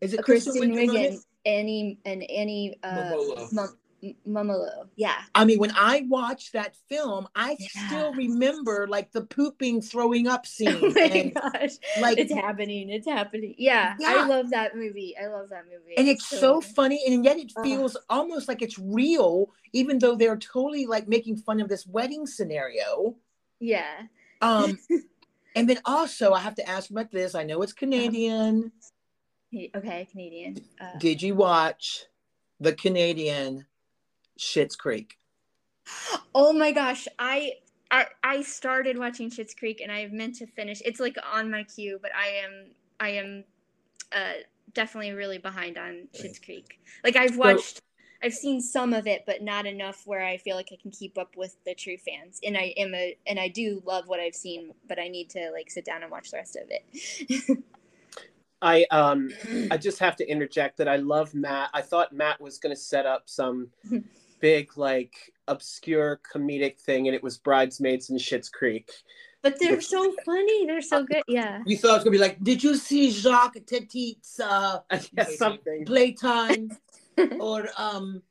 Is 0.00 0.14
it 0.14 0.22
Kristen, 0.22 0.52
Kristen 0.52 0.74
Wiig? 0.74 1.18
Annie 1.46 2.00
and 2.04 2.24
Annie 2.24 2.76
uh, 2.82 3.12
Mumolo. 4.28 4.88
Yeah. 4.96 5.16
I 5.34 5.44
mean, 5.44 5.58
when 5.58 5.72
I 5.74 6.04
watch 6.08 6.52
that 6.52 6.76
film, 6.88 7.26
I 7.34 7.56
yeah. 7.58 7.86
still 7.86 8.12
remember 8.12 8.86
like 8.88 9.12
the 9.12 9.22
pooping, 9.22 9.80
throwing 9.80 10.28
up 10.28 10.46
scene. 10.46 10.78
Oh 10.82 10.92
my 10.94 11.00
and, 11.02 11.34
gosh. 11.34 11.76
Like 12.00 12.18
it's 12.18 12.32
happening. 12.32 12.90
It's 12.90 13.06
happening. 13.06 13.54
Yeah, 13.58 13.94
yeah, 13.98 14.16
I 14.18 14.26
love 14.26 14.50
that 14.50 14.76
movie. 14.76 15.14
I 15.20 15.28
love 15.28 15.48
that 15.50 15.64
movie. 15.64 15.96
And 15.96 16.08
it's, 16.08 16.26
so, 16.26 16.36
so 16.36 16.60
funny. 16.60 17.00
And 17.06 17.24
yet 17.24 17.38
it 17.38 17.52
feels 17.62 17.96
almost 18.08 18.48
like 18.48 18.62
it's 18.62 18.78
real, 18.78 19.50
even 19.72 19.98
though 19.98 20.14
they're 20.14 20.36
totally 20.36 20.86
like 20.86 21.08
making 21.08 21.38
fun 21.38 21.60
of 21.60 21.68
this 21.68 21.86
wedding 21.86 22.26
scenario. 22.26 23.16
Yeah. 23.60 24.02
Um 24.40 24.78
and 25.56 25.68
then 25.68 25.78
also 25.84 26.32
I 26.32 26.40
have 26.40 26.54
to 26.56 26.68
ask 26.68 26.90
about 26.90 27.10
this. 27.10 27.34
I 27.34 27.42
know 27.44 27.62
it's 27.62 27.72
Canadian. 27.72 28.72
Okay, 29.74 30.06
Canadian. 30.10 30.58
Uh, 30.80 30.98
Did 30.98 31.22
you 31.22 31.34
watch 31.34 32.04
the 32.60 32.72
Canadian 32.72 33.66
Schitt's 34.38 34.76
Creek? 34.76 35.18
Oh 36.34 36.52
my 36.52 36.72
gosh, 36.72 37.06
I 37.18 37.52
I 37.90 38.06
I 38.22 38.42
started 38.42 38.98
watching 38.98 39.30
Schitt's 39.30 39.54
Creek 39.54 39.80
and 39.80 39.90
I 39.90 40.08
meant 40.12 40.36
to 40.36 40.46
finish. 40.46 40.82
It's 40.84 41.00
like 41.00 41.16
on 41.32 41.50
my 41.50 41.64
queue, 41.64 41.98
but 42.02 42.10
I 42.14 42.26
am 42.44 42.70
I 43.00 43.08
am 43.10 43.44
uh 44.12 44.42
definitely 44.74 45.12
really 45.12 45.38
behind 45.38 45.78
on 45.78 46.08
Schitt's 46.14 46.38
Creek. 46.38 46.78
Like 47.04 47.16
I've 47.16 47.36
watched 47.36 47.76
so, 47.76 47.82
I've 48.22 48.34
seen 48.34 48.60
some 48.60 48.92
of 48.92 49.06
it, 49.06 49.24
but 49.26 49.42
not 49.42 49.66
enough 49.66 50.02
where 50.06 50.24
I 50.24 50.36
feel 50.36 50.56
like 50.56 50.68
I 50.72 50.78
can 50.80 50.90
keep 50.90 51.18
up 51.18 51.36
with 51.36 51.56
the 51.64 51.74
true 51.74 51.96
fans. 51.98 52.40
And 52.44 52.56
I 52.56 52.74
am 52.76 52.94
a 52.94 53.16
and 53.26 53.38
I 53.38 53.48
do 53.48 53.82
love 53.86 54.08
what 54.08 54.20
I've 54.20 54.34
seen, 54.34 54.72
but 54.88 54.98
I 54.98 55.08
need 55.08 55.30
to 55.30 55.50
like 55.52 55.70
sit 55.70 55.84
down 55.84 56.02
and 56.02 56.10
watch 56.10 56.30
the 56.30 56.38
rest 56.38 56.56
of 56.56 56.70
it. 56.70 57.58
I 58.62 58.86
um 58.90 59.30
I 59.70 59.76
just 59.76 59.98
have 59.98 60.16
to 60.16 60.28
interject 60.28 60.78
that 60.78 60.88
I 60.88 60.96
love 60.96 61.34
Matt. 61.34 61.70
I 61.74 61.82
thought 61.82 62.12
Matt 62.12 62.40
was 62.40 62.58
going 62.58 62.74
to 62.74 62.80
set 62.80 63.06
up 63.06 63.24
some 63.26 63.68
big 64.40 64.76
like 64.76 65.14
obscure 65.48 66.20
comedic 66.32 66.78
thing, 66.78 67.06
and 67.08 67.14
it 67.14 67.22
was 67.22 67.38
Bridesmaids 67.38 68.10
and 68.10 68.18
Schitt's 68.18 68.48
Creek. 68.48 68.90
But 69.42 69.60
they're 69.60 69.80
so 69.80 70.12
funny. 70.24 70.66
They're 70.66 70.80
so 70.80 71.04
good. 71.04 71.22
Yeah. 71.28 71.62
You 71.66 71.76
thought 71.76 71.90
it 71.90 71.92
was 71.92 72.04
gonna 72.04 72.10
be 72.12 72.18
like, 72.18 72.42
did 72.42 72.64
you 72.64 72.74
see 72.74 73.10
Jacques 73.10 73.64
Tati's 73.66 74.40
uh, 74.42 74.80
something 75.36 75.84
playtime 75.84 76.70
or 77.40 77.68
um 77.76 78.22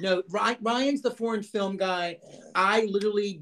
no 0.00 0.22
Ryan's 0.28 1.02
the 1.02 1.10
foreign 1.10 1.42
film 1.42 1.76
guy. 1.76 2.18
I 2.54 2.82
literally 2.84 3.40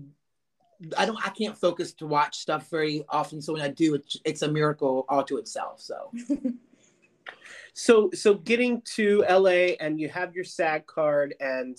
I 0.97 1.07
don't 1.07 1.25
I 1.25 1.31
can't 1.31 1.57
focus 1.57 1.93
to 1.95 2.07
watch 2.07 2.39
stuff 2.39 2.71
very 2.71 3.05
often. 3.09 3.41
So 3.41 3.53
when 3.53 3.63
I 3.63 3.69
do, 3.69 3.95
it's, 3.95 4.21
it's 4.25 4.43
a 4.43 4.49
miracle 4.51 5.05
all 5.09 5.25
to 5.25 5.39
itself. 5.39 5.81
So. 5.81 6.13
so 7.75 8.11
so 8.13 8.35
getting 8.35 8.83
to 8.95 9.25
LA 9.29 9.75
and 9.81 9.99
you 9.99 10.09
have 10.09 10.35
your 10.35 10.45
SAG 10.45 10.87
card 10.87 11.35
and 11.41 11.79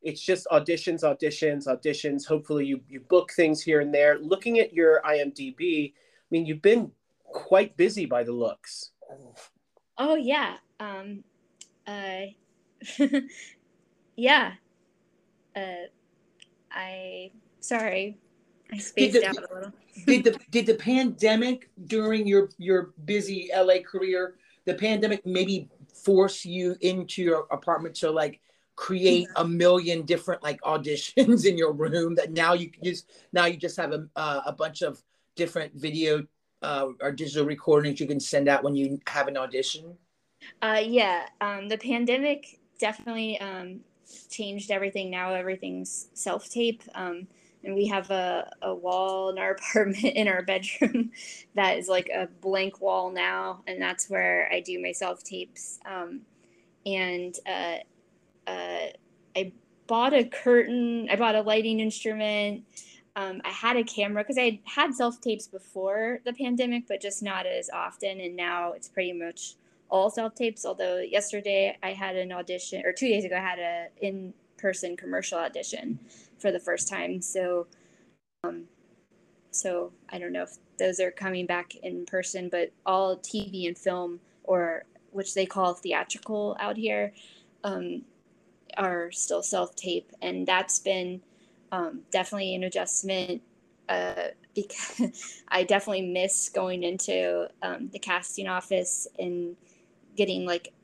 it's 0.00 0.20
just 0.20 0.46
auditions, 0.52 1.02
auditions, 1.02 1.66
auditions. 1.66 2.26
Hopefully 2.26 2.66
you 2.66 2.80
you 2.88 3.00
book 3.00 3.32
things 3.32 3.62
here 3.62 3.80
and 3.80 3.92
there. 3.92 4.18
Looking 4.18 4.58
at 4.58 4.72
your 4.72 5.02
IMDb, 5.02 5.92
I 5.92 6.26
mean 6.30 6.46
you've 6.46 6.62
been 6.62 6.92
quite 7.24 7.76
busy 7.76 8.06
by 8.06 8.22
the 8.22 8.32
looks. 8.32 8.92
Oh 9.98 10.14
yeah. 10.14 10.56
Um 10.80 11.24
uh 11.88 12.26
yeah. 14.16 14.52
Uh 15.56 15.88
I 16.70 17.32
sorry. 17.60 18.18
I 18.70 18.78
spaced 18.78 19.14
the, 19.14 19.26
out 19.26 19.36
a 19.36 19.54
little. 19.54 19.72
did 20.06 20.24
the 20.24 20.38
did 20.50 20.66
the 20.66 20.74
pandemic 20.74 21.70
during 21.86 22.26
your 22.26 22.50
your 22.58 22.92
busy 23.04 23.50
LA 23.54 23.80
career, 23.80 24.36
the 24.66 24.74
pandemic 24.74 25.24
maybe 25.24 25.68
force 26.04 26.44
you 26.44 26.76
into 26.82 27.22
your 27.22 27.46
apartment 27.50 27.94
to 27.96 28.10
like 28.10 28.40
create 28.76 29.26
a 29.36 29.44
million 29.44 30.02
different 30.02 30.42
like 30.42 30.60
auditions 30.62 31.44
in 31.48 31.58
your 31.58 31.72
room 31.72 32.14
that 32.14 32.30
now 32.30 32.52
you 32.52 32.70
can 32.70 32.84
use 32.84 33.04
now 33.32 33.44
you 33.44 33.56
just 33.56 33.76
have 33.76 33.92
a, 33.92 34.06
uh, 34.14 34.40
a 34.46 34.52
bunch 34.52 34.82
of 34.82 35.02
different 35.34 35.74
video 35.74 36.24
uh, 36.62 36.86
or 37.00 37.10
digital 37.10 37.44
recordings 37.44 37.98
you 37.98 38.06
can 38.06 38.20
send 38.20 38.48
out 38.48 38.62
when 38.62 38.76
you 38.76 38.96
have 39.08 39.26
an 39.26 39.36
audition 39.36 39.96
uh, 40.62 40.82
yeah 40.84 41.26
um, 41.40 41.68
the 41.68 41.78
pandemic 41.78 42.58
definitely 42.78 43.40
um, 43.40 43.80
changed 44.30 44.70
everything. 44.70 45.10
Now 45.10 45.34
everything's 45.34 46.08
self-tape 46.14 46.82
um, 46.94 47.26
and 47.64 47.74
we 47.74 47.86
have 47.86 48.10
a, 48.10 48.50
a 48.62 48.74
wall 48.74 49.30
in 49.30 49.38
our 49.38 49.50
apartment 49.58 50.04
in 50.04 50.28
our 50.28 50.42
bedroom 50.42 51.10
that 51.54 51.78
is 51.78 51.88
like 51.88 52.08
a 52.08 52.28
blank 52.40 52.80
wall 52.80 53.10
now 53.10 53.62
and 53.66 53.80
that's 53.80 54.08
where 54.08 54.48
i 54.52 54.60
do 54.60 54.80
my 54.80 54.92
self 54.92 55.22
tapes 55.22 55.78
um, 55.86 56.20
and 56.86 57.36
uh, 57.46 57.76
uh, 58.46 58.86
i 59.36 59.52
bought 59.86 60.14
a 60.14 60.24
curtain 60.24 61.08
i 61.10 61.16
bought 61.16 61.34
a 61.34 61.42
lighting 61.42 61.80
instrument. 61.80 62.64
Um, 63.16 63.40
i 63.44 63.50
had 63.50 63.76
a 63.76 63.84
camera 63.84 64.22
because 64.22 64.38
i 64.38 64.60
had 64.64 64.94
self 64.94 65.20
tapes 65.20 65.48
before 65.48 66.20
the 66.24 66.32
pandemic 66.32 66.84
but 66.86 67.00
just 67.00 67.22
not 67.22 67.46
as 67.46 67.68
often 67.70 68.20
and 68.20 68.36
now 68.36 68.72
it's 68.72 68.88
pretty 68.88 69.12
much 69.12 69.54
all 69.90 70.10
self 70.10 70.34
tapes 70.34 70.64
although 70.64 70.98
yesterday 70.98 71.76
i 71.82 71.92
had 71.92 72.16
an 72.16 72.32
audition 72.32 72.82
or 72.84 72.92
two 72.92 73.08
days 73.08 73.24
ago 73.24 73.36
i 73.36 73.40
had 73.40 73.58
a 73.58 73.86
in 74.00 74.32
person 74.58 74.96
commercial 74.96 75.38
audition 75.38 75.98
for 76.38 76.52
the 76.52 76.60
first 76.60 76.88
time. 76.88 77.22
So, 77.22 77.66
um, 78.44 78.64
so 79.50 79.92
I 80.10 80.18
don't 80.18 80.32
know 80.32 80.42
if 80.42 80.56
those 80.78 81.00
are 81.00 81.10
coming 81.10 81.46
back 81.46 81.74
in 81.76 82.04
person, 82.04 82.48
but 82.50 82.70
all 82.84 83.16
TV 83.16 83.66
and 83.66 83.78
film, 83.78 84.20
or 84.44 84.84
which 85.10 85.34
they 85.34 85.46
call 85.46 85.74
theatrical 85.74 86.56
out 86.60 86.76
here, 86.76 87.12
um, 87.64 88.02
are 88.76 89.10
still 89.10 89.42
self 89.42 89.74
tape, 89.74 90.12
and 90.20 90.46
that's 90.46 90.78
been 90.78 91.20
um, 91.72 92.02
definitely 92.10 92.54
an 92.54 92.64
adjustment. 92.64 93.42
Uh, 93.88 94.28
because 94.54 95.42
I 95.48 95.64
definitely 95.64 96.02
miss 96.02 96.50
going 96.50 96.82
into 96.82 97.48
um, 97.62 97.88
the 97.90 97.98
casting 97.98 98.46
office 98.46 99.08
and 99.18 99.56
getting 100.18 100.44
like 100.44 100.74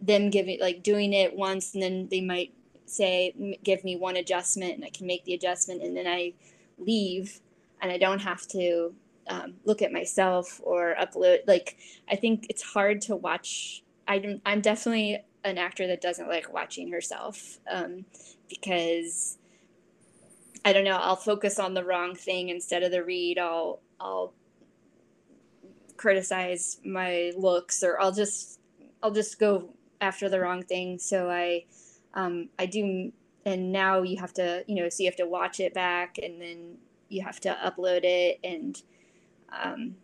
them 0.00 0.30
giving 0.30 0.60
like 0.60 0.82
doing 0.82 1.12
it 1.12 1.34
once 1.34 1.74
and 1.74 1.82
then 1.82 2.08
they 2.10 2.20
might 2.20 2.52
say 2.86 3.56
give 3.64 3.82
me 3.82 3.96
one 3.96 4.16
adjustment 4.16 4.74
and 4.74 4.84
i 4.84 4.90
can 4.90 5.06
make 5.06 5.24
the 5.24 5.34
adjustment 5.34 5.82
and 5.82 5.96
then 5.96 6.06
i 6.06 6.32
leave 6.78 7.40
and 7.80 7.90
i 7.90 7.98
don't 7.98 8.20
have 8.20 8.46
to 8.46 8.92
um, 9.28 9.54
look 9.64 9.80
at 9.80 9.92
myself 9.92 10.60
or 10.62 10.94
upload 11.00 11.38
like 11.46 11.76
i 12.10 12.16
think 12.16 12.46
it's 12.48 12.62
hard 12.62 13.00
to 13.00 13.16
watch 13.16 13.82
I 14.06 14.18
don't, 14.18 14.42
i'm 14.44 14.60
definitely 14.60 15.22
an 15.44 15.56
actor 15.56 15.86
that 15.86 16.00
doesn't 16.02 16.28
like 16.28 16.52
watching 16.52 16.90
herself 16.90 17.58
um, 17.70 18.04
because 18.48 19.38
i 20.64 20.72
don't 20.72 20.84
know 20.84 20.96
i'll 20.96 21.16
focus 21.16 21.58
on 21.58 21.74
the 21.74 21.84
wrong 21.84 22.14
thing 22.14 22.48
instead 22.48 22.82
of 22.82 22.90
the 22.90 23.04
read 23.04 23.38
i'll 23.38 23.80
i'll 24.00 24.34
criticize 26.00 26.80
my 26.84 27.30
looks 27.36 27.82
or 27.82 28.00
i'll 28.00 28.12
just 28.12 28.58
i'll 29.02 29.10
just 29.10 29.38
go 29.38 29.68
after 30.00 30.28
the 30.28 30.40
wrong 30.40 30.62
thing 30.62 30.98
so 30.98 31.28
i 31.28 31.62
um, 32.14 32.48
I 32.58 32.66
do, 32.66 33.12
and 33.44 33.72
now 33.72 34.02
you 34.02 34.18
have 34.18 34.32
to, 34.34 34.64
you 34.66 34.74
know, 34.76 34.88
so 34.88 35.02
you 35.02 35.08
have 35.08 35.16
to 35.16 35.26
watch 35.26 35.60
it 35.60 35.74
back, 35.74 36.18
and 36.18 36.40
then 36.40 36.78
you 37.08 37.22
have 37.22 37.40
to 37.40 37.56
upload 37.64 38.00
it, 38.04 38.40
and 38.42 38.80
um, 39.50 39.96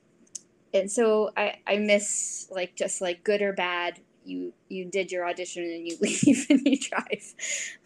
and 0.72 0.90
so 0.90 1.30
I 1.36 1.56
I 1.66 1.76
miss 1.76 2.48
like 2.50 2.76
just 2.76 3.00
like 3.00 3.24
good 3.24 3.42
or 3.42 3.52
bad, 3.52 4.00
you 4.24 4.52
you 4.68 4.84
did 4.84 5.10
your 5.10 5.28
audition 5.28 5.64
and 5.64 5.86
you 5.86 5.96
leave 6.00 6.46
and 6.48 6.66
you 6.66 6.78
drive 6.78 7.34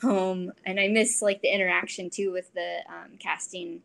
home. 0.02 0.52
And 0.64 0.78
I 0.78 0.88
miss 0.88 1.22
like 1.22 1.42
the 1.42 1.52
interaction 1.52 2.10
too 2.10 2.32
with 2.32 2.52
the 2.54 2.78
um, 2.88 3.16
casting. 3.18 3.82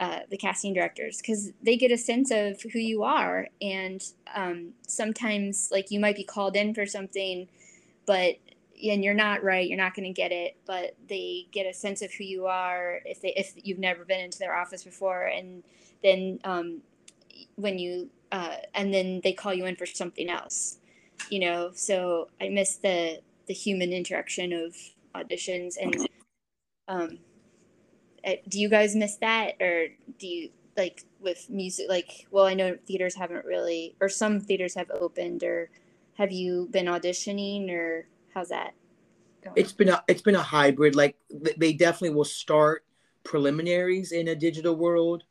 Uh, 0.00 0.20
the 0.30 0.36
casting 0.38 0.72
directors 0.72 1.18
because 1.18 1.52
they 1.62 1.76
get 1.76 1.92
a 1.92 1.98
sense 1.98 2.30
of 2.30 2.58
who 2.72 2.78
you 2.78 3.02
are 3.02 3.48
and 3.60 4.02
um, 4.34 4.72
sometimes 4.88 5.68
like 5.70 5.90
you 5.90 6.00
might 6.00 6.16
be 6.16 6.24
called 6.24 6.56
in 6.56 6.72
for 6.72 6.86
something 6.86 7.46
but 8.06 8.36
and 8.82 9.04
you're 9.04 9.12
not 9.12 9.44
right 9.44 9.68
you're 9.68 9.76
not 9.76 9.94
going 9.94 10.08
to 10.08 10.12
get 10.14 10.32
it 10.32 10.56
but 10.64 10.96
they 11.10 11.46
get 11.52 11.66
a 11.66 11.74
sense 11.74 12.00
of 12.00 12.10
who 12.14 12.24
you 12.24 12.46
are 12.46 13.00
if 13.04 13.20
they 13.20 13.34
if 13.36 13.52
you've 13.56 13.78
never 13.78 14.06
been 14.06 14.20
into 14.20 14.38
their 14.38 14.56
office 14.56 14.84
before 14.84 15.24
and 15.24 15.62
then 16.02 16.40
um, 16.44 16.80
when 17.56 17.78
you 17.78 18.08
uh, 18.32 18.56
and 18.74 18.94
then 18.94 19.20
they 19.22 19.34
call 19.34 19.52
you 19.52 19.66
in 19.66 19.76
for 19.76 19.84
something 19.84 20.30
else 20.30 20.78
you 21.28 21.40
know? 21.40 21.72
So 21.74 22.28
i 22.40 22.48
miss 22.48 22.76
the 22.76 23.20
the 23.48 23.52
human 23.52 23.92
interaction 23.92 24.54
of 24.54 24.74
auditions 25.14 25.74
and 25.78 26.08
um 26.88 27.18
do 28.48 28.60
you 28.60 28.68
guys 28.68 28.94
miss 28.94 29.16
that 29.16 29.54
or 29.60 29.86
do 30.18 30.26
you 30.26 30.50
like 30.76 31.04
with 31.20 31.48
music 31.50 31.86
like 31.88 32.26
well 32.30 32.46
i 32.46 32.54
know 32.54 32.76
theaters 32.86 33.14
haven't 33.14 33.44
really 33.44 33.94
or 34.00 34.08
some 34.08 34.40
theaters 34.40 34.74
have 34.74 34.90
opened 34.90 35.42
or 35.42 35.70
have 36.14 36.30
you 36.30 36.68
been 36.70 36.86
auditioning 36.86 37.70
or 37.70 38.06
how's 38.34 38.48
that 38.48 38.74
going? 39.42 39.54
It's 39.56 39.72
been 39.72 39.88
a 39.88 40.02
it's 40.06 40.22
been 40.22 40.34
a 40.34 40.42
hybrid. 40.42 40.94
Like 40.94 41.16
they 41.30 41.72
definitely 41.72 42.14
will 42.14 42.24
start 42.24 42.84
preliminaries 43.24 44.12
in 44.12 44.28
a 44.28 44.34
digital 44.34 44.76
world, 44.76 45.24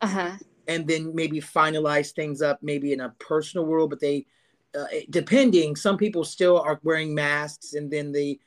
uh-huh 0.00 0.38
and 0.70 0.86
then 0.86 1.12
maybe 1.14 1.40
finalize 1.40 2.12
things 2.12 2.40
up 2.40 2.62
maybe 2.62 2.92
in 2.92 3.00
a 3.00 3.10
personal 3.18 3.66
world. 3.66 3.90
But 3.90 3.98
they, 3.98 4.26
uh, 4.78 4.86
depending, 5.10 5.74
some 5.74 5.96
people 5.96 6.22
still 6.22 6.60
are 6.60 6.78
wearing 6.84 7.12
masks, 7.12 7.74
and 7.74 7.90
then 7.90 8.12
the 8.12 8.38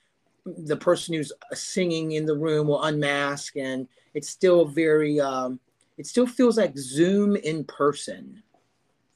the 0.46 0.76
person 0.78 1.14
who's 1.16 1.32
singing 1.54 2.12
in 2.14 2.26
the 2.26 2.36
room 2.36 2.68
will 2.68 2.84
unmask, 2.84 3.56
and 3.56 3.88
it's 4.14 4.30
still 4.30 4.66
very. 4.66 5.20
Um, 5.20 5.60
it 5.98 6.08
still 6.08 6.28
feels 6.28 6.58
like 6.58 6.78
Zoom 6.78 7.36
in 7.36 7.64
person. 7.66 8.42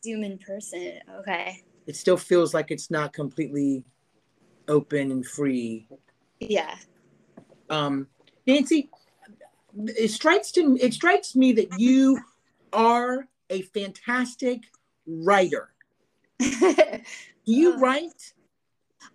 zoom 0.06 0.24
in 0.24 0.38
person 0.38 1.00
okay 1.20 1.64
It 1.88 1.96
still 1.96 2.18
feels 2.18 2.54
like 2.54 2.70
it's 2.70 2.92
not 2.92 3.14
completely 3.14 3.84
open 4.68 5.12
and 5.12 5.26
free. 5.26 5.88
yeah 6.40 6.76
Um, 7.70 8.08
Nancy, 8.46 8.90
it 9.88 10.12
strikes 10.12 10.52
to 10.52 10.78
it 10.80 10.94
strikes 10.94 11.36
me 11.36 11.52
that 11.54 11.80
you 11.80 12.20
are 12.72 13.28
a 13.50 13.64
fantastic 13.64 14.62
writer. 15.06 15.74
Do 16.40 17.02
you 17.46 17.74
Uh, 17.74 17.78
write? 17.80 18.34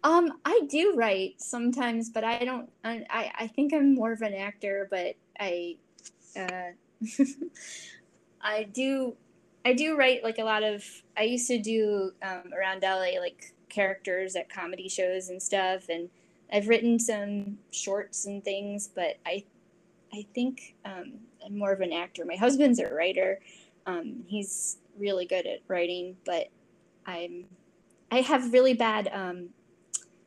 Um, 0.05 0.33
I 0.45 0.63
do 0.69 0.95
write 0.97 1.41
sometimes, 1.41 2.11
but 2.11 2.25
I 2.25 2.45
don't. 2.45 2.69
I 2.85 3.05
I 3.39 3.47
think 3.47 3.73
I'm 3.73 3.95
more 3.95 4.13
of 4.13 4.23
an 4.23 4.35
actor, 4.35 4.89
but 4.91 5.15
I, 5.39 5.77
uh, 6.37 6.73
I 8.41 8.65
do, 8.65 9.15
I 9.65 9.73
do 9.75 9.97
write 9.97 10.25
like 10.25 10.39
a 10.39 10.45
lot 10.45 10.63
of. 10.63 10.85
I 11.17 11.23
used 11.23 11.47
to 11.49 11.59
do 11.61 12.13
um, 12.23 12.53
around 12.57 12.83
LA 12.83 13.21
like 13.21 13.55
characters 13.69 14.35
at 14.35 14.49
comedy 14.51 14.89
shows 14.89 15.29
and 15.29 15.41
stuff, 15.41 15.89
and 15.89 16.09
I've 16.53 16.69
written 16.69 16.99
some 16.99 17.59
shorts 17.71 18.27
and 18.27 18.45
things. 18.45 18.89
But 18.93 19.19
I, 19.25 19.45
I 20.13 20.27
think 20.35 20.75
um, 20.85 21.15
I'm 21.45 21.57
more 21.57 21.73
of 21.73 21.81
an 21.81 21.93
actor. 21.93 22.25
My 22.25 22.37
husband's 22.37 22.81
a 22.81 22.93
writer. 22.93 23.41
Um, 23.87 24.25
he's 24.27 24.79
really 24.99 25.27
good 25.27 25.47
at 25.47 25.61
writing, 25.69 26.17
but 26.25 26.49
I'm. 27.07 27.47
I 28.11 28.21
have 28.21 28.53
really 28.53 28.75
bad 28.75 29.09
um, 29.11 29.49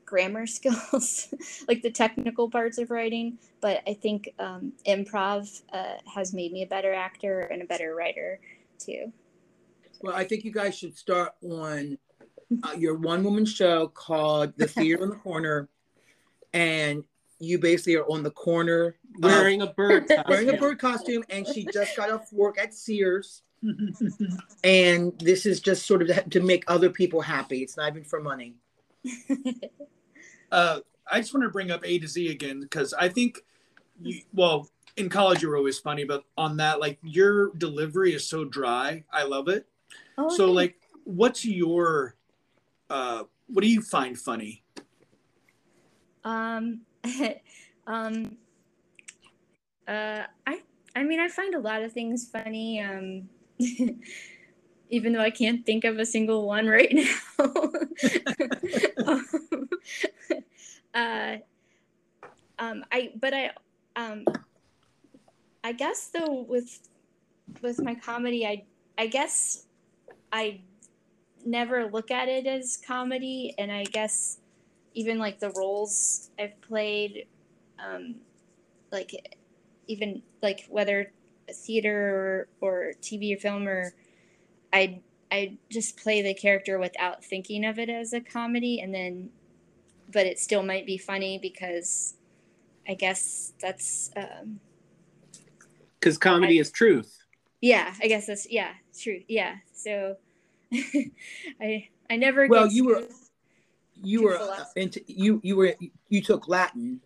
grammar 0.06 0.48
skills, 0.48 1.34
like 1.68 1.82
the 1.82 1.92
technical 1.92 2.50
parts 2.50 2.78
of 2.78 2.92
writing. 2.92 3.38
But 3.62 3.82
I 3.88 3.94
think 3.94 4.34
um, 4.40 4.74
improv 4.88 5.62
uh, 5.74 5.98
has 6.14 6.34
made 6.34 6.52
me 6.52 6.64
a 6.64 6.68
better 6.68 6.94
actor 6.94 7.42
and 7.42 7.62
a 7.62 7.66
better 7.66 7.96
writer 7.96 8.40
too. 8.78 9.12
Well, 10.02 10.16
I 10.16 10.24
think 10.24 10.44
you 10.44 10.52
guys 10.52 10.78
should 10.78 10.98
start 10.98 11.34
on 11.42 11.98
uh, 12.64 12.74
your 12.78 12.96
one 12.96 13.24
woman 13.24 13.46
show 13.46 13.88
called 13.88 14.54
The 14.58 14.68
Theater 14.68 15.04
in 15.04 15.10
the 15.10 15.16
Corner, 15.16 15.70
and 16.54 17.04
you 17.40 17.60
basically 17.60 17.96
are 17.96 18.06
on 18.06 18.24
the 18.24 18.32
corner 18.32 18.96
Wearing 19.20 19.62
a 19.62 19.68
bird. 19.68 20.12
wearing 20.28 20.50
a 20.50 20.58
bird 20.58 20.80
costume, 20.80 21.24
and 21.30 21.48
she 21.48 21.66
just 21.72 21.96
got 21.96 22.12
off 22.12 22.32
work 22.34 22.60
at 22.60 22.74
Sears. 22.74 23.44
and 24.64 25.18
this 25.20 25.46
is 25.46 25.60
just 25.60 25.86
sort 25.86 26.08
of 26.08 26.30
to 26.30 26.40
make 26.40 26.64
other 26.68 26.90
people 26.90 27.22
happy. 27.22 27.60
It's 27.60 27.78
not 27.78 27.92
even 27.92 28.04
for 28.04 28.22
money. 28.22 28.56
Uh, 30.52 30.80
I 31.12 31.20
just 31.20 31.34
want 31.34 31.44
to 31.44 31.50
bring 31.50 31.72
up 31.72 31.82
A 31.84 32.00
to 32.00 32.08
Z 32.08 32.30
again 32.30 32.62
because 32.62 32.94
I 32.94 33.10
think, 33.10 33.40
you, 34.02 34.22
well, 34.32 34.70
in 34.96 35.10
college 35.10 35.42
you 35.42 35.50
were 35.50 35.58
always 35.58 35.80
funny, 35.80 36.06
but 36.06 36.24
on 36.38 36.58
that, 36.58 36.80
like 36.80 36.98
your 37.04 37.52
delivery 37.56 38.14
is 38.14 38.26
so 38.26 38.46
dry. 38.46 39.04
I 39.12 39.24
love 39.24 39.50
it. 39.50 39.68
Oh, 40.18 40.30
so, 40.30 40.52
like, 40.52 40.76
what's 41.04 41.44
your, 41.44 42.16
uh, 42.90 43.24
what 43.48 43.64
do 43.64 43.68
you 43.68 43.82
find 43.82 44.18
funny? 44.18 44.64
um, 46.26 46.82
um, 47.88 48.38
uh, 49.88 50.24
I 50.48 50.60
I 50.96 51.04
mean 51.04 51.20
I 51.20 51.30
find 51.30 51.54
a 51.54 51.60
lot 51.60 51.84
of 51.84 51.94
things 51.94 52.30
funny. 52.30 52.82
Um, 52.82 53.30
even 54.90 55.14
though 55.14 55.22
I 55.22 55.30
can't 55.30 55.66
think 55.66 55.84
of 55.84 56.00
a 56.00 56.06
single 56.06 56.46
one 56.46 56.68
right 56.68 56.92
now. 56.92 57.08
um, 59.06 59.26
uh, 60.94 61.36
um, 62.60 62.86
I 62.92 63.12
but 63.20 63.34
I 63.34 63.52
um, 63.96 64.26
I 65.64 65.74
guess 65.74 66.08
though 66.08 66.46
with 66.48 66.88
with 67.62 67.82
my 67.82 67.96
comedy, 67.96 68.46
I 68.46 68.64
I 68.98 69.08
guess 69.08 69.66
I 70.32 70.62
never 71.46 71.86
look 71.88 72.12
at 72.12 72.28
it 72.28 72.48
as 72.48 72.78
comedy, 72.78 73.54
and 73.58 73.72
I 73.72 73.84
guess 73.84 74.40
even 74.94 75.20
like 75.20 75.40
the 75.40 75.52
roles 75.52 76.30
I've 76.40 76.60
played, 76.62 77.28
um, 77.84 78.16
like 78.92 79.12
even 79.88 80.22
like 80.42 80.66
whether 80.70 81.12
theater 81.54 82.48
or, 82.62 82.70
or 82.70 82.94
TV 83.02 83.36
or 83.36 83.40
film 83.40 83.68
or 83.68 83.94
I 84.76 85.00
I 85.32 85.58
just 85.72 85.98
play 85.98 86.22
the 86.22 86.34
character 86.34 86.78
without 86.78 87.24
thinking 87.24 87.66
of 87.66 87.80
it 87.80 87.90
as 87.90 88.14
a 88.14 88.20
comedy 88.22 88.80
and 88.82 88.94
then 88.94 89.30
but 90.14 90.26
it 90.28 90.38
still 90.38 90.62
might 90.64 90.86
be 90.86 90.98
funny 90.98 91.40
because 91.42 92.16
I 92.88 92.94
guess 92.94 93.54
that's 93.60 94.12
um, 94.16 94.60
Because 96.00 96.18
comedy 96.18 96.60
is 96.60 96.70
truth. 96.72 97.18
yeah 97.62 97.94
I 98.04 98.08
guess 98.08 98.28
that's 98.28 98.48
yeah 98.52 98.74
true 99.02 99.22
yeah 99.28 99.56
so 99.74 100.18
I 101.62 101.88
I 102.10 102.16
never 102.18 102.48
Well, 102.48 102.68
you 102.68 102.86
were- 102.86 103.08
You 104.04 104.24
were 104.24 104.38
uh, 104.38 104.66
into 104.76 105.00
you 105.08 105.40
you 105.42 105.56
were 105.56 105.74
you 106.10 106.22
took 106.22 106.48
Latin. 106.50 107.00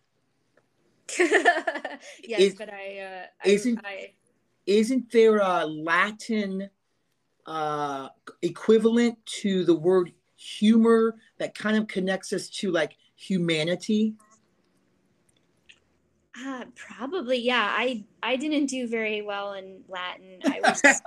yes 1.20 2.42
Is- 2.42 2.56
but 2.56 2.70
I 2.74 3.00
uh 3.00 3.26
isn't- 3.46 3.80
I, 3.86 3.90
I 3.90 4.14
Isn't 4.66 5.12
there 5.12 5.38
a 5.38 5.66
Latin 5.66 6.70
uh, 7.50 8.10
equivalent 8.44 9.18
to 9.26 9.66
the 9.66 9.74
word 9.74 10.14
humor 10.38 11.16
that 11.40 11.56
kind 11.56 11.76
of 11.76 11.88
connects 11.88 12.32
us 12.32 12.48
to 12.48 12.72
like 12.72 12.96
humanity? 13.16 14.14
Uh, 16.46 16.66
probably, 16.76 17.40
yeah. 17.40 17.74
I 17.76 18.06
I 18.22 18.36
didn't 18.36 18.68
do 18.68 18.88
very 18.88 19.24
well 19.24 19.54
in 19.54 19.82
Latin. 19.90 20.40
I 20.46 20.60
was 20.64 21.02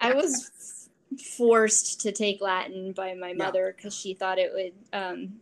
I 0.00 0.14
was 0.14 0.88
forced 1.36 2.00
to 2.02 2.12
take 2.12 2.40
Latin 2.40 2.92
by 2.92 3.14
my 3.14 3.32
mother 3.32 3.74
because 3.76 3.94
she 3.94 4.14
thought 4.14 4.38
it 4.38 4.52
would 4.54 4.98
um, 4.98 5.34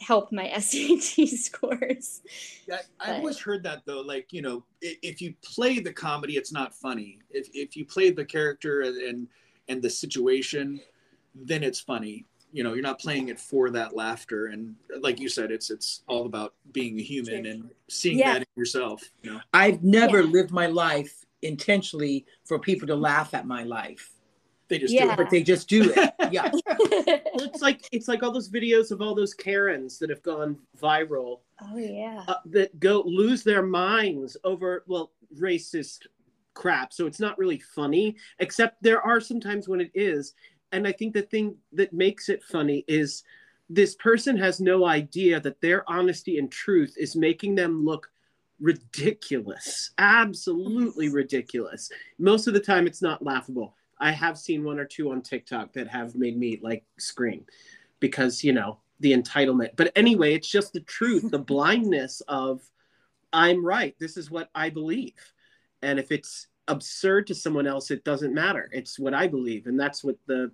help 0.00 0.32
my 0.32 0.50
SAT 0.58 1.28
scores. 1.28 2.22
I, 2.72 2.78
I've 3.00 3.16
always 3.16 3.38
heard 3.38 3.62
that 3.64 3.82
though. 3.84 4.00
Like, 4.00 4.32
you 4.32 4.40
know, 4.42 4.64
if, 4.80 4.98
if 5.02 5.22
you 5.22 5.34
play 5.42 5.78
the 5.78 5.92
comedy, 5.92 6.36
it's 6.36 6.52
not 6.52 6.74
funny. 6.74 7.18
If, 7.30 7.48
if 7.52 7.76
you 7.76 7.84
play 7.84 8.10
the 8.10 8.24
character 8.24 8.82
and, 8.82 8.96
and 8.96 9.28
and 9.68 9.82
the 9.82 9.90
situation, 9.90 10.80
then 11.34 11.62
it's 11.62 11.80
funny. 11.80 12.24
You 12.52 12.64
know, 12.64 12.72
you're 12.72 12.82
not 12.82 12.98
playing 12.98 13.28
it 13.28 13.38
for 13.38 13.68
that 13.70 13.94
laughter. 13.94 14.46
And 14.46 14.74
like 15.00 15.20
you 15.20 15.28
said, 15.28 15.50
it's 15.50 15.70
it's 15.70 16.02
all 16.08 16.24
about 16.26 16.54
being 16.72 16.98
a 16.98 17.02
human 17.02 17.46
and 17.46 17.70
seeing 17.88 18.18
Yeah. 18.18 18.32
that 18.34 18.38
in 18.42 18.46
yourself. 18.56 19.02
You 19.22 19.32
know, 19.32 19.40
I've 19.52 19.82
never 19.84 20.20
Yeah. 20.22 20.30
lived 20.30 20.50
my 20.50 20.66
life 20.66 21.24
intentionally 21.42 22.24
for 22.44 22.58
people 22.58 22.88
to 22.88 22.96
laugh 22.96 23.34
at 23.34 23.46
my 23.46 23.62
life, 23.64 24.12
they 24.68 24.78
just 24.78 24.92
Yeah. 24.94 25.10
do 25.14 25.16
but 25.22 25.30
they 25.30 25.42
just 25.42 25.68
do 25.68 25.92
it. 25.94 26.14
Yeah. 26.32 26.50
Well, 26.52 26.62
it's 27.48 27.62
like 27.62 27.86
it's 27.92 28.08
like 28.08 28.22
all 28.22 28.32
those 28.32 28.50
videos 28.50 28.90
of 28.90 29.00
all 29.00 29.14
those 29.14 29.32
Karens 29.34 29.98
that 29.98 30.10
have 30.10 30.22
gone 30.22 30.58
viral 30.80 31.40
oh 31.62 31.76
yeah. 31.76 32.24
uh, 32.28 32.34
that 32.46 32.78
go 32.80 33.02
lose 33.02 33.42
their 33.44 33.62
minds 33.62 34.36
over 34.44 34.84
well 34.86 35.12
racist 35.38 36.06
crap. 36.58 36.92
So 36.92 37.06
it's 37.06 37.20
not 37.20 37.38
really 37.38 37.60
funny, 37.60 38.16
except 38.40 38.82
there 38.82 39.00
are 39.00 39.20
some 39.20 39.40
times 39.40 39.68
when 39.68 39.80
it 39.80 39.92
is. 39.94 40.34
And 40.72 40.86
I 40.88 40.92
think 40.92 41.14
the 41.14 41.22
thing 41.22 41.56
that 41.72 41.92
makes 41.92 42.28
it 42.28 42.42
funny 42.42 42.84
is 42.88 43.22
this 43.70 43.94
person 43.94 44.36
has 44.36 44.60
no 44.60 44.84
idea 44.84 45.38
that 45.40 45.60
their 45.60 45.88
honesty 45.88 46.36
and 46.38 46.50
truth 46.50 46.94
is 46.98 47.14
making 47.14 47.54
them 47.54 47.84
look 47.84 48.10
ridiculous 48.60 49.92
absolutely 49.98 51.08
ridiculous. 51.08 51.92
Most 52.18 52.48
of 52.48 52.54
the 52.54 52.60
time 52.60 52.88
it's 52.88 53.02
not 53.02 53.24
laughable. 53.24 53.76
I 54.00 54.10
have 54.10 54.36
seen 54.36 54.64
one 54.64 54.80
or 54.80 54.84
two 54.84 55.12
on 55.12 55.22
tiktok 55.22 55.72
that 55.74 55.86
have 55.86 56.16
made 56.16 56.36
me 56.36 56.58
like 56.60 56.82
scream 56.98 57.44
because 58.00 58.42
you 58.42 58.52
know 58.52 58.78
the 58.98 59.12
entitlement. 59.12 59.70
But 59.76 59.92
anyway 59.94 60.34
it's 60.34 60.50
just 60.50 60.72
the 60.72 60.80
truth 60.80 61.30
the 61.30 61.38
blindness 61.54 62.20
of 62.26 62.62
i'm 63.32 63.64
right. 63.64 63.94
This 64.00 64.16
is 64.16 64.28
what 64.28 64.50
i 64.56 64.70
believe 64.70 65.14
and 65.82 65.98
if 65.98 66.10
it's 66.12 66.48
absurd 66.68 67.26
to 67.26 67.34
someone 67.34 67.66
else 67.66 67.90
it 67.90 68.04
doesn't 68.04 68.34
matter 68.34 68.68
it's 68.72 68.98
what 68.98 69.14
i 69.14 69.26
believe 69.26 69.66
and 69.66 69.80
that's 69.80 70.04
what 70.04 70.16
the 70.26 70.50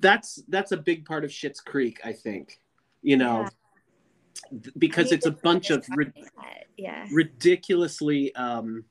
that's 0.00 0.42
that's 0.48 0.72
a 0.72 0.76
big 0.76 1.06
part 1.06 1.24
of 1.24 1.30
Schitt's 1.30 1.60
Creek 1.60 2.00
i 2.04 2.12
think 2.12 2.60
you 3.02 3.16
know 3.16 3.46
Yeah. 4.52 4.70
because 4.76 5.10
I 5.12 5.16
it's 5.16 5.26
a 5.26 5.30
bunch 5.30 5.70
of 5.70 5.86
ri- 5.96 6.12
yeah. 6.76 7.06
ridiculously 7.10 8.34
um, 8.34 8.84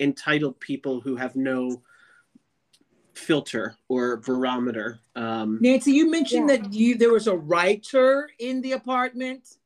entitled 0.00 0.58
people 0.60 1.00
who 1.00 1.16
have 1.16 1.36
no 1.36 1.82
filter 3.14 3.76
or 3.88 4.18
barometer. 4.18 5.00
Um, 5.14 5.58
Nancy, 5.60 5.92
you 5.92 6.10
mentioned 6.10 6.48
Yeah. 6.50 6.56
that 6.58 6.72
you 6.72 6.96
there 6.96 7.12
was 7.12 7.26
a 7.26 7.36
writer 7.36 8.28
in 8.38 8.60
the 8.60 8.72
apartment. 8.72 9.56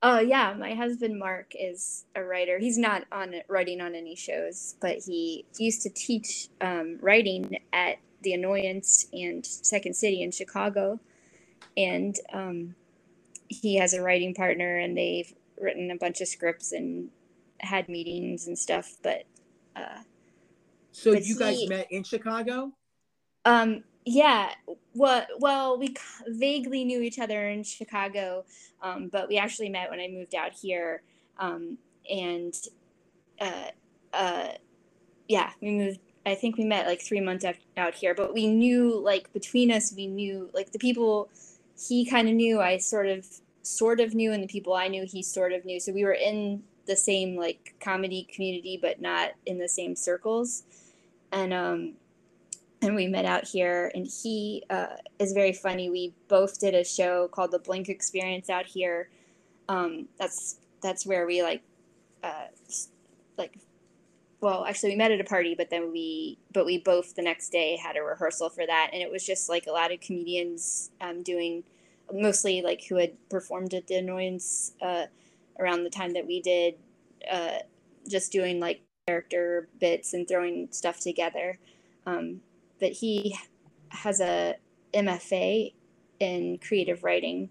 Oh 0.00 0.20
yeah, 0.20 0.54
my 0.56 0.74
husband 0.74 1.18
Mark 1.18 1.54
is 1.58 2.04
a 2.14 2.22
writer. 2.22 2.58
He's 2.58 2.78
not 2.78 3.04
on 3.10 3.34
writing 3.48 3.80
on 3.80 3.94
any 3.96 4.14
shows, 4.14 4.76
but 4.80 4.98
he 4.98 5.44
used 5.58 5.82
to 5.82 5.90
teach 5.90 6.48
um, 6.60 6.98
writing 7.00 7.58
at 7.72 7.96
The 8.22 8.34
Annoyance 8.34 9.08
and 9.12 9.44
Second 9.44 9.94
City 9.96 10.22
in 10.22 10.30
Chicago, 10.30 11.00
and 11.76 12.14
um, 12.32 12.76
he 13.48 13.76
has 13.76 13.92
a 13.92 14.00
writing 14.00 14.34
partner, 14.34 14.78
and 14.78 14.96
they've 14.96 15.32
written 15.60 15.90
a 15.90 15.96
bunch 15.96 16.20
of 16.20 16.28
scripts 16.28 16.70
and 16.70 17.08
had 17.58 17.88
meetings 17.88 18.46
and 18.46 18.56
stuff. 18.56 18.98
But 19.02 19.24
uh, 19.74 20.02
So 20.92 21.12
But 21.12 21.24
you 21.24 21.36
guys 21.36 21.58
he- 21.58 21.68
met 21.68 21.88
in 21.90 22.04
Chicago? 22.04 22.72
Um, 23.44 23.82
yeah. 24.08 24.54
Well, 24.94 25.26
well, 25.38 25.78
we 25.78 25.94
vaguely 26.26 26.84
knew 26.84 27.02
each 27.02 27.18
other 27.18 27.48
in 27.48 27.62
Chicago, 27.62 28.44
um, 28.82 29.08
but 29.08 29.28
we 29.28 29.36
actually 29.36 29.68
met 29.68 29.90
when 29.90 30.00
I 30.00 30.08
moved 30.08 30.34
out 30.34 30.52
here. 30.52 31.02
Um, 31.38 31.76
and 32.10 32.54
uh, 33.38 33.70
uh, 34.14 34.48
yeah, 35.28 35.50
we 35.60 35.72
moved. 35.72 36.00
I 36.24 36.34
think 36.34 36.56
we 36.56 36.64
met 36.64 36.86
like 36.86 37.02
three 37.02 37.20
months 37.20 37.44
out, 37.44 37.56
out 37.76 37.94
here, 37.94 38.14
but 38.14 38.32
we 38.32 38.46
knew 38.46 38.98
like 38.98 39.30
between 39.34 39.70
us, 39.70 39.92
we 39.94 40.06
knew 40.06 40.48
like 40.54 40.72
the 40.72 40.78
people 40.78 41.28
he 41.78 42.06
kind 42.06 42.28
of 42.28 42.34
knew. 42.34 42.60
I 42.60 42.78
sort 42.78 43.08
of 43.08 43.26
sort 43.62 44.00
of 44.00 44.14
knew, 44.14 44.32
and 44.32 44.42
the 44.42 44.48
people 44.48 44.72
I 44.72 44.88
knew, 44.88 45.04
he 45.04 45.22
sort 45.22 45.52
of 45.52 45.66
knew. 45.66 45.80
So 45.80 45.92
we 45.92 46.04
were 46.04 46.14
in 46.14 46.62
the 46.86 46.96
same 46.96 47.36
like 47.36 47.74
comedy 47.78 48.26
community, 48.32 48.78
but 48.80 49.02
not 49.02 49.32
in 49.44 49.58
the 49.58 49.68
same 49.68 49.94
circles. 49.94 50.62
And 51.30 51.52
um, 51.52 51.94
and 52.82 52.94
we 52.94 53.06
met 53.06 53.24
out 53.24 53.46
here 53.46 53.90
and 53.94 54.06
he 54.06 54.64
uh, 54.70 54.96
is 55.18 55.32
very 55.32 55.52
funny. 55.52 55.90
We 55.90 56.14
both 56.28 56.60
did 56.60 56.74
a 56.74 56.84
show 56.84 57.28
called 57.28 57.50
the 57.50 57.58
blink 57.58 57.88
experience 57.88 58.48
out 58.48 58.66
here. 58.66 59.10
Um, 59.68 60.08
that's 60.18 60.56
that's 60.82 61.04
where 61.04 61.26
we 61.26 61.42
like 61.42 61.62
uh, 62.22 62.46
like 63.36 63.58
well 64.40 64.64
actually 64.64 64.90
we 64.90 64.96
met 64.96 65.10
at 65.10 65.20
a 65.20 65.24
party 65.24 65.54
but 65.56 65.68
then 65.68 65.90
we 65.90 66.38
but 66.52 66.64
we 66.64 66.78
both 66.78 67.14
the 67.16 67.22
next 67.22 67.50
day 67.50 67.76
had 67.76 67.96
a 67.96 68.02
rehearsal 68.02 68.48
for 68.48 68.64
that 68.64 68.90
and 68.92 69.02
it 69.02 69.10
was 69.10 69.26
just 69.26 69.48
like 69.48 69.66
a 69.66 69.70
lot 69.70 69.92
of 69.92 70.00
comedians 70.00 70.90
um, 71.00 71.22
doing 71.22 71.64
mostly 72.12 72.62
like 72.62 72.82
who 72.88 72.96
had 72.96 73.12
performed 73.28 73.74
at 73.74 73.86
the 73.88 73.96
annoyance 73.96 74.72
uh, 74.80 75.06
around 75.58 75.82
the 75.82 75.90
time 75.90 76.12
that 76.12 76.26
we 76.26 76.40
did 76.40 76.74
uh, 77.30 77.58
just 78.08 78.32
doing 78.32 78.60
like 78.60 78.80
character 79.08 79.68
bits 79.80 80.12
and 80.12 80.28
throwing 80.28 80.68
stuff 80.70 81.00
together. 81.00 81.58
Um, 82.06 82.40
but 82.80 82.92
he 82.92 83.36
has 83.90 84.20
a 84.20 84.56
MFA 84.94 85.72
in 86.20 86.58
creative 86.58 87.04
writing. 87.04 87.50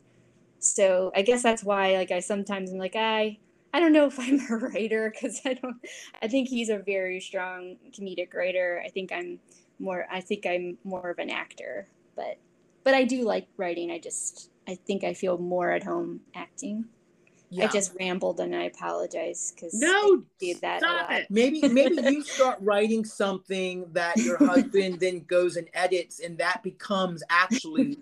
So 0.59 1.11
I 1.15 1.21
guess 1.21 1.43
that's 1.43 1.63
why 1.63 1.95
like 1.95 2.11
I 2.11 2.19
sometimes 2.19 2.71
am 2.71 2.77
like 2.77 2.95
I 2.95 3.37
I 3.73 3.79
don't 3.79 3.93
know 3.93 4.05
if 4.05 4.19
I'm 4.19 4.39
a 4.49 4.57
writer 4.57 5.11
because 5.13 5.41
I 5.45 5.53
don't 5.53 5.77
I 6.21 6.27
think 6.27 6.49
he's 6.49 6.69
a 6.69 6.79
very 6.79 7.19
strong 7.19 7.77
comedic 7.91 8.33
writer. 8.33 8.81
I 8.85 8.89
think 8.89 9.11
I'm 9.11 9.39
more 9.79 10.07
I 10.11 10.21
think 10.21 10.45
I'm 10.45 10.77
more 10.83 11.09
of 11.09 11.19
an 11.19 11.29
actor, 11.29 11.87
but 12.15 12.37
but 12.83 12.93
I 12.93 13.03
do 13.03 13.23
like 13.23 13.47
writing. 13.57 13.91
I 13.91 13.99
just 13.99 14.49
I 14.67 14.75
think 14.75 15.03
I 15.03 15.13
feel 15.13 15.37
more 15.37 15.71
at 15.71 15.83
home 15.83 16.21
acting. 16.35 16.85
I 17.59 17.67
just 17.67 17.93
rambled 17.99 18.39
and 18.39 18.55
I 18.55 18.63
apologize 18.63 19.53
because 19.55 19.73
no, 19.73 20.23
do 20.39 20.53
that 20.61 20.83
a 20.83 20.85
stop 20.85 21.09
lot. 21.09 21.19
it. 21.19 21.27
Maybe 21.29 21.67
maybe 21.67 21.95
you 21.95 22.21
start 22.21 22.57
writing 22.61 23.05
something 23.05 23.85
that 23.93 24.17
your 24.17 24.37
husband 24.45 24.99
then 24.99 25.21
goes 25.21 25.55
and 25.55 25.69
edits, 25.73 26.19
and 26.19 26.37
that 26.39 26.61
becomes 26.61 27.23
actually 27.29 27.99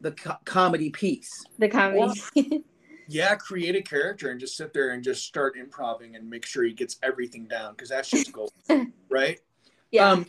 the 0.00 0.12
co- 0.12 0.36
comedy 0.44 0.90
piece. 0.90 1.44
the 1.58 1.68
comedy. 1.68 2.12
Yeah, 3.08 3.34
create 3.34 3.74
a 3.74 3.82
character 3.82 4.30
and 4.30 4.40
just 4.40 4.56
sit 4.56 4.72
there 4.72 4.90
and 4.90 5.02
just 5.02 5.24
start 5.24 5.56
improving 5.58 6.16
and 6.16 6.30
make 6.30 6.46
sure 6.46 6.62
he 6.64 6.72
gets 6.72 6.98
everything 7.02 7.46
down 7.46 7.72
because 7.72 7.90
that's 7.90 8.08
just 8.08 8.32
gold, 8.32 8.52
right? 9.10 9.38
yeah. 9.90 10.08
Um, 10.08 10.26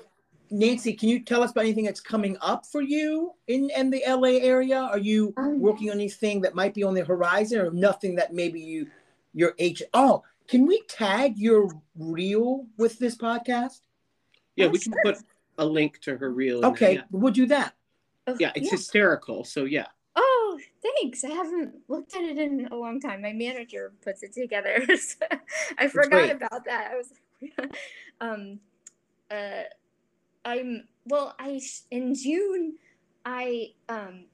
Nancy, 0.53 0.93
can 0.93 1.09
you 1.09 1.19
tell 1.19 1.41
us 1.41 1.49
about 1.49 1.61
anything 1.61 1.85
that's 1.85 1.99
coming 1.99 2.37
up 2.39 2.65
for 2.67 2.81
you 2.81 3.33
in, 3.47 3.71
in 3.71 3.89
the 3.89 4.03
LA 4.07 4.37
area? 4.39 4.79
Are 4.79 4.99
you 4.99 5.33
Um, 5.35 5.59
working 5.59 5.89
on 5.89 5.95
anything 5.95 6.41
that 6.41 6.53
might 6.53 6.75
be 6.75 6.83
on 6.83 6.93
the 6.93 7.03
horizon 7.03 7.59
or 7.59 7.71
nothing 7.71 8.13
that 8.15 8.33
maybe 8.33 8.59
you 8.61 8.87
your 9.33 9.55
H 9.57 9.81
oh, 9.95 10.23
can 10.47 10.67
we 10.67 10.83
tag 10.83 11.39
your 11.39 11.69
reel 11.97 12.67
with 12.77 12.99
this 12.99 13.17
podcast? 13.17 13.81
Yeah, 14.55 14.67
Oh, 14.67 14.69
we 14.69 14.77
can 14.77 14.93
put 15.03 15.17
a 15.57 15.65
link 15.65 15.99
to 16.01 16.17
her 16.17 16.31
reel. 16.31 16.57
in 16.57 16.61
there, 16.61 16.71
Okay, 16.71 16.93
Yeah. 16.95 17.01
we'll 17.09 17.33
do 17.33 17.47
that. 17.47 17.73
Oh, 18.27 18.35
yeah, 18.39 18.51
it's 18.53 18.69
hysterical. 18.69 19.43
So 19.43 19.63
yeah. 19.65 19.87
Oh, 20.15 20.59
thanks. 20.83 21.23
I 21.23 21.29
haven't 21.31 21.73
looked 21.87 22.15
at 22.15 22.21
it 22.21 22.37
in 22.37 22.67
a 22.67 22.75
long 22.75 22.99
time. 22.99 23.23
My 23.23 23.33
manager 23.33 23.91
puts 24.03 24.21
it 24.21 24.33
together. 24.33 24.85
so 24.97 25.25
I 25.79 25.87
forgot 25.87 26.29
about 26.29 26.65
that. 26.65 26.91
I 26.91 26.95
was 26.95 27.11
um, 28.21 28.59
uh, 29.31 29.63
I'm 30.45 30.87
well. 31.05 31.35
I 31.39 31.61
in 31.91 32.15
June, 32.15 32.75
I 33.25 33.69
um, 33.89 34.25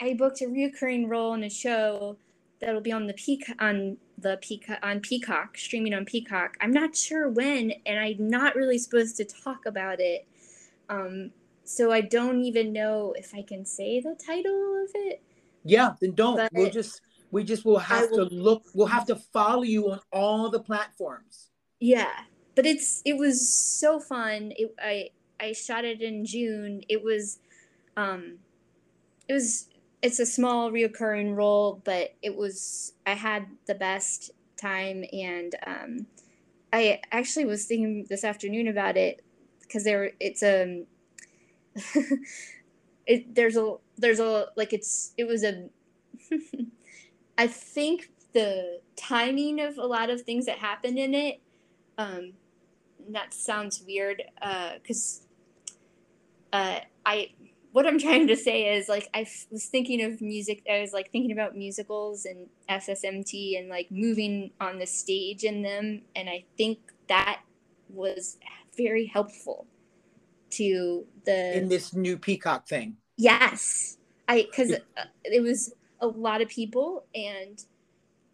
I 0.00 0.14
booked 0.14 0.40
a 0.40 0.46
reoccurring 0.46 1.08
role 1.08 1.34
in 1.34 1.44
a 1.44 1.50
show 1.50 2.18
that'll 2.60 2.80
be 2.80 2.92
on 2.92 3.06
the 3.06 3.14
peak 3.14 3.44
on 3.58 3.96
the 4.18 4.38
peacock 4.40 4.78
on 4.82 5.00
Peacock 5.00 5.58
streaming 5.58 5.94
on 5.94 6.04
Peacock. 6.04 6.56
I'm 6.60 6.70
not 6.70 6.96
sure 6.96 7.28
when, 7.28 7.72
and 7.84 7.98
I'm 7.98 8.28
not 8.28 8.54
really 8.54 8.78
supposed 8.78 9.16
to 9.18 9.24
talk 9.24 9.66
about 9.66 10.00
it. 10.00 10.26
Um, 10.88 11.32
so 11.64 11.90
I 11.90 12.00
don't 12.00 12.42
even 12.42 12.72
know 12.72 13.14
if 13.16 13.34
I 13.34 13.42
can 13.42 13.64
say 13.64 14.00
the 14.00 14.14
title 14.14 14.84
of 14.84 14.90
it. 14.94 15.22
Yeah, 15.64 15.94
then 16.00 16.12
don't. 16.14 16.36
But- 16.36 16.52
we'll 16.52 16.70
just 16.70 17.00
we 17.30 17.44
just 17.44 17.64
will 17.64 17.78
have 17.78 18.10
will- 18.10 18.28
to 18.28 18.34
look. 18.34 18.62
We'll 18.74 18.86
have 18.86 19.06
to 19.06 19.16
follow 19.16 19.62
you 19.62 19.90
on 19.90 20.00
all 20.12 20.48
the 20.50 20.60
platforms. 20.60 21.50
Yeah, 21.80 22.12
but 22.54 22.64
it's 22.66 23.02
it 23.04 23.16
was 23.18 23.48
so 23.52 24.00
fun. 24.00 24.52
It, 24.56 24.74
I 24.80 25.10
I 25.40 25.52
shot 25.52 25.84
it 25.84 26.00
in 26.02 26.24
June. 26.24 26.82
It 26.88 27.02
was, 27.02 27.38
um, 27.96 28.38
it 29.28 29.32
was 29.32 29.68
it's 30.02 30.20
a 30.20 30.26
small 30.26 30.70
reoccurring 30.70 31.34
role, 31.34 31.80
but 31.84 32.14
it 32.22 32.36
was 32.36 32.92
I 33.06 33.14
had 33.14 33.46
the 33.66 33.74
best 33.74 34.30
time, 34.56 35.04
and 35.12 35.54
um, 35.66 36.06
I 36.72 37.00
actually 37.12 37.46
was 37.46 37.66
thinking 37.66 38.06
this 38.08 38.24
afternoon 38.24 38.68
about 38.68 38.96
it 38.96 39.24
because 39.60 39.84
there 39.84 40.12
it's 40.20 40.42
um, 40.42 40.86
it 43.06 43.34
there's 43.34 43.56
a 43.56 43.76
there's 43.98 44.20
a 44.20 44.48
like 44.56 44.72
it's 44.72 45.12
it 45.16 45.24
was 45.24 45.44
a 45.44 45.68
I 47.38 47.46
think 47.46 48.10
the 48.32 48.80
timing 48.96 49.60
of 49.60 49.78
a 49.78 49.86
lot 49.86 50.10
of 50.10 50.22
things 50.22 50.46
that 50.46 50.58
happened 50.58 50.98
in 50.98 51.14
it 51.14 51.40
um 51.98 52.32
that 53.10 53.32
sounds 53.32 53.82
weird 53.86 54.22
uh 54.42 54.72
because 54.82 55.25
uh 56.52 56.80
i 57.04 57.28
what 57.72 57.86
i'm 57.86 57.98
trying 58.06 58.26
to 58.26 58.36
say 58.36 58.76
is 58.76 58.88
like 58.88 59.08
i 59.14 59.20
f- 59.20 59.46
was 59.50 59.66
thinking 59.66 60.02
of 60.02 60.20
music 60.20 60.62
i 60.70 60.80
was 60.80 60.92
like 60.92 61.10
thinking 61.10 61.32
about 61.32 61.56
musicals 61.56 62.24
and 62.24 62.46
ssmt 62.68 63.58
and 63.58 63.68
like 63.68 63.90
moving 63.90 64.50
on 64.60 64.78
the 64.78 64.86
stage 64.86 65.44
in 65.44 65.62
them 65.62 66.02
and 66.14 66.28
i 66.28 66.44
think 66.56 66.78
that 67.08 67.40
was 67.88 68.36
very 68.76 69.06
helpful 69.06 69.66
to 70.50 71.06
the 71.24 71.56
in 71.56 71.68
this 71.68 71.94
new 71.94 72.16
Peacock 72.16 72.68
thing. 72.68 72.96
Yes, 73.16 73.98
I 74.28 74.42
because 74.42 74.74
it 75.24 75.42
was 75.42 75.74
a 76.00 76.06
lot 76.06 76.40
of 76.40 76.48
people 76.48 77.04
and 77.14 77.62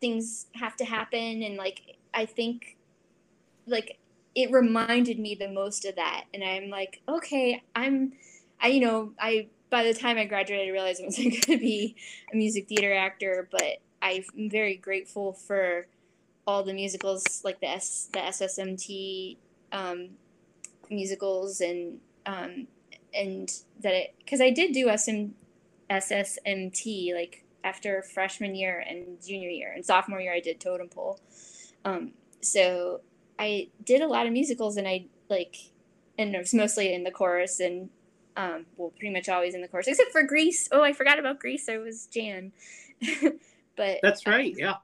things 0.00 0.46
have 0.54 0.76
to 0.76 0.84
happen 0.84 1.42
and 1.42 1.56
like 1.56 1.98
I 2.12 2.26
think 2.26 2.76
like 3.66 3.98
it 4.34 4.50
reminded 4.50 5.18
me 5.18 5.34
the 5.34 5.48
most 5.48 5.84
of 5.84 5.96
that 5.96 6.24
and 6.32 6.42
I'm 6.42 6.70
like 6.70 7.02
okay 7.08 7.62
I'm 7.74 8.12
I 8.60 8.68
you 8.68 8.80
know 8.80 9.12
I 9.18 9.48
by 9.72 9.84
the 9.84 9.94
time 9.94 10.18
I 10.18 10.26
graduated, 10.26 10.68
I 10.68 10.70
realized 10.70 11.00
I 11.00 11.06
wasn't 11.06 11.30
going 11.46 11.58
to 11.58 11.58
be 11.58 11.96
a 12.32 12.36
music 12.36 12.68
theater 12.68 12.94
actor. 12.94 13.48
But 13.50 13.78
I'm 14.00 14.22
very 14.50 14.76
grateful 14.76 15.32
for 15.32 15.86
all 16.46 16.62
the 16.62 16.74
musicals, 16.74 17.40
like 17.42 17.60
the 17.60 17.68
S, 17.68 18.08
the 18.12 18.20
SSMT 18.20 19.38
um, 19.72 20.10
musicals, 20.90 21.60
and 21.60 21.98
um, 22.26 22.68
and 23.12 23.50
that 23.80 23.94
it 23.94 24.14
because 24.18 24.40
I 24.40 24.50
did 24.50 24.72
do 24.72 24.94
SM, 24.96 25.28
SSMT 25.90 27.14
like 27.14 27.44
after 27.64 28.02
freshman 28.02 28.54
year 28.54 28.84
and 28.86 29.24
junior 29.24 29.48
year 29.48 29.72
and 29.72 29.86
sophomore 29.86 30.20
year 30.20 30.34
I 30.34 30.40
did 30.40 30.60
Totem 30.60 30.88
Pole. 30.88 31.18
Um, 31.84 32.12
so 32.42 33.00
I 33.38 33.68
did 33.84 34.00
a 34.00 34.06
lot 34.06 34.26
of 34.26 34.32
musicals 34.32 34.76
and 34.76 34.86
I 34.86 35.06
like 35.28 35.56
and 36.18 36.34
it 36.34 36.38
was 36.38 36.54
mostly 36.54 36.92
in 36.92 37.04
the 37.04 37.10
chorus 37.10 37.60
and 37.60 37.90
um, 38.36 38.66
well 38.76 38.90
pretty 38.98 39.12
much 39.12 39.28
always 39.28 39.54
in 39.54 39.62
the 39.62 39.68
chorus 39.68 39.88
except 39.88 40.12
for 40.12 40.22
Grease. 40.22 40.68
Oh, 40.72 40.82
I 40.82 40.92
forgot 40.92 41.18
about 41.18 41.38
Grease. 41.38 41.68
I 41.68 41.78
was 41.78 42.06
Jan. 42.06 42.52
but 43.76 43.98
That's 44.02 44.26
um, 44.26 44.32
right. 44.32 44.54
Yeah. 44.56 44.76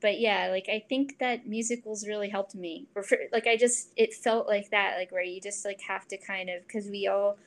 but 0.00 0.20
yeah, 0.20 0.48
like 0.50 0.68
I 0.68 0.84
think 0.88 1.18
that 1.18 1.46
musicals 1.46 2.06
really 2.06 2.28
helped 2.28 2.54
me. 2.54 2.86
For, 2.92 3.18
like 3.32 3.46
I 3.46 3.56
just 3.56 3.92
it 3.96 4.14
felt 4.14 4.46
like 4.46 4.70
that, 4.70 4.96
like 4.98 5.10
where 5.10 5.22
you 5.22 5.40
just 5.40 5.64
like 5.64 5.80
have 5.82 6.06
to 6.08 6.16
kind 6.16 6.50
of 6.50 6.66
because 6.66 6.88
we 6.88 7.06
all 7.06 7.38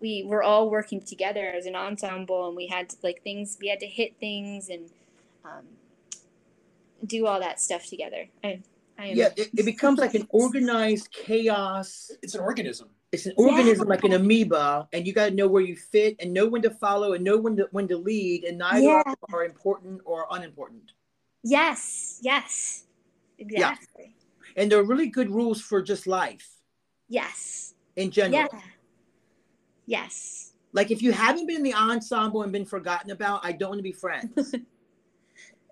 we 0.00 0.24
were 0.26 0.42
all 0.42 0.68
working 0.70 1.00
together 1.00 1.46
as 1.46 1.66
an 1.66 1.74
ensemble, 1.74 2.48
and 2.48 2.56
we 2.56 2.66
had 2.66 2.90
to 2.90 2.96
like 3.02 3.22
things 3.22 3.56
we 3.60 3.68
had 3.68 3.80
to 3.80 3.86
hit 3.86 4.16
things 4.20 4.68
and 4.68 4.90
um, 5.44 5.64
do 7.04 7.26
all 7.26 7.40
that 7.40 7.60
stuff 7.60 7.86
together. 7.86 8.26
I 8.44 8.60
Yeah, 8.98 9.28
it, 9.36 9.50
it 9.56 9.64
becomes 9.64 9.98
like 9.98 10.14
an 10.14 10.26
organized 10.30 11.10
chaos. 11.12 12.10
It's 12.22 12.34
an 12.34 12.40
organism. 12.40 12.88
It's 13.12 13.26
an 13.26 13.34
organism 13.36 13.88
like 13.88 14.04
an 14.04 14.12
amoeba, 14.14 14.88
and 14.92 15.06
you 15.06 15.12
got 15.12 15.28
to 15.28 15.34
know 15.34 15.48
where 15.48 15.62
you 15.62 15.76
fit 15.76 16.16
and 16.18 16.32
know 16.32 16.46
when 16.48 16.62
to 16.62 16.70
follow 16.70 17.12
and 17.12 17.22
know 17.24 17.36
when 17.38 17.56
to 17.56 17.68
when 17.72 17.86
to 17.88 17.96
lead, 17.96 18.44
and 18.44 18.58
neither 18.58 18.80
Yeah. 18.80 19.02
are 19.32 19.44
important 19.44 20.00
or 20.04 20.26
unimportant. 20.30 20.92
yes, 21.42 22.18
yes, 22.22 22.84
exactly. 23.38 24.16
And 24.56 24.72
there 24.72 24.78
are 24.78 24.84
really 24.84 25.08
good 25.08 25.30
rules 25.30 25.60
for 25.60 25.82
just 25.82 26.06
life 26.06 26.48
Yes, 27.08 27.74
in 27.96 28.10
general. 28.10 28.48
yeah, 28.52 28.60
yes. 29.86 30.52
Like 30.72 30.90
if 30.90 31.00
you 31.02 31.12
haven't 31.12 31.46
been 31.46 31.56
in 31.58 31.62
the 31.62 31.74
ensemble 31.74 32.42
and 32.42 32.52
been 32.52 32.66
forgotten 32.66 33.10
about, 33.10 33.40
I 33.44 33.52
don't 33.52 33.70
want 33.70 33.78
to 33.78 33.82
be 33.82 33.92
friends. 33.92 34.54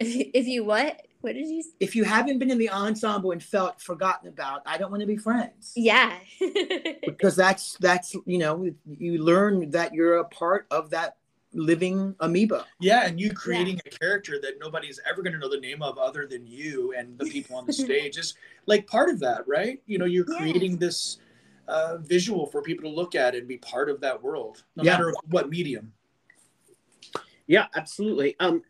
If 0.00 0.12
you, 0.14 0.30
if 0.34 0.46
you 0.48 0.64
what? 0.64 1.00
What 1.24 1.36
did 1.36 1.48
you? 1.48 1.60
s- 1.60 1.68
if 1.80 1.96
you 1.96 2.04
haven't 2.04 2.38
been 2.38 2.50
in 2.50 2.58
the 2.58 2.68
ensemble 2.68 3.30
and 3.32 3.42
felt 3.42 3.80
forgotten 3.80 4.28
about, 4.28 4.60
I 4.66 4.76
don't 4.76 4.90
want 4.90 5.00
to 5.00 5.06
be 5.06 5.16
friends. 5.16 5.72
Yeah. 5.74 6.18
Because 7.06 7.34
that's 7.34 7.76
that's 7.80 8.14
you 8.26 8.36
know 8.38 8.70
you 8.86 9.22
learn 9.22 9.70
that 9.70 9.94
you're 9.94 10.16
a 10.18 10.24
part 10.24 10.66
of 10.70 10.90
that 10.90 11.16
living 11.54 12.14
amoeba. 12.20 12.66
Yeah, 12.78 13.06
and 13.06 13.18
you 13.18 13.30
creating 13.32 13.80
a 13.86 13.90
character 13.90 14.38
that 14.42 14.54
nobody's 14.60 15.00
ever 15.08 15.22
going 15.22 15.32
to 15.32 15.38
know 15.38 15.48
the 15.50 15.60
name 15.60 15.80
of 15.82 15.96
other 15.96 16.26
than 16.26 16.46
you 16.46 16.92
and 16.96 17.18
the 17.18 17.24
people 17.26 17.56
on 17.56 17.64
the 17.66 17.72
stage 17.86 18.18
is 18.18 18.34
like 18.66 18.86
part 18.86 19.08
of 19.08 19.18
that, 19.20 19.46
right? 19.48 19.80
You 19.86 19.96
know, 19.98 20.04
you're 20.04 20.26
Yeah. 20.30 20.36
creating 20.38 20.76
this 20.78 21.18
uh, 21.68 21.96
visual 21.98 22.46
for 22.46 22.60
people 22.60 22.90
to 22.90 22.94
look 22.94 23.14
at 23.14 23.34
and 23.34 23.48
be 23.48 23.56
part 23.58 23.88
of 23.88 23.98
that 24.00 24.22
world, 24.22 24.64
no 24.76 24.82
Yeah. 24.84 24.92
matter 24.92 25.14
what 25.30 25.48
medium. 25.48 25.90
Yeah, 27.46 27.66
absolutely. 27.74 28.36
Um, 28.40 28.62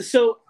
so 0.00 0.40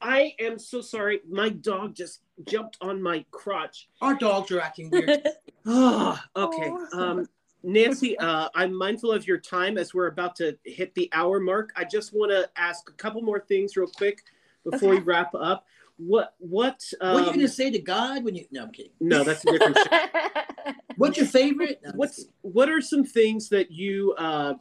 I 0.00 0.34
am 0.40 0.58
so 0.58 0.80
sorry. 0.80 1.20
My 1.28 1.50
dog 1.50 1.94
just 1.94 2.20
jumped 2.46 2.78
on 2.80 3.02
my 3.02 3.24
crotch. 3.30 3.88
Our 4.00 4.14
dogs 4.14 4.50
are 4.50 4.60
acting 4.60 4.90
weird. 4.90 5.22
Oh, 5.66 6.18
okay. 6.36 6.72
Um, 6.94 7.28
Nancy, 7.62 8.18
uh, 8.18 8.48
I'm 8.54 8.74
mindful 8.74 9.12
of 9.12 9.26
your 9.26 9.36
time 9.36 9.76
as 9.76 9.92
we're 9.92 10.06
about 10.06 10.34
to 10.36 10.56
hit 10.64 10.94
the 10.94 11.10
hour 11.12 11.38
mark. 11.38 11.70
I 11.76 11.84
just 11.84 12.14
want 12.14 12.30
to 12.32 12.48
ask 12.56 12.88
a 12.88 12.94
couple 12.94 13.20
more 13.20 13.40
things 13.40 13.76
real 13.76 13.86
quick 13.86 14.22
before 14.64 14.88
we 14.88 15.00
wrap 15.00 15.34
up. 15.34 15.66
What 15.98 16.34
what? 16.38 16.82
Um, 17.02 17.12
what 17.12 17.22
are 17.22 17.26
you 17.26 17.32
gonna 17.34 17.48
say 17.48 17.70
to 17.70 17.78
God 17.78 18.24
when 18.24 18.34
you? 18.34 18.46
No, 18.50 18.62
I'm 18.62 18.70
kidding. 18.70 18.92
no, 19.00 19.22
that's 19.22 19.44
a 19.44 19.52
different. 19.52 19.76
show. 19.90 20.72
What's 20.96 21.18
your 21.18 21.26
favorite? 21.26 21.80
No, 21.84 21.90
What's 21.94 22.24
what 22.40 22.70
are 22.70 22.80
some 22.80 23.04
things 23.04 23.50
that 23.50 23.70
you 23.70 24.14
uh, 24.16 24.54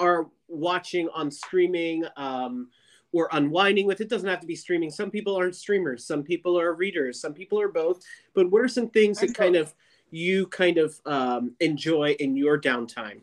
are 0.00 0.26
watching 0.48 1.08
on 1.14 1.30
streaming 1.30 2.04
um, 2.16 2.70
or 3.12 3.28
unwinding 3.32 3.86
with? 3.86 4.00
It 4.00 4.08
doesn't 4.08 4.28
have 4.28 4.40
to 4.40 4.46
be 4.46 4.56
streaming. 4.56 4.90
Some 4.90 5.10
people 5.10 5.36
aren't 5.36 5.56
streamers. 5.56 6.06
Some 6.06 6.22
people 6.22 6.58
are 6.58 6.74
readers. 6.74 7.20
Some 7.20 7.34
people 7.34 7.60
are 7.60 7.68
both. 7.68 8.02
But 8.34 8.50
what 8.50 8.62
are 8.62 8.68
some 8.68 8.88
things 8.88 9.20
that 9.20 9.30
I'm 9.30 9.34
kind 9.34 9.54
both. 9.54 9.68
of 9.68 9.74
you 10.10 10.46
kind 10.46 10.78
of 10.78 11.00
um, 11.06 11.54
enjoy 11.60 12.12
in 12.18 12.36
your 12.36 12.60
downtime? 12.60 13.20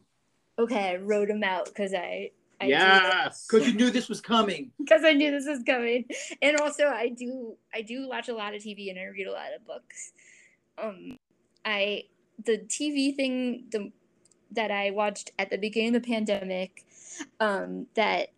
okay, 0.57 0.91
I 0.91 0.95
wrote 0.97 1.27
them 1.27 1.43
out 1.43 1.65
because 1.65 1.93
I. 1.93 2.31
I 2.61 2.67
yes. 2.67 3.45
Because 3.49 3.67
you 3.67 3.73
knew 3.73 3.89
this 3.89 4.07
was 4.07 4.21
coming. 4.21 4.71
Because 4.77 5.03
I 5.03 5.11
knew 5.11 5.29
this 5.29 5.45
was 5.45 5.61
coming, 5.63 6.05
and 6.41 6.57
also 6.57 6.85
I 6.87 7.09
do 7.09 7.57
I 7.73 7.81
do 7.81 8.07
watch 8.07 8.29
a 8.29 8.33
lot 8.33 8.55
of 8.55 8.61
TV 8.61 8.89
and 8.89 8.97
I 8.97 9.05
read 9.05 9.27
a 9.27 9.31
lot 9.31 9.53
of 9.53 9.65
books. 9.65 10.13
Um, 10.77 11.17
I 11.65 12.03
the 12.45 12.59
TV 12.59 13.13
thing 13.13 13.65
the 13.71 13.91
that 14.51 14.71
I 14.71 14.91
watched 14.91 15.31
at 15.37 15.49
the 15.49 15.57
beginning 15.57 15.95
of 15.95 16.03
the 16.03 16.07
pandemic, 16.07 16.85
um, 17.41 17.87
that 17.95 18.29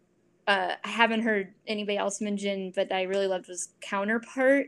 uh, 0.48 0.76
I 0.84 0.88
haven't 0.88 1.22
heard 1.24 1.54
anybody 1.68 1.98
else 1.98 2.22
mention, 2.22 2.72
but 2.76 2.92
I 2.92 3.04
really 3.04 3.28
loved 3.28 3.48
was 3.48 3.70
Counterpart. 3.82 4.68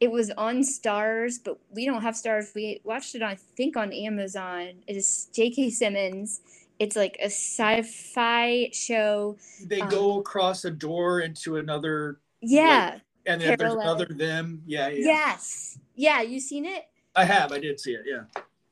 It 0.00 0.10
was 0.10 0.30
on 0.32 0.60
Starz, 0.60 1.36
but 1.42 1.58
we 1.70 1.86
don't 1.86 2.02
have 2.02 2.14
Starz. 2.14 2.54
We 2.54 2.80
watched 2.84 3.14
it, 3.14 3.22
on, 3.22 3.30
I 3.30 3.34
think, 3.56 3.76
on 3.76 3.92
Amazon. 3.92 4.72
It 4.86 4.96
is 4.96 5.28
J.K. 5.32 5.70
Simmons. 5.70 6.40
It's 6.80 6.96
like 6.96 7.16
a 7.20 7.26
sci-fi 7.26 8.70
show. 8.72 9.36
They 9.64 9.80
Um, 9.80 9.88
go 9.88 10.18
across 10.18 10.64
a 10.64 10.70
door 10.70 11.20
into 11.20 11.56
another, 11.56 12.18
Yeah. 12.42 12.98
and 13.26 13.40
then 13.40 13.56
there's 13.56 13.58
Parallel. 13.60 13.80
another 13.82 14.06
them. 14.12 14.62
Yeah, 14.66 14.88
yeah. 14.88 15.04
Yes. 15.04 15.78
Yeah, 15.94 16.20
you 16.22 16.40
seen 16.40 16.64
it? 16.66 16.84
I 17.14 17.24
have. 17.24 17.52
I 17.52 17.60
did 17.60 17.78
see 17.78 17.92
it. 17.94 18.02
Yeah. 18.04 18.24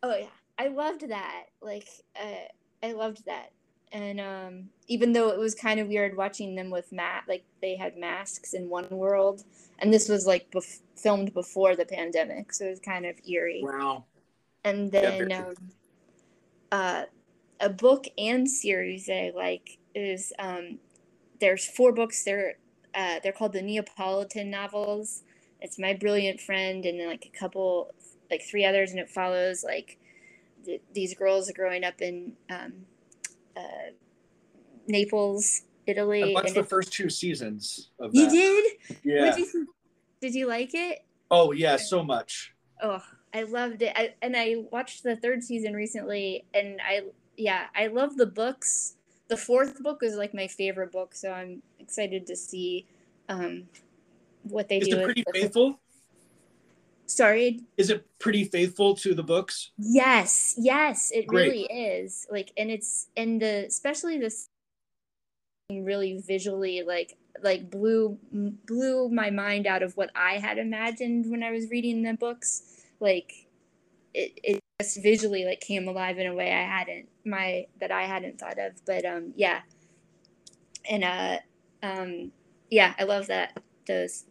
Oh 0.03 0.17
yeah. 0.17 0.27
I 0.59 0.67
loved 0.69 1.09
that. 1.09 1.45
Like 1.61 1.87
uh 2.21 2.49
I 2.83 2.93
loved 2.93 3.25
that. 3.27 3.53
And 3.93 4.21
um 4.21 4.69
even 4.89 5.13
though 5.13 5.29
it 5.29 5.39
was 5.39 5.55
kind 5.55 5.79
of 5.81 5.89
weird 5.89 6.17
watching 6.17 6.55
them 6.55 6.71
with 6.71 6.91
Matt, 6.93 7.25
like 7.29 7.45
they 7.61 7.77
had 7.77 7.97
masks 7.97 8.55
in 8.55 8.69
one 8.69 8.89
world 8.91 9.45
and 9.79 9.93
this 9.93 10.09
was 10.09 10.27
like 10.27 10.51
bef- 10.51 10.81
filmed 10.97 11.35
before 11.35 11.77
the 11.77 11.85
pandemic, 11.85 12.53
so 12.53 12.67
it 12.67 12.71
was 12.71 12.81
kind 12.81 13.05
of 13.05 13.17
eerie. 13.29 13.63
Wow. 13.65 14.05
And 14.65 14.93
then 14.93 15.29
very 15.29 15.33
um, 15.33 15.55
uh, 16.71 17.05
a 17.61 17.69
book 17.69 18.07
and 18.17 18.49
series 18.49 19.07
that 19.07 19.17
I 19.17 19.33
like 19.35 19.79
is 19.95 20.33
um, 20.39 20.79
there's 21.41 21.67
four 21.67 21.93
books. 21.93 22.25
They're 22.25 22.55
uh, 22.95 23.21
they're 23.23 23.33
called 23.33 23.53
the 23.53 23.63
Neapolitan 23.63 24.51
novels. 24.51 25.23
It's 25.61 25.79
My 25.79 25.95
Brilliant 25.95 26.41
Friend, 26.41 26.85
and 26.85 27.01
then 27.01 27.09
like 27.09 27.27
a 27.27 27.39
couple, 27.39 27.93
like 28.31 28.43
three 28.43 28.65
others, 28.65 28.91
and 28.91 29.01
it 29.01 29.11
follows 29.11 29.65
like 29.65 29.99
th- 30.65 30.83
these 30.95 31.15
girls 31.15 31.51
growing 31.51 31.85
up 31.85 32.01
in 32.01 32.35
um, 32.51 32.73
uh, 33.57 33.93
Naples, 34.89 35.63
Italy. 35.87 36.23
I 36.23 36.33
watched 36.33 36.55
the 36.55 36.61
it- 36.61 36.69
first 36.69 36.93
two 36.93 37.09
seasons 37.11 37.91
of 37.99 38.15
you 38.15 38.29
did? 38.29 38.73
Yeah. 39.05 39.37
You? 39.37 39.69
Did 40.21 40.35
you 40.35 40.47
like 40.47 40.71
it? 40.75 41.05
Oh 41.31 41.53
yeah, 41.53 41.77
so 41.77 42.05
much. 42.05 42.53
Oh, 42.83 43.03
I 43.35 43.45
loved 43.45 43.83
it. 43.83 43.93
I, 43.97 44.15
and 44.23 44.37
I 44.37 44.65
watched 44.71 45.03
the 45.03 45.17
third 45.17 45.43
season 45.43 45.75
recently, 45.75 46.45
and 46.55 46.81
I 46.87 47.03
yeah, 47.37 47.67
I 47.75 47.87
love 47.89 48.17
the 48.17 48.27
books. 48.27 48.97
The 49.29 49.37
fourth 49.37 49.83
book 49.83 50.03
is 50.03 50.17
like 50.17 50.35
my 50.35 50.47
favorite 50.47 50.93
book, 50.93 51.15
so 51.15 51.33
I'm 51.33 51.63
excited 51.79 52.27
to 52.27 52.37
see 52.37 52.87
um, 53.29 53.65
what 54.43 54.69
they 54.69 54.79
Is 54.79 54.89
do. 54.89 54.95
it 54.95 54.97
with 54.99 55.05
pretty 55.07 55.25
faithful? 55.33 55.81
Sorry. 57.07 57.61
Is 57.77 57.91
it 57.91 58.07
pretty 58.19 58.45
faithful 58.45 58.95
to 58.97 59.15
the 59.15 59.23
books? 59.23 59.71
Yes, 59.79 60.55
yes, 60.57 61.11
it 61.13 61.27
Great. 61.27 61.51
really 61.51 61.65
is. 61.65 62.27
Like, 62.31 62.53
and 62.57 62.71
it's 62.71 63.09
and 63.17 63.41
the 63.41 63.67
especially 63.67 64.19
this 64.19 64.49
really 65.71 66.23
visually 66.27 66.83
like 66.87 67.17
like 67.43 67.71
blew 67.71 68.19
blew 68.33 69.09
my 69.09 69.31
mind 69.31 69.67
out 69.67 69.83
of 69.83 69.97
what 69.97 70.11
I 70.15 70.35
had 70.39 70.59
imagined 70.59 71.31
when 71.31 71.43
I 71.43 71.51
was 71.51 71.71
reading 71.71 72.03
the 72.03 72.15
books. 72.15 72.85
Like, 73.01 73.47
it 74.15 74.39
it 74.43 74.61
just 74.81 75.03
visually 75.03 75.45
like 75.45 75.61
came 75.61 75.89
alive 75.89 76.19
in 76.19 76.27
a 76.27 76.35
way 76.35 76.53
I 76.53 76.63
hadn't 76.63 77.09
my 77.25 77.67
that 77.81 77.91
I 77.91 78.05
hadn't 78.05 78.39
thought 78.39 78.59
of. 78.59 78.73
But 78.87 79.05
um, 79.05 79.33
yeah, 79.37 79.61
and 80.89 81.05
uh, 81.05 81.39
um, 81.83 82.33
yeah, 82.71 82.95
I 82.99 83.05
love 83.05 83.27
that 83.27 83.61
those 83.87 84.25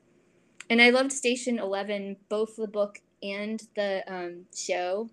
and 0.71 0.81
I 0.81 0.89
loved 0.89 1.11
Station 1.11 1.59
Eleven, 1.59 2.15
both 2.29 2.55
the 2.55 2.65
book 2.65 2.99
and 3.21 3.61
the 3.75 4.03
um, 4.07 4.45
show. 4.55 5.09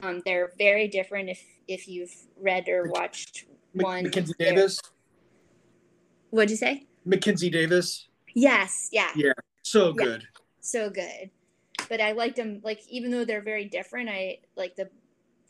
Um, 0.00 0.22
they're 0.24 0.52
very 0.56 0.86
different. 0.86 1.28
If 1.28 1.42
if 1.66 1.88
you've 1.88 2.14
read 2.40 2.68
or 2.68 2.88
watched 2.88 3.46
one, 3.72 4.04
Mackenzie 4.04 4.32
Davis. 4.38 4.80
What'd 6.30 6.50
you 6.50 6.56
say? 6.56 6.86
Mackenzie 7.04 7.50
Davis. 7.50 8.06
Yes, 8.34 8.88
yeah, 8.92 9.10
Yeah. 9.16 9.32
So 9.64 9.88
Yeah. 9.88 10.04
good. 10.04 10.28
so 10.60 10.88
good. 10.88 11.30
But 11.88 12.00
I 12.00 12.12
liked 12.12 12.36
them 12.36 12.60
like 12.62 12.80
even 12.88 13.10
though 13.10 13.24
they're 13.24 13.42
very 13.42 13.64
different. 13.64 14.08
I 14.08 14.38
like 14.56 14.76
the 14.76 14.88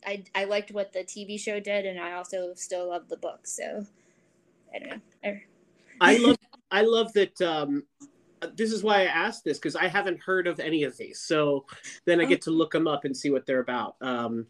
I 0.03 0.23
I 0.33 0.45
liked 0.45 0.71
what 0.71 0.93
the 0.93 1.03
TV 1.03 1.39
show 1.39 1.59
did, 1.59 1.85
and 1.85 1.99
I 1.99 2.13
also 2.13 2.55
still 2.55 2.89
love 2.89 3.07
the 3.07 3.17
book. 3.17 3.45
So 3.45 3.85
I 4.73 4.79
don't 4.79 4.89
know. 4.89 5.01
I, 5.23 5.41
I 6.01 6.17
love 6.17 6.37
I 6.71 6.81
love 6.81 7.13
that 7.13 7.39
um 7.39 7.83
this 8.55 8.71
is 8.71 8.83
why 8.83 9.01
I 9.01 9.05
asked 9.05 9.43
this 9.43 9.57
because 9.57 9.75
I 9.75 9.87
haven't 9.87 10.21
heard 10.21 10.47
of 10.47 10.59
any 10.59 10.83
of 10.83 10.97
these. 10.97 11.19
So 11.19 11.65
then 12.05 12.19
I 12.19 12.25
get 12.25 12.41
to 12.43 12.51
look 12.51 12.71
them 12.71 12.87
up 12.87 13.05
and 13.05 13.15
see 13.15 13.29
what 13.29 13.45
they're 13.45 13.59
about. 13.59 13.95
Um 14.01 14.47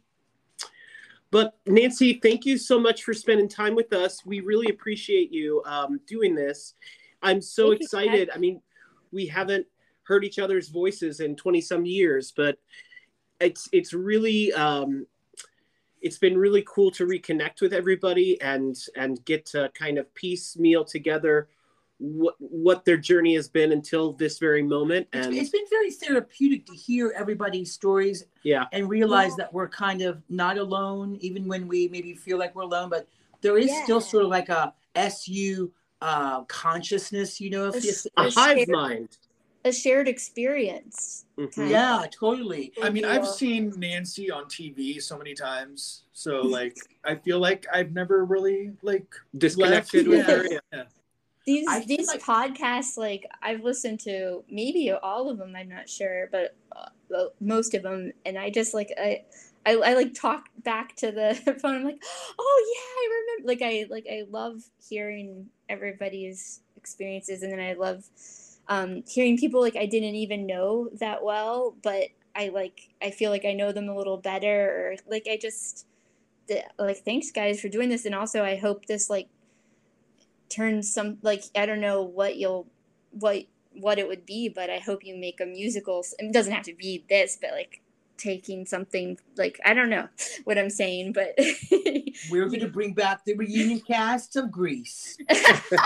but 1.34 1.58
Nancy, 1.66 2.20
thank 2.22 2.46
you 2.46 2.60
so 2.60 2.80
much 2.80 3.04
for 3.04 3.12
spending 3.12 3.50
time 3.50 3.74
with 3.74 3.91
us. 3.91 4.24
We 4.24 4.41
really 4.41 4.70
appreciate 4.70 5.32
you 5.32 5.64
um, 5.66 6.00
doing 6.06 6.36
this. 6.36 6.76
I'm 7.24 7.41
so 7.41 7.70
Thank 7.70 7.80
you, 7.80 7.86
excited. 7.86 8.30
I 8.32 8.38
mean, 8.38 8.62
we 9.12 9.26
haven't 9.26 9.66
heard 10.04 10.24
each 10.24 10.38
other's 10.38 10.70
voices 10.70 11.22
in 11.22 11.36
20 11.36 11.60
some 11.60 11.88
years, 11.88 12.32
but 12.38 12.60
it's 13.39 13.68
it's 13.72 13.94
really 13.94 14.54
um, 14.54 15.08
it's 16.04 16.20
been 16.20 16.38
really 16.38 16.64
cool 16.68 16.91
to 16.91 17.08
reconnect 17.08 17.62
with 17.62 17.74
everybody 17.74 18.39
and 18.39 18.78
and 18.96 19.26
get 19.26 19.44
to 19.48 19.72
kind 19.74 19.98
of 19.98 20.14
piecemeal 20.14 20.86
together 20.86 21.48
what 22.00 22.36
what 22.39 22.84
their 22.86 22.98
journey 22.98 23.36
has 23.36 23.48
been 23.48 23.72
until 23.72 24.14
this 24.14 24.39
very 24.39 24.62
moment. 24.64 25.08
It's, 25.14 25.28
it's 25.28 25.50
been 25.50 25.66
very 25.70 25.91
therapeutic 25.91 26.66
to 26.66 26.74
hear 26.74 27.14
everybody's 27.16 27.72
stories 27.72 28.26
yeah, 28.44 28.66
and 28.74 28.89
realize 28.89 29.32
Yeah. 29.32 29.46
that 29.46 29.54
we're 29.54 29.70
kind 29.70 30.02
of 30.02 30.22
not 30.30 30.58
alone, 30.58 31.18
even 31.22 31.48
when 31.48 31.68
we 31.68 31.88
maybe 31.88 32.14
feel 32.14 32.38
like 32.38 32.56
we're 32.56 32.64
alone. 32.64 32.89
But 32.89 33.08
there 33.41 33.58
is 33.58 33.68
Yeah. 33.70 33.84
still 33.84 34.02
sort 34.02 34.24
of 34.26 34.30
like 34.30 34.50
a 34.50 34.74
SU 34.96 35.72
uh, 36.02 36.44
consciousness, 36.46 37.39
you 37.39 37.50
know, 37.50 37.68
if 37.70 37.76
A 37.76 37.80
this, 37.80 38.06
a 38.18 38.24
a 38.24 38.32
hive 38.32 38.58
shared- 38.58 38.70
mind. 38.70 39.18
a 39.64 39.72
shared 39.72 40.08
experience. 40.10 41.26
Mhm. 41.38 41.70
yeah, 41.70 42.06
totally. 42.12 42.74
I 42.84 42.89
mean, 42.89 43.06
I've 43.06 43.26
seen 43.26 43.72
Nancy 43.78 44.30
on 44.30 44.46
TV 44.46 45.02
so 45.02 45.18
many 45.18 45.34
times, 45.34 46.04
so 46.12 46.41
like 46.60 46.76
I 47.06 47.16
feel 47.16 47.39
like 47.39 47.66
I've 47.74 47.94
never 47.94 48.26
really 48.26 48.74
like 48.82 49.08
Disconnected 49.38 50.08
left. 50.08 50.28
with 50.28 50.52
her. 50.52 50.60
Yeah. 50.74 50.84
These 51.46 51.68
I 51.68 51.84
these 51.86 52.08
like- 52.08 52.22
podcasts, 52.22 52.98
like 52.98 53.26
I've 53.41 53.64
listened 53.64 54.00
to 54.02 54.44
maybe 54.50 54.91
all 54.91 55.30
of 55.30 55.38
them. 55.38 55.54
I'm 55.56 55.70
not 55.70 55.89
sure, 55.89 56.30
but 56.32 56.56
uh, 56.76 57.26
most 57.41 57.74
of 57.74 57.84
them, 57.84 58.12
and 58.26 58.38
I 58.38 58.50
just 58.50 58.74
like 58.74 58.91
I, 58.98 59.24
I, 59.66 59.76
I 59.76 59.94
like 59.94 60.14
talk 60.14 60.50
back 60.64 60.96
to 60.98 61.12
the 61.12 61.36
phone. 61.62 61.76
I'm 61.76 61.84
like, 61.84 62.02
oh 62.39 62.74
yeah, 62.76 63.02
I 63.02 63.20
remember. 63.20 63.48
Like 63.48 63.62
I 63.62 63.86
like 63.89 64.08
I 64.10 64.24
love 64.30 64.64
hearing 64.88 65.48
everybody's 65.70 66.62
experiences, 66.78 67.44
and 67.44 67.52
then 67.52 67.60
I 67.60 67.74
love 67.74 68.06
um, 68.70 69.04
hearing 69.08 69.38
people 69.38 69.60
like 69.60 69.76
I 69.76 69.86
didn't 69.86 70.16
even 70.16 70.46
know 70.46 70.89
that 71.00 71.24
well, 71.24 71.76
but 71.84 72.08
I 72.36 72.50
like 72.50 72.89
I 73.02 73.12
feel 73.12 73.32
like 73.32 73.46
I 73.46 73.54
know 73.54 73.74
them 73.74 73.89
a 73.89 73.98
little 73.98 74.18
better, 74.18 74.70
or 74.70 74.96
like 75.10 75.28
I 75.30 75.38
just 75.38 75.86
like 76.80 77.04
thanks 77.04 77.32
guys 77.32 77.60
for 77.60 77.68
doing 77.70 77.89
this, 77.89 78.06
and 78.06 78.16
also 78.16 78.44
I 78.44 78.56
hope 78.56 78.86
this 78.86 79.10
like 79.10 79.28
turn 80.54 80.84
some 80.84 81.18
like 81.22 81.43
I 81.56 81.66
don't 81.66 81.82
know 81.82 82.01
what 82.01 82.38
you'll 82.38 82.68
what 83.12 83.45
what 83.74 83.97
it 83.99 84.08
would 84.08 84.26
be, 84.26 84.49
but 84.49 84.70
I 84.70 84.78
hope 84.78 85.06
you 85.06 85.16
make 85.16 85.41
a 85.41 85.45
musical. 85.45 86.06
It 86.20 86.32
doesn't 86.32 86.54
have 86.54 86.64
to 86.66 86.76
be 86.76 87.04
this, 87.10 87.38
but 87.39 87.51
like 87.51 87.82
taking 88.18 88.66
something 88.66 89.18
like 89.38 89.60
I 89.66 89.74
don't 89.74 89.89
know 89.89 90.08
what 90.43 90.58
I'm 90.58 90.70
saying, 90.70 91.14
but 91.14 91.36
We're 92.32 92.47
going 92.47 92.62
to 92.62 92.70
bring 92.70 92.93
back 92.93 93.26
the 93.26 93.34
reunion 93.36 93.82
cast 93.82 94.36
of 94.36 94.51
Grease. 94.51 95.18
that 95.30 95.80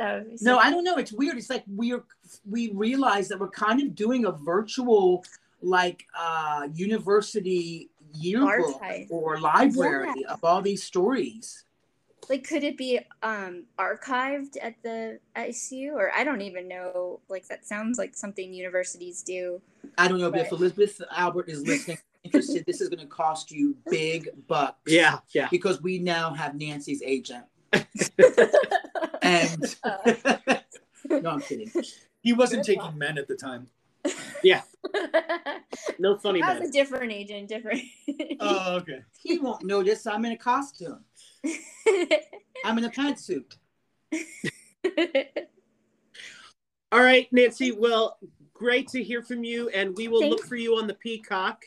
would 0.00 0.30
be 0.30 0.36
so 0.36 0.44
No, 0.52 0.58
I 0.58 0.70
don't 0.70 0.84
know. 0.84 0.96
It's 0.96 1.12
weird. 1.12 1.36
It's 1.36 1.50
like 1.50 1.64
we're 1.68 2.04
we 2.48 2.70
realize 2.72 3.28
that 3.28 3.38
we're 3.38 3.50
kind 3.50 3.80
of 3.82 3.94
doing 3.94 4.26
a 4.26 4.32
virtual 4.32 5.24
like 5.62 6.06
uh 6.18 6.68
university 6.74 7.90
yearbook 8.12 8.80
Archive. 8.82 9.06
or 9.10 9.40
library 9.40 10.24
of 10.26 10.42
all 10.44 10.62
these 10.62 10.82
stories. 10.82 11.64
Like 12.28 12.46
could 12.46 12.64
it 12.64 12.76
be 12.76 13.00
um 13.22 13.64
archived 13.78 14.56
at 14.62 14.74
the 14.82 15.18
ICU 15.36 15.92
or 15.92 16.12
I 16.14 16.24
don't 16.24 16.40
even 16.40 16.68
know 16.68 17.20
like 17.28 17.46
that 17.48 17.66
sounds 17.66 17.98
like 17.98 18.16
something 18.16 18.52
universities 18.52 19.22
do. 19.22 19.60
I 19.98 20.08
don't 20.08 20.18
know 20.18 20.30
but 20.30 20.40
if 20.40 20.52
Elizabeth 20.52 21.00
Albert 21.10 21.48
is 21.48 21.66
listening 21.66 21.98
interested. 22.24 22.64
This 22.66 22.80
is 22.80 22.88
going 22.88 23.00
to 23.00 23.06
cost 23.06 23.50
you 23.50 23.76
big 23.90 24.30
bucks. 24.48 24.80
Yeah, 24.86 25.18
yeah. 25.32 25.48
Because 25.50 25.80
we 25.82 25.98
now 25.98 26.32
have 26.32 26.54
Nancy's 26.56 27.02
agent. 27.02 27.44
And 29.22 29.76
Uh, 29.82 30.12
no, 31.08 31.30
I'm 31.30 31.40
kidding. 31.40 31.70
He 32.20 32.34
wasn't 32.34 32.66
Good 32.66 32.76
taking 32.76 32.98
men 32.98 33.16
at 33.18 33.28
the 33.28 33.36
time. 33.36 33.68
Yeah. 34.42 34.60
No 35.98 36.18
funny 36.18 36.42
that 36.42 36.60
was 36.60 36.68
a 36.68 36.72
different 36.72 37.10
agent, 37.10 37.48
different. 37.48 37.80
Oh, 38.40 38.76
okay. 38.76 39.00
He 39.22 39.38
won't 39.38 39.64
notice 39.64 40.06
I'm 40.06 40.26
in 40.26 40.32
a 40.32 40.36
costume. 40.36 40.98
I'm 42.64 42.78
in 42.78 42.84
a 42.84 42.90
pantsuit. 42.90 43.56
All 46.92 47.00
right, 47.02 47.26
Nancy. 47.32 47.72
Well, 47.72 48.18
great 48.52 48.88
to 48.88 49.02
hear 49.02 49.22
from 49.22 49.44
you, 49.44 49.68
and 49.70 49.96
we 49.96 50.08
will 50.08 50.28
look 50.28 50.44
for 50.44 50.56
you 50.56 50.76
on 50.76 50.86
the 50.86 50.94
Peacock. 50.94 51.64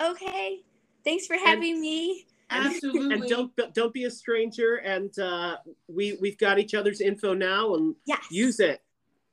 okay. 0.00 0.60
Thanks 1.04 1.26
for 1.26 1.36
having 1.36 1.82
me. 1.82 2.26
Absolutely. 2.48 3.12
And 3.14 3.28
don't 3.28 3.74
don't 3.74 3.92
be 3.92 4.04
a 4.04 4.10
stranger. 4.10 4.76
And 4.76 5.16
uh, 5.18 5.58
we 5.86 6.16
we've 6.20 6.38
got 6.38 6.58
each 6.58 6.74
other's 6.74 7.02
info 7.02 7.34
now, 7.34 7.74
and 7.74 7.94
Yes. 8.06 8.24
use 8.30 8.58
it. 8.58 8.82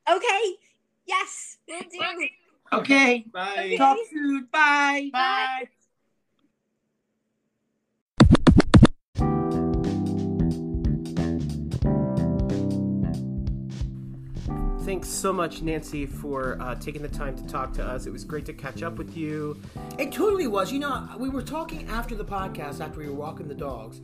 Okay. 0.09 0.55
Yes. 1.05 1.57
We'll 1.67 1.79
do. 1.81 2.27
Okay. 2.73 3.25
Bye. 3.31 3.51
Okay. 3.51 3.77
Talk 3.77 3.97
soon. 4.11 4.47
Bye. 4.51 5.09
Bye. 5.13 5.69
Thanks 14.91 15.07
so 15.07 15.31
much, 15.31 15.61
Nancy, 15.61 16.05
for 16.05 16.57
uh, 16.59 16.75
taking 16.75 17.01
the 17.01 17.07
time 17.07 17.33
to 17.37 17.47
talk 17.47 17.71
to 17.75 17.81
us. 17.81 18.07
It 18.07 18.11
was 18.11 18.25
great 18.25 18.45
to 18.47 18.51
catch 18.51 18.83
up 18.83 18.97
with 18.97 19.15
you. 19.15 19.57
It 19.97 20.11
totally 20.11 20.47
was. 20.47 20.69
You 20.69 20.79
know, 20.79 21.07
we 21.17 21.29
were 21.29 21.41
talking 21.41 21.87
after 21.87 22.13
the 22.13 22.25
podcast, 22.25 22.81
after 22.81 22.99
we 22.99 23.07
were 23.07 23.15
walking 23.15 23.47
the 23.47 23.55
dogs. 23.55 24.01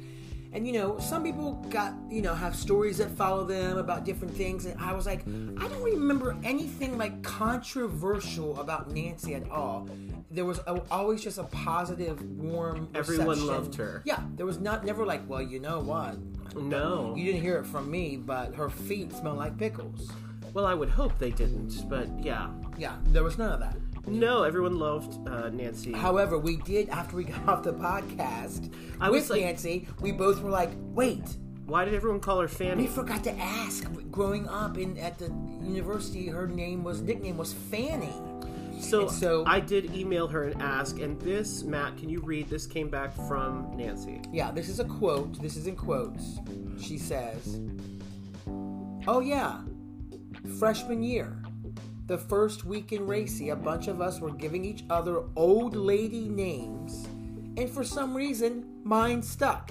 And 0.53 0.65
you 0.65 0.71
know, 0.71 0.97
some 0.97 1.25
people 1.25 1.55
got, 1.69 1.93
you 2.09 2.21
know, 2.21 2.33
have 2.33 2.55
stories 2.55 2.99
that 2.99 3.09
follow 3.11 3.43
them 3.43 3.77
about 3.77 4.05
different 4.05 4.33
things. 4.33 4.65
And 4.65 4.79
I 4.79 4.93
was 4.93 5.05
like, 5.05 5.23
I 5.23 5.67
don't 5.67 5.83
remember 5.83 6.37
anything 6.41 6.97
like 6.97 7.21
controversial 7.21 8.57
about 8.57 8.89
Nancy 8.91 9.35
at 9.35 9.51
all. 9.51 9.89
There 10.31 10.45
was 10.45 10.59
a, 10.59 10.81
always 10.89 11.21
just 11.21 11.37
a 11.37 11.43
positive, 11.43 12.23
warm. 12.39 12.87
Everyone 12.95 13.27
reception. 13.27 13.47
loved 13.47 13.75
her. 13.75 14.03
Yeah, 14.05 14.21
there 14.37 14.45
was 14.45 14.61
not 14.61 14.85
never 14.85 15.05
like, 15.05 15.27
well, 15.27 15.41
you 15.41 15.59
know 15.59 15.81
what? 15.81 16.17
No. 16.55 17.13
You 17.13 17.25
didn't 17.25 17.41
hear 17.41 17.57
it 17.57 17.65
from 17.65 17.91
me, 17.91 18.15
but 18.15 18.55
her 18.55 18.69
feet 18.69 19.11
smell 19.11 19.35
like 19.35 19.57
pickles. 19.57 20.09
Well, 20.57 20.65
I 20.65 20.73
would 20.73 20.89
hope 20.89 21.19
they 21.19 21.29
didn't, 21.29 21.87
but 21.87 22.07
yeah. 22.19 22.49
Yeah, 22.79 22.95
there 23.09 23.23
was 23.23 23.37
none 23.37 23.51
of 23.51 23.59
that. 23.59 23.75
No, 24.07 24.41
everyone 24.41 24.79
loved 24.79 25.27
uh, 25.27 25.49
Nancy. 25.49 25.93
However, 25.93 26.39
we 26.39 26.57
did 26.57 26.89
after 26.89 27.15
we 27.15 27.25
got 27.33 27.47
off 27.47 27.61
the 27.61 27.73
podcast 27.73 28.73
I 28.99 29.11
with 29.11 29.21
was 29.21 29.29
like- 29.29 29.41
Nancy. 29.41 29.87
We 30.01 30.11
both 30.11 30.41
were 30.41 30.49
like, 30.49 30.71
"Wait, 30.95 31.21
Why 31.67 31.85
did 31.85 31.93
everyone 31.93 32.19
call 32.21 32.39
her 32.41 32.47
Fanny? 32.47 32.81
we 32.81 32.87
Fanny? 32.87 32.95
forgot 32.95 33.23
to 33.25 33.37
ask." 33.37 33.85
Growing 34.09 34.47
up 34.49 34.79
in 34.79 34.97
at 34.97 35.19
the 35.19 35.31
university, 35.61 36.25
her 36.29 36.47
name 36.47 36.83
was 36.83 37.01
nickname 37.03 37.37
was 37.37 37.53
Fanny. 37.53 38.15
So, 38.81 39.01
And 39.01 39.11
so- 39.11 39.43
I 39.45 39.59
did 39.59 39.93
email 39.95 40.27
her 40.27 40.45
and 40.45 40.59
ask, 40.59 40.99
and 40.99 41.21
this, 41.21 41.61
Matt, 41.61 41.97
can 41.97 42.09
you 42.09 42.19
read? 42.21 42.49
This 42.49 42.65
came 42.65 42.89
back 42.89 43.15
from 43.27 43.77
Nancy. 43.77 44.21
Yeah, 44.33 44.49
this 44.49 44.69
is 44.69 44.79
a 44.79 44.85
quote. 44.85 45.39
This 45.39 45.55
is 45.55 45.67
in 45.67 45.75
quotes. 45.75 46.39
She 46.81 46.97
says, 46.97 47.59
"Oh 49.05 49.19
yeah, 49.19 49.59
freshman 50.47 51.03
year." 51.03 51.41
The 52.07 52.17
first 52.17 52.63
week 52.63 52.93
in 52.93 53.05
Racy, 53.05 53.49
a 53.49 53.55
bunch 53.55 53.87
of 53.89 53.99
us 54.01 54.21
were 54.21 54.31
giving 54.31 54.63
each 54.63 54.83
other 54.89 55.23
old 55.35 55.75
lady 55.75 56.29
names, 56.29 57.05
and 57.57 57.69
for 57.69 57.83
some 57.83 58.15
reason, 58.15 58.65
mine 58.83 59.21
stuck. 59.21 59.69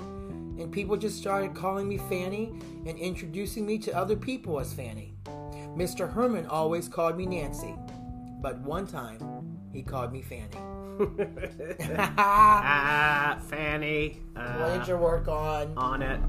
And 0.58 0.70
people 0.72 0.96
just 0.96 1.18
started 1.18 1.54
calling 1.54 1.88
me 1.88 1.96
Fanny 1.98 2.52
and 2.86 2.98
introducing 2.98 3.64
me 3.66 3.78
to 3.78 3.96
other 3.96 4.16
people 4.16 4.58
as 4.60 4.72
Fanny. 4.72 5.14
Mr. 5.76 6.10
Herman 6.10 6.46
always 6.46 6.88
called 6.88 7.16
me 7.16 7.26
Nancy, 7.26 7.74
but 8.40 8.58
one 8.60 8.86
time 8.86 9.18
he 9.72 9.82
called 9.82 10.12
me 10.12 10.22
Fanny. 10.22 10.56
ah, 12.18 13.38
Fanny. 13.48 14.20
what 14.34 14.42
Uh, 14.44 14.78
did 14.78 14.88
you 14.88 14.96
work 14.96 15.28
on? 15.28 15.72
on 15.76 16.02
it. 16.02 16.20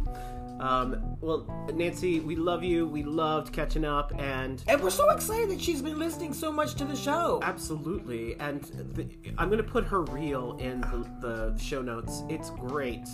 Um, 0.60 1.18
well, 1.22 1.46
Nancy, 1.74 2.20
we 2.20 2.36
love 2.36 2.64
you. 2.64 2.88
We 2.88 3.04
loved 3.04 3.54
catching 3.54 3.86
up, 3.86 4.12
and 4.18 4.64
And 4.68 4.82
we're 4.82 4.90
so 4.90 5.10
excited 5.12 5.50
that 5.52 5.62
she's 5.62 5.82
been 5.82 6.00
listening 6.00 6.34
so 6.34 6.52
much 6.52 6.74
to 6.76 6.86
the 6.86 6.96
show. 6.96 7.40
absolutely. 7.44 8.36
And 8.40 8.64
the, 8.96 9.08
I'm 9.38 9.50
going 9.50 9.64
to 9.64 9.70
put 9.70 9.84
her 9.86 10.02
reel 10.02 10.58
in 10.60 10.82
the, 10.82 11.08
the 11.22 11.58
show 11.60 11.82
notes. 11.82 12.24
It's 12.30 12.50
great. 12.50 13.08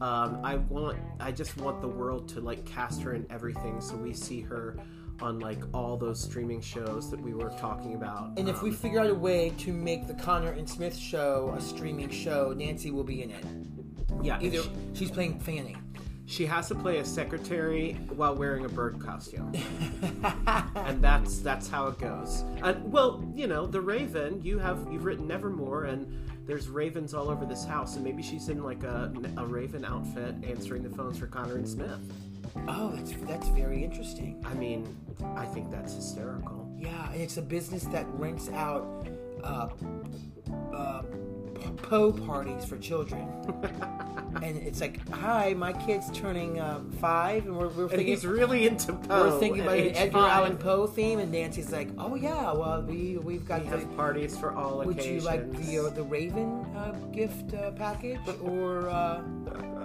Um, 0.00 0.40
I 0.42 0.56
want, 0.56 0.98
I 1.20 1.30
just 1.30 1.56
want 1.58 1.80
the 1.80 1.86
world 1.88 2.28
to 2.30 2.40
like 2.40 2.64
cast 2.66 3.00
her 3.02 3.14
in 3.14 3.24
everything, 3.30 3.80
so 3.80 3.94
we 3.96 4.12
see 4.12 4.40
her 4.40 4.76
on 5.20 5.38
like 5.38 5.62
all 5.72 5.96
those 5.96 6.20
streaming 6.20 6.60
shows 6.60 7.08
that 7.12 7.20
we 7.20 7.32
were 7.32 7.50
talking 7.50 7.94
about. 7.94 8.36
And 8.36 8.48
if 8.48 8.60
we 8.62 8.70
Um, 8.70 8.76
figure 8.76 8.98
out 8.98 9.08
a 9.10 9.14
way 9.14 9.50
to 9.58 9.72
make 9.72 10.08
the 10.08 10.14
Conner 10.14 10.50
and 10.50 10.68
Smith 10.68 10.96
show 10.96 11.54
a 11.56 11.60
streaming 11.60 12.10
show, 12.10 12.52
Nancy 12.56 12.90
will 12.90 13.04
be 13.04 13.22
in 13.22 13.30
it. 13.30 13.44
yeah, 14.20 14.40
Either 14.40 14.62
she, 14.62 14.70
she's 14.94 15.10
playing 15.12 15.38
Fanny. 15.38 15.76
She 16.26 16.46
has 16.46 16.68
to 16.68 16.74
play 16.74 16.98
a 16.98 17.04
secretary 17.04 17.94
while 18.14 18.34
wearing 18.34 18.64
a 18.64 18.68
bird 18.68 19.00
costume. 19.00 19.52
and 20.76 21.02
that's 21.02 21.40
that's 21.40 21.68
how 21.68 21.88
it 21.88 21.98
goes. 21.98 22.44
And 22.62 22.90
well, 22.90 23.24
you 23.34 23.46
know, 23.46 23.66
the 23.66 23.80
Raven. 23.80 24.40
You 24.42 24.58
have 24.58 24.86
you've 24.90 25.04
written 25.04 25.26
Nevermore, 25.26 25.84
and 25.84 26.06
there's 26.46 26.68
ravens 26.68 27.14
all 27.14 27.28
over 27.28 27.44
this 27.44 27.64
house, 27.64 27.96
and 27.96 28.04
maybe 28.04 28.22
she's 28.22 28.48
in 28.48 28.62
like 28.62 28.82
a, 28.84 29.12
a 29.36 29.46
Raven 29.46 29.84
outfit 29.84 30.34
answering 30.44 30.82
the 30.82 30.90
phones 30.90 31.18
for 31.18 31.26
Conner 31.26 31.56
and 31.56 31.68
Smith. 31.68 32.00
Oh, 32.68 32.92
that's 32.94 33.12
that's 33.26 33.48
very 33.48 33.82
interesting. 33.82 34.42
I 34.46 34.54
mean, 34.54 34.86
I 35.36 35.46
think 35.46 35.70
that's 35.70 35.94
hysterical. 35.94 36.70
Yeah, 36.78 37.12
it's 37.12 37.36
a 37.36 37.42
business 37.42 37.84
that 37.84 38.06
rents 38.14 38.48
out 38.50 39.06
uh, 39.42 39.68
uh, 40.74 41.02
p- 41.72 41.82
Poe 41.86 42.12
parties 42.12 42.64
for 42.64 42.78
children. 42.78 43.28
and 44.42 44.56
it's 44.56 44.80
like, 44.80 45.06
hi, 45.10 45.54
my 45.54 45.72
kid's 45.72 46.10
turning 46.12 46.58
uh, 46.60 46.80
five, 47.00 47.44
and 47.46 47.56
we're, 47.56 47.68
we're 47.68 47.82
And 47.82 47.90
thinking. 47.90 48.06
he's 48.08 48.24
really 48.26 48.66
into 48.66 48.92
Poe. 48.94 49.30
we're 49.30 49.38
thinking 49.40 49.62
about 49.62 49.78
an 49.78 49.94
Edgar 49.96 50.18
five. 50.18 50.30
Allan 50.30 50.56
Poe 50.58 50.86
theme, 50.86 51.18
and 51.18 51.30
Nancy's 51.32 51.70
like, 51.72 51.88
"Oh 51.98 52.14
yeah, 52.14 52.52
well 52.52 52.82
we 52.82 53.18
we've 53.18 53.46
got 53.46 53.62
We 53.64 53.70
the. 53.70 53.86
parties 53.96 54.36
for 54.38 54.52
all 54.52 54.80
occasions 54.80 54.96
Would 54.96 55.04
you 55.14 55.20
like 55.20 55.66
the 55.66 55.78
uh, 55.78 55.90
the 55.90 56.02
Raven 56.02 56.64
uh, 56.76 56.92
gift 57.12 57.54
uh, 57.54 57.70
package, 57.72 58.20
or 58.42 58.88
uh, 58.88 59.22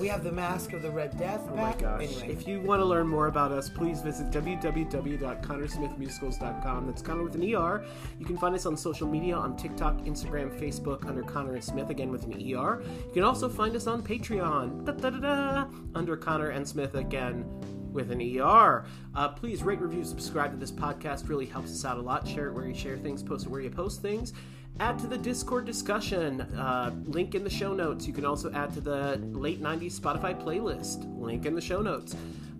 we 0.00 0.08
have 0.08 0.24
the 0.24 0.32
Mask 0.32 0.72
of 0.72 0.82
the 0.82 0.90
Red 0.90 1.16
Death? 1.18 1.42
Oh 1.50 1.56
my 1.56 1.74
gosh. 1.74 2.02
Anyway, 2.02 2.32
If 2.32 2.46
you 2.46 2.60
want 2.60 2.80
to 2.80 2.84
learn 2.84 3.06
more 3.06 3.28
about 3.28 3.52
us, 3.52 3.68
please 3.68 4.00
visit 4.00 4.30
www.connersmithmusicals.com. 4.30 6.86
That's 6.86 7.02
Conner 7.02 7.22
with 7.22 7.34
an 7.34 7.54
ER. 7.54 7.84
You 8.18 8.26
can 8.26 8.38
find 8.38 8.54
us 8.54 8.66
on 8.66 8.76
social 8.76 9.08
media 9.08 9.36
on 9.36 9.56
TikTok, 9.56 9.98
Instagram, 10.02 10.50
Facebook 10.60 11.06
under 11.06 11.22
Conner 11.22 11.54
and 11.54 11.64
Smith, 11.64 11.90
again 11.90 12.10
with 12.10 12.24
an 12.24 12.32
ER. 12.32 12.82
You 12.82 13.12
can 13.12 13.24
also 13.24 13.48
find 13.48 13.74
us 13.76 13.86
on 13.86 14.02
Patreon 14.02 14.84
da-da-da-da, 14.84 15.66
under 15.94 16.16
Conner 16.16 16.50
and 16.50 16.66
Smith, 16.66 16.94
again 16.94 17.44
with 17.92 18.10
an 18.10 18.20
ER. 18.20 18.84
Uh, 19.14 19.28
please 19.28 19.62
rate, 19.62 19.80
review, 19.80 20.04
subscribe 20.04 20.50
to 20.52 20.56
this 20.56 20.70
podcast. 20.70 21.28
Really 21.28 21.46
helps 21.46 21.70
us 21.70 21.84
out 21.84 21.98
a 21.98 22.02
lot. 22.02 22.26
Share 22.28 22.48
it 22.48 22.54
where 22.54 22.66
you 22.66 22.74
share 22.74 22.96
things, 22.96 23.22
post 23.22 23.46
it 23.46 23.50
where 23.50 23.60
you 23.60 23.70
post 23.70 24.02
things. 24.02 24.32
Add 24.80 24.98
to 25.00 25.08
the 25.08 25.18
Discord 25.18 25.64
discussion. 25.64 26.40
Uh, 26.40 26.94
link 27.04 27.34
in 27.34 27.42
the 27.42 27.50
show 27.50 27.74
notes. 27.74 28.06
You 28.06 28.12
can 28.12 28.24
also 28.24 28.52
add 28.52 28.72
to 28.74 28.80
the 28.80 29.16
late 29.32 29.60
90s 29.60 29.98
Spotify 29.98 30.40
playlist. 30.40 31.04
Link 31.20 31.46
in 31.46 31.54
the 31.54 31.60
show 31.60 31.82
notes. 31.82 32.14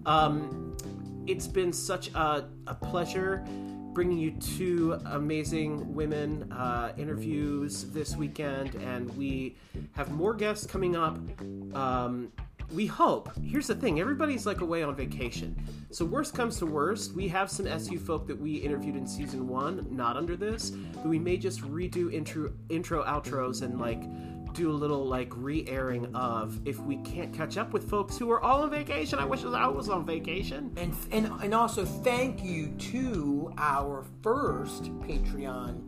Um, 0.04 0.76
it's 1.28 1.46
been 1.46 1.72
such 1.72 2.08
a, 2.14 2.48
a 2.66 2.74
pleasure 2.74 3.44
bringing 3.92 4.18
you 4.18 4.32
two 4.32 4.98
amazing 5.06 5.94
women 5.94 6.50
uh, 6.52 6.92
interviews 6.96 7.84
this 7.90 8.16
weekend, 8.16 8.74
and 8.76 9.16
we 9.16 9.56
have 9.92 10.10
more 10.10 10.34
guests 10.34 10.66
coming 10.66 10.96
up. 10.96 11.18
Um, 11.74 12.32
we 12.72 12.86
hope. 12.86 13.30
Here's 13.42 13.66
the 13.66 13.74
thing: 13.74 14.00
everybody's 14.00 14.46
like 14.46 14.60
away 14.60 14.82
on 14.82 14.94
vacation. 14.94 15.56
So 15.90 16.04
worst 16.04 16.34
comes 16.34 16.58
to 16.58 16.66
worst, 16.66 17.14
we 17.14 17.28
have 17.28 17.50
some 17.50 17.66
SU 17.66 17.98
folk 17.98 18.26
that 18.26 18.38
we 18.38 18.56
interviewed 18.56 18.96
in 18.96 19.06
season 19.06 19.48
one, 19.48 19.86
not 19.90 20.16
under 20.16 20.36
this, 20.36 20.70
but 20.70 21.06
we 21.06 21.18
may 21.18 21.38
just 21.38 21.62
redo 21.62 22.12
intro, 22.12 22.52
intro, 22.68 23.04
outros, 23.04 23.62
and 23.62 23.80
like 23.80 24.02
do 24.52 24.70
a 24.70 24.72
little 24.72 25.04
like 25.04 25.32
re-airing 25.36 26.14
of 26.14 26.58
if 26.66 26.80
we 26.80 26.96
can't 26.98 27.32
catch 27.32 27.56
up 27.56 27.72
with 27.72 27.88
folks 27.88 28.18
who 28.18 28.30
are 28.30 28.42
all 28.42 28.62
on 28.62 28.70
vacation. 28.70 29.18
I 29.18 29.24
wish 29.24 29.44
I 29.44 29.68
was 29.68 29.88
on 29.88 30.04
vacation. 30.04 30.72
and 30.76 30.94
and 31.10 31.26
and 31.42 31.54
also 31.54 31.84
thank 31.84 32.42
you 32.42 32.68
to 32.92 33.52
our 33.56 34.04
first 34.22 34.84
Patreon 35.00 35.87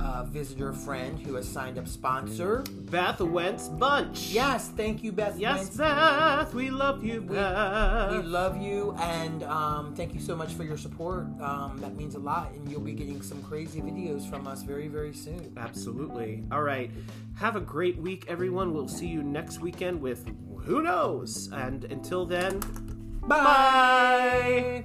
uh, 0.00 0.24
visitor 0.24 0.72
friend 0.72 1.18
who 1.18 1.34
has 1.34 1.48
signed 1.48 1.78
up 1.78 1.88
sponsor. 1.88 2.64
Beth 2.90 3.20
Wentz 3.20 3.68
Bunch. 3.68 4.30
Yes, 4.30 4.68
thank 4.76 5.02
you, 5.02 5.12
Beth. 5.12 5.38
Yes, 5.38 5.58
Wentz. 5.58 5.76
Beth. 5.76 6.54
We 6.54 6.70
love 6.70 7.04
you, 7.04 7.20
Beth. 7.20 8.12
We 8.12 8.18
love 8.18 8.60
you, 8.60 8.94
and 8.98 9.42
um, 9.44 9.94
thank 9.94 10.14
you 10.14 10.20
so 10.20 10.36
much 10.36 10.54
for 10.54 10.64
your 10.64 10.78
support. 10.78 11.26
Um, 11.40 11.78
that 11.80 11.96
means 11.96 12.14
a 12.14 12.20
lot, 12.20 12.52
and 12.52 12.70
you'll 12.70 12.80
be 12.80 12.94
getting 12.94 13.22
some 13.22 13.42
crazy 13.42 13.80
videos 13.80 14.28
from 14.28 14.46
us 14.46 14.62
very, 14.62 14.88
very 14.88 15.12
soon. 15.12 15.52
Absolutely. 15.56 16.44
All 16.52 16.62
right. 16.62 16.90
Have 17.36 17.56
a 17.56 17.60
great 17.60 17.96
week, 17.98 18.24
everyone. 18.28 18.72
We'll 18.72 18.88
see 18.88 19.06
you 19.06 19.22
next 19.22 19.60
weekend 19.60 20.00
with 20.00 20.24
who 20.64 20.82
knows. 20.82 21.50
And 21.52 21.84
until 21.84 22.26
then, 22.26 22.60
Bye. 23.26 24.84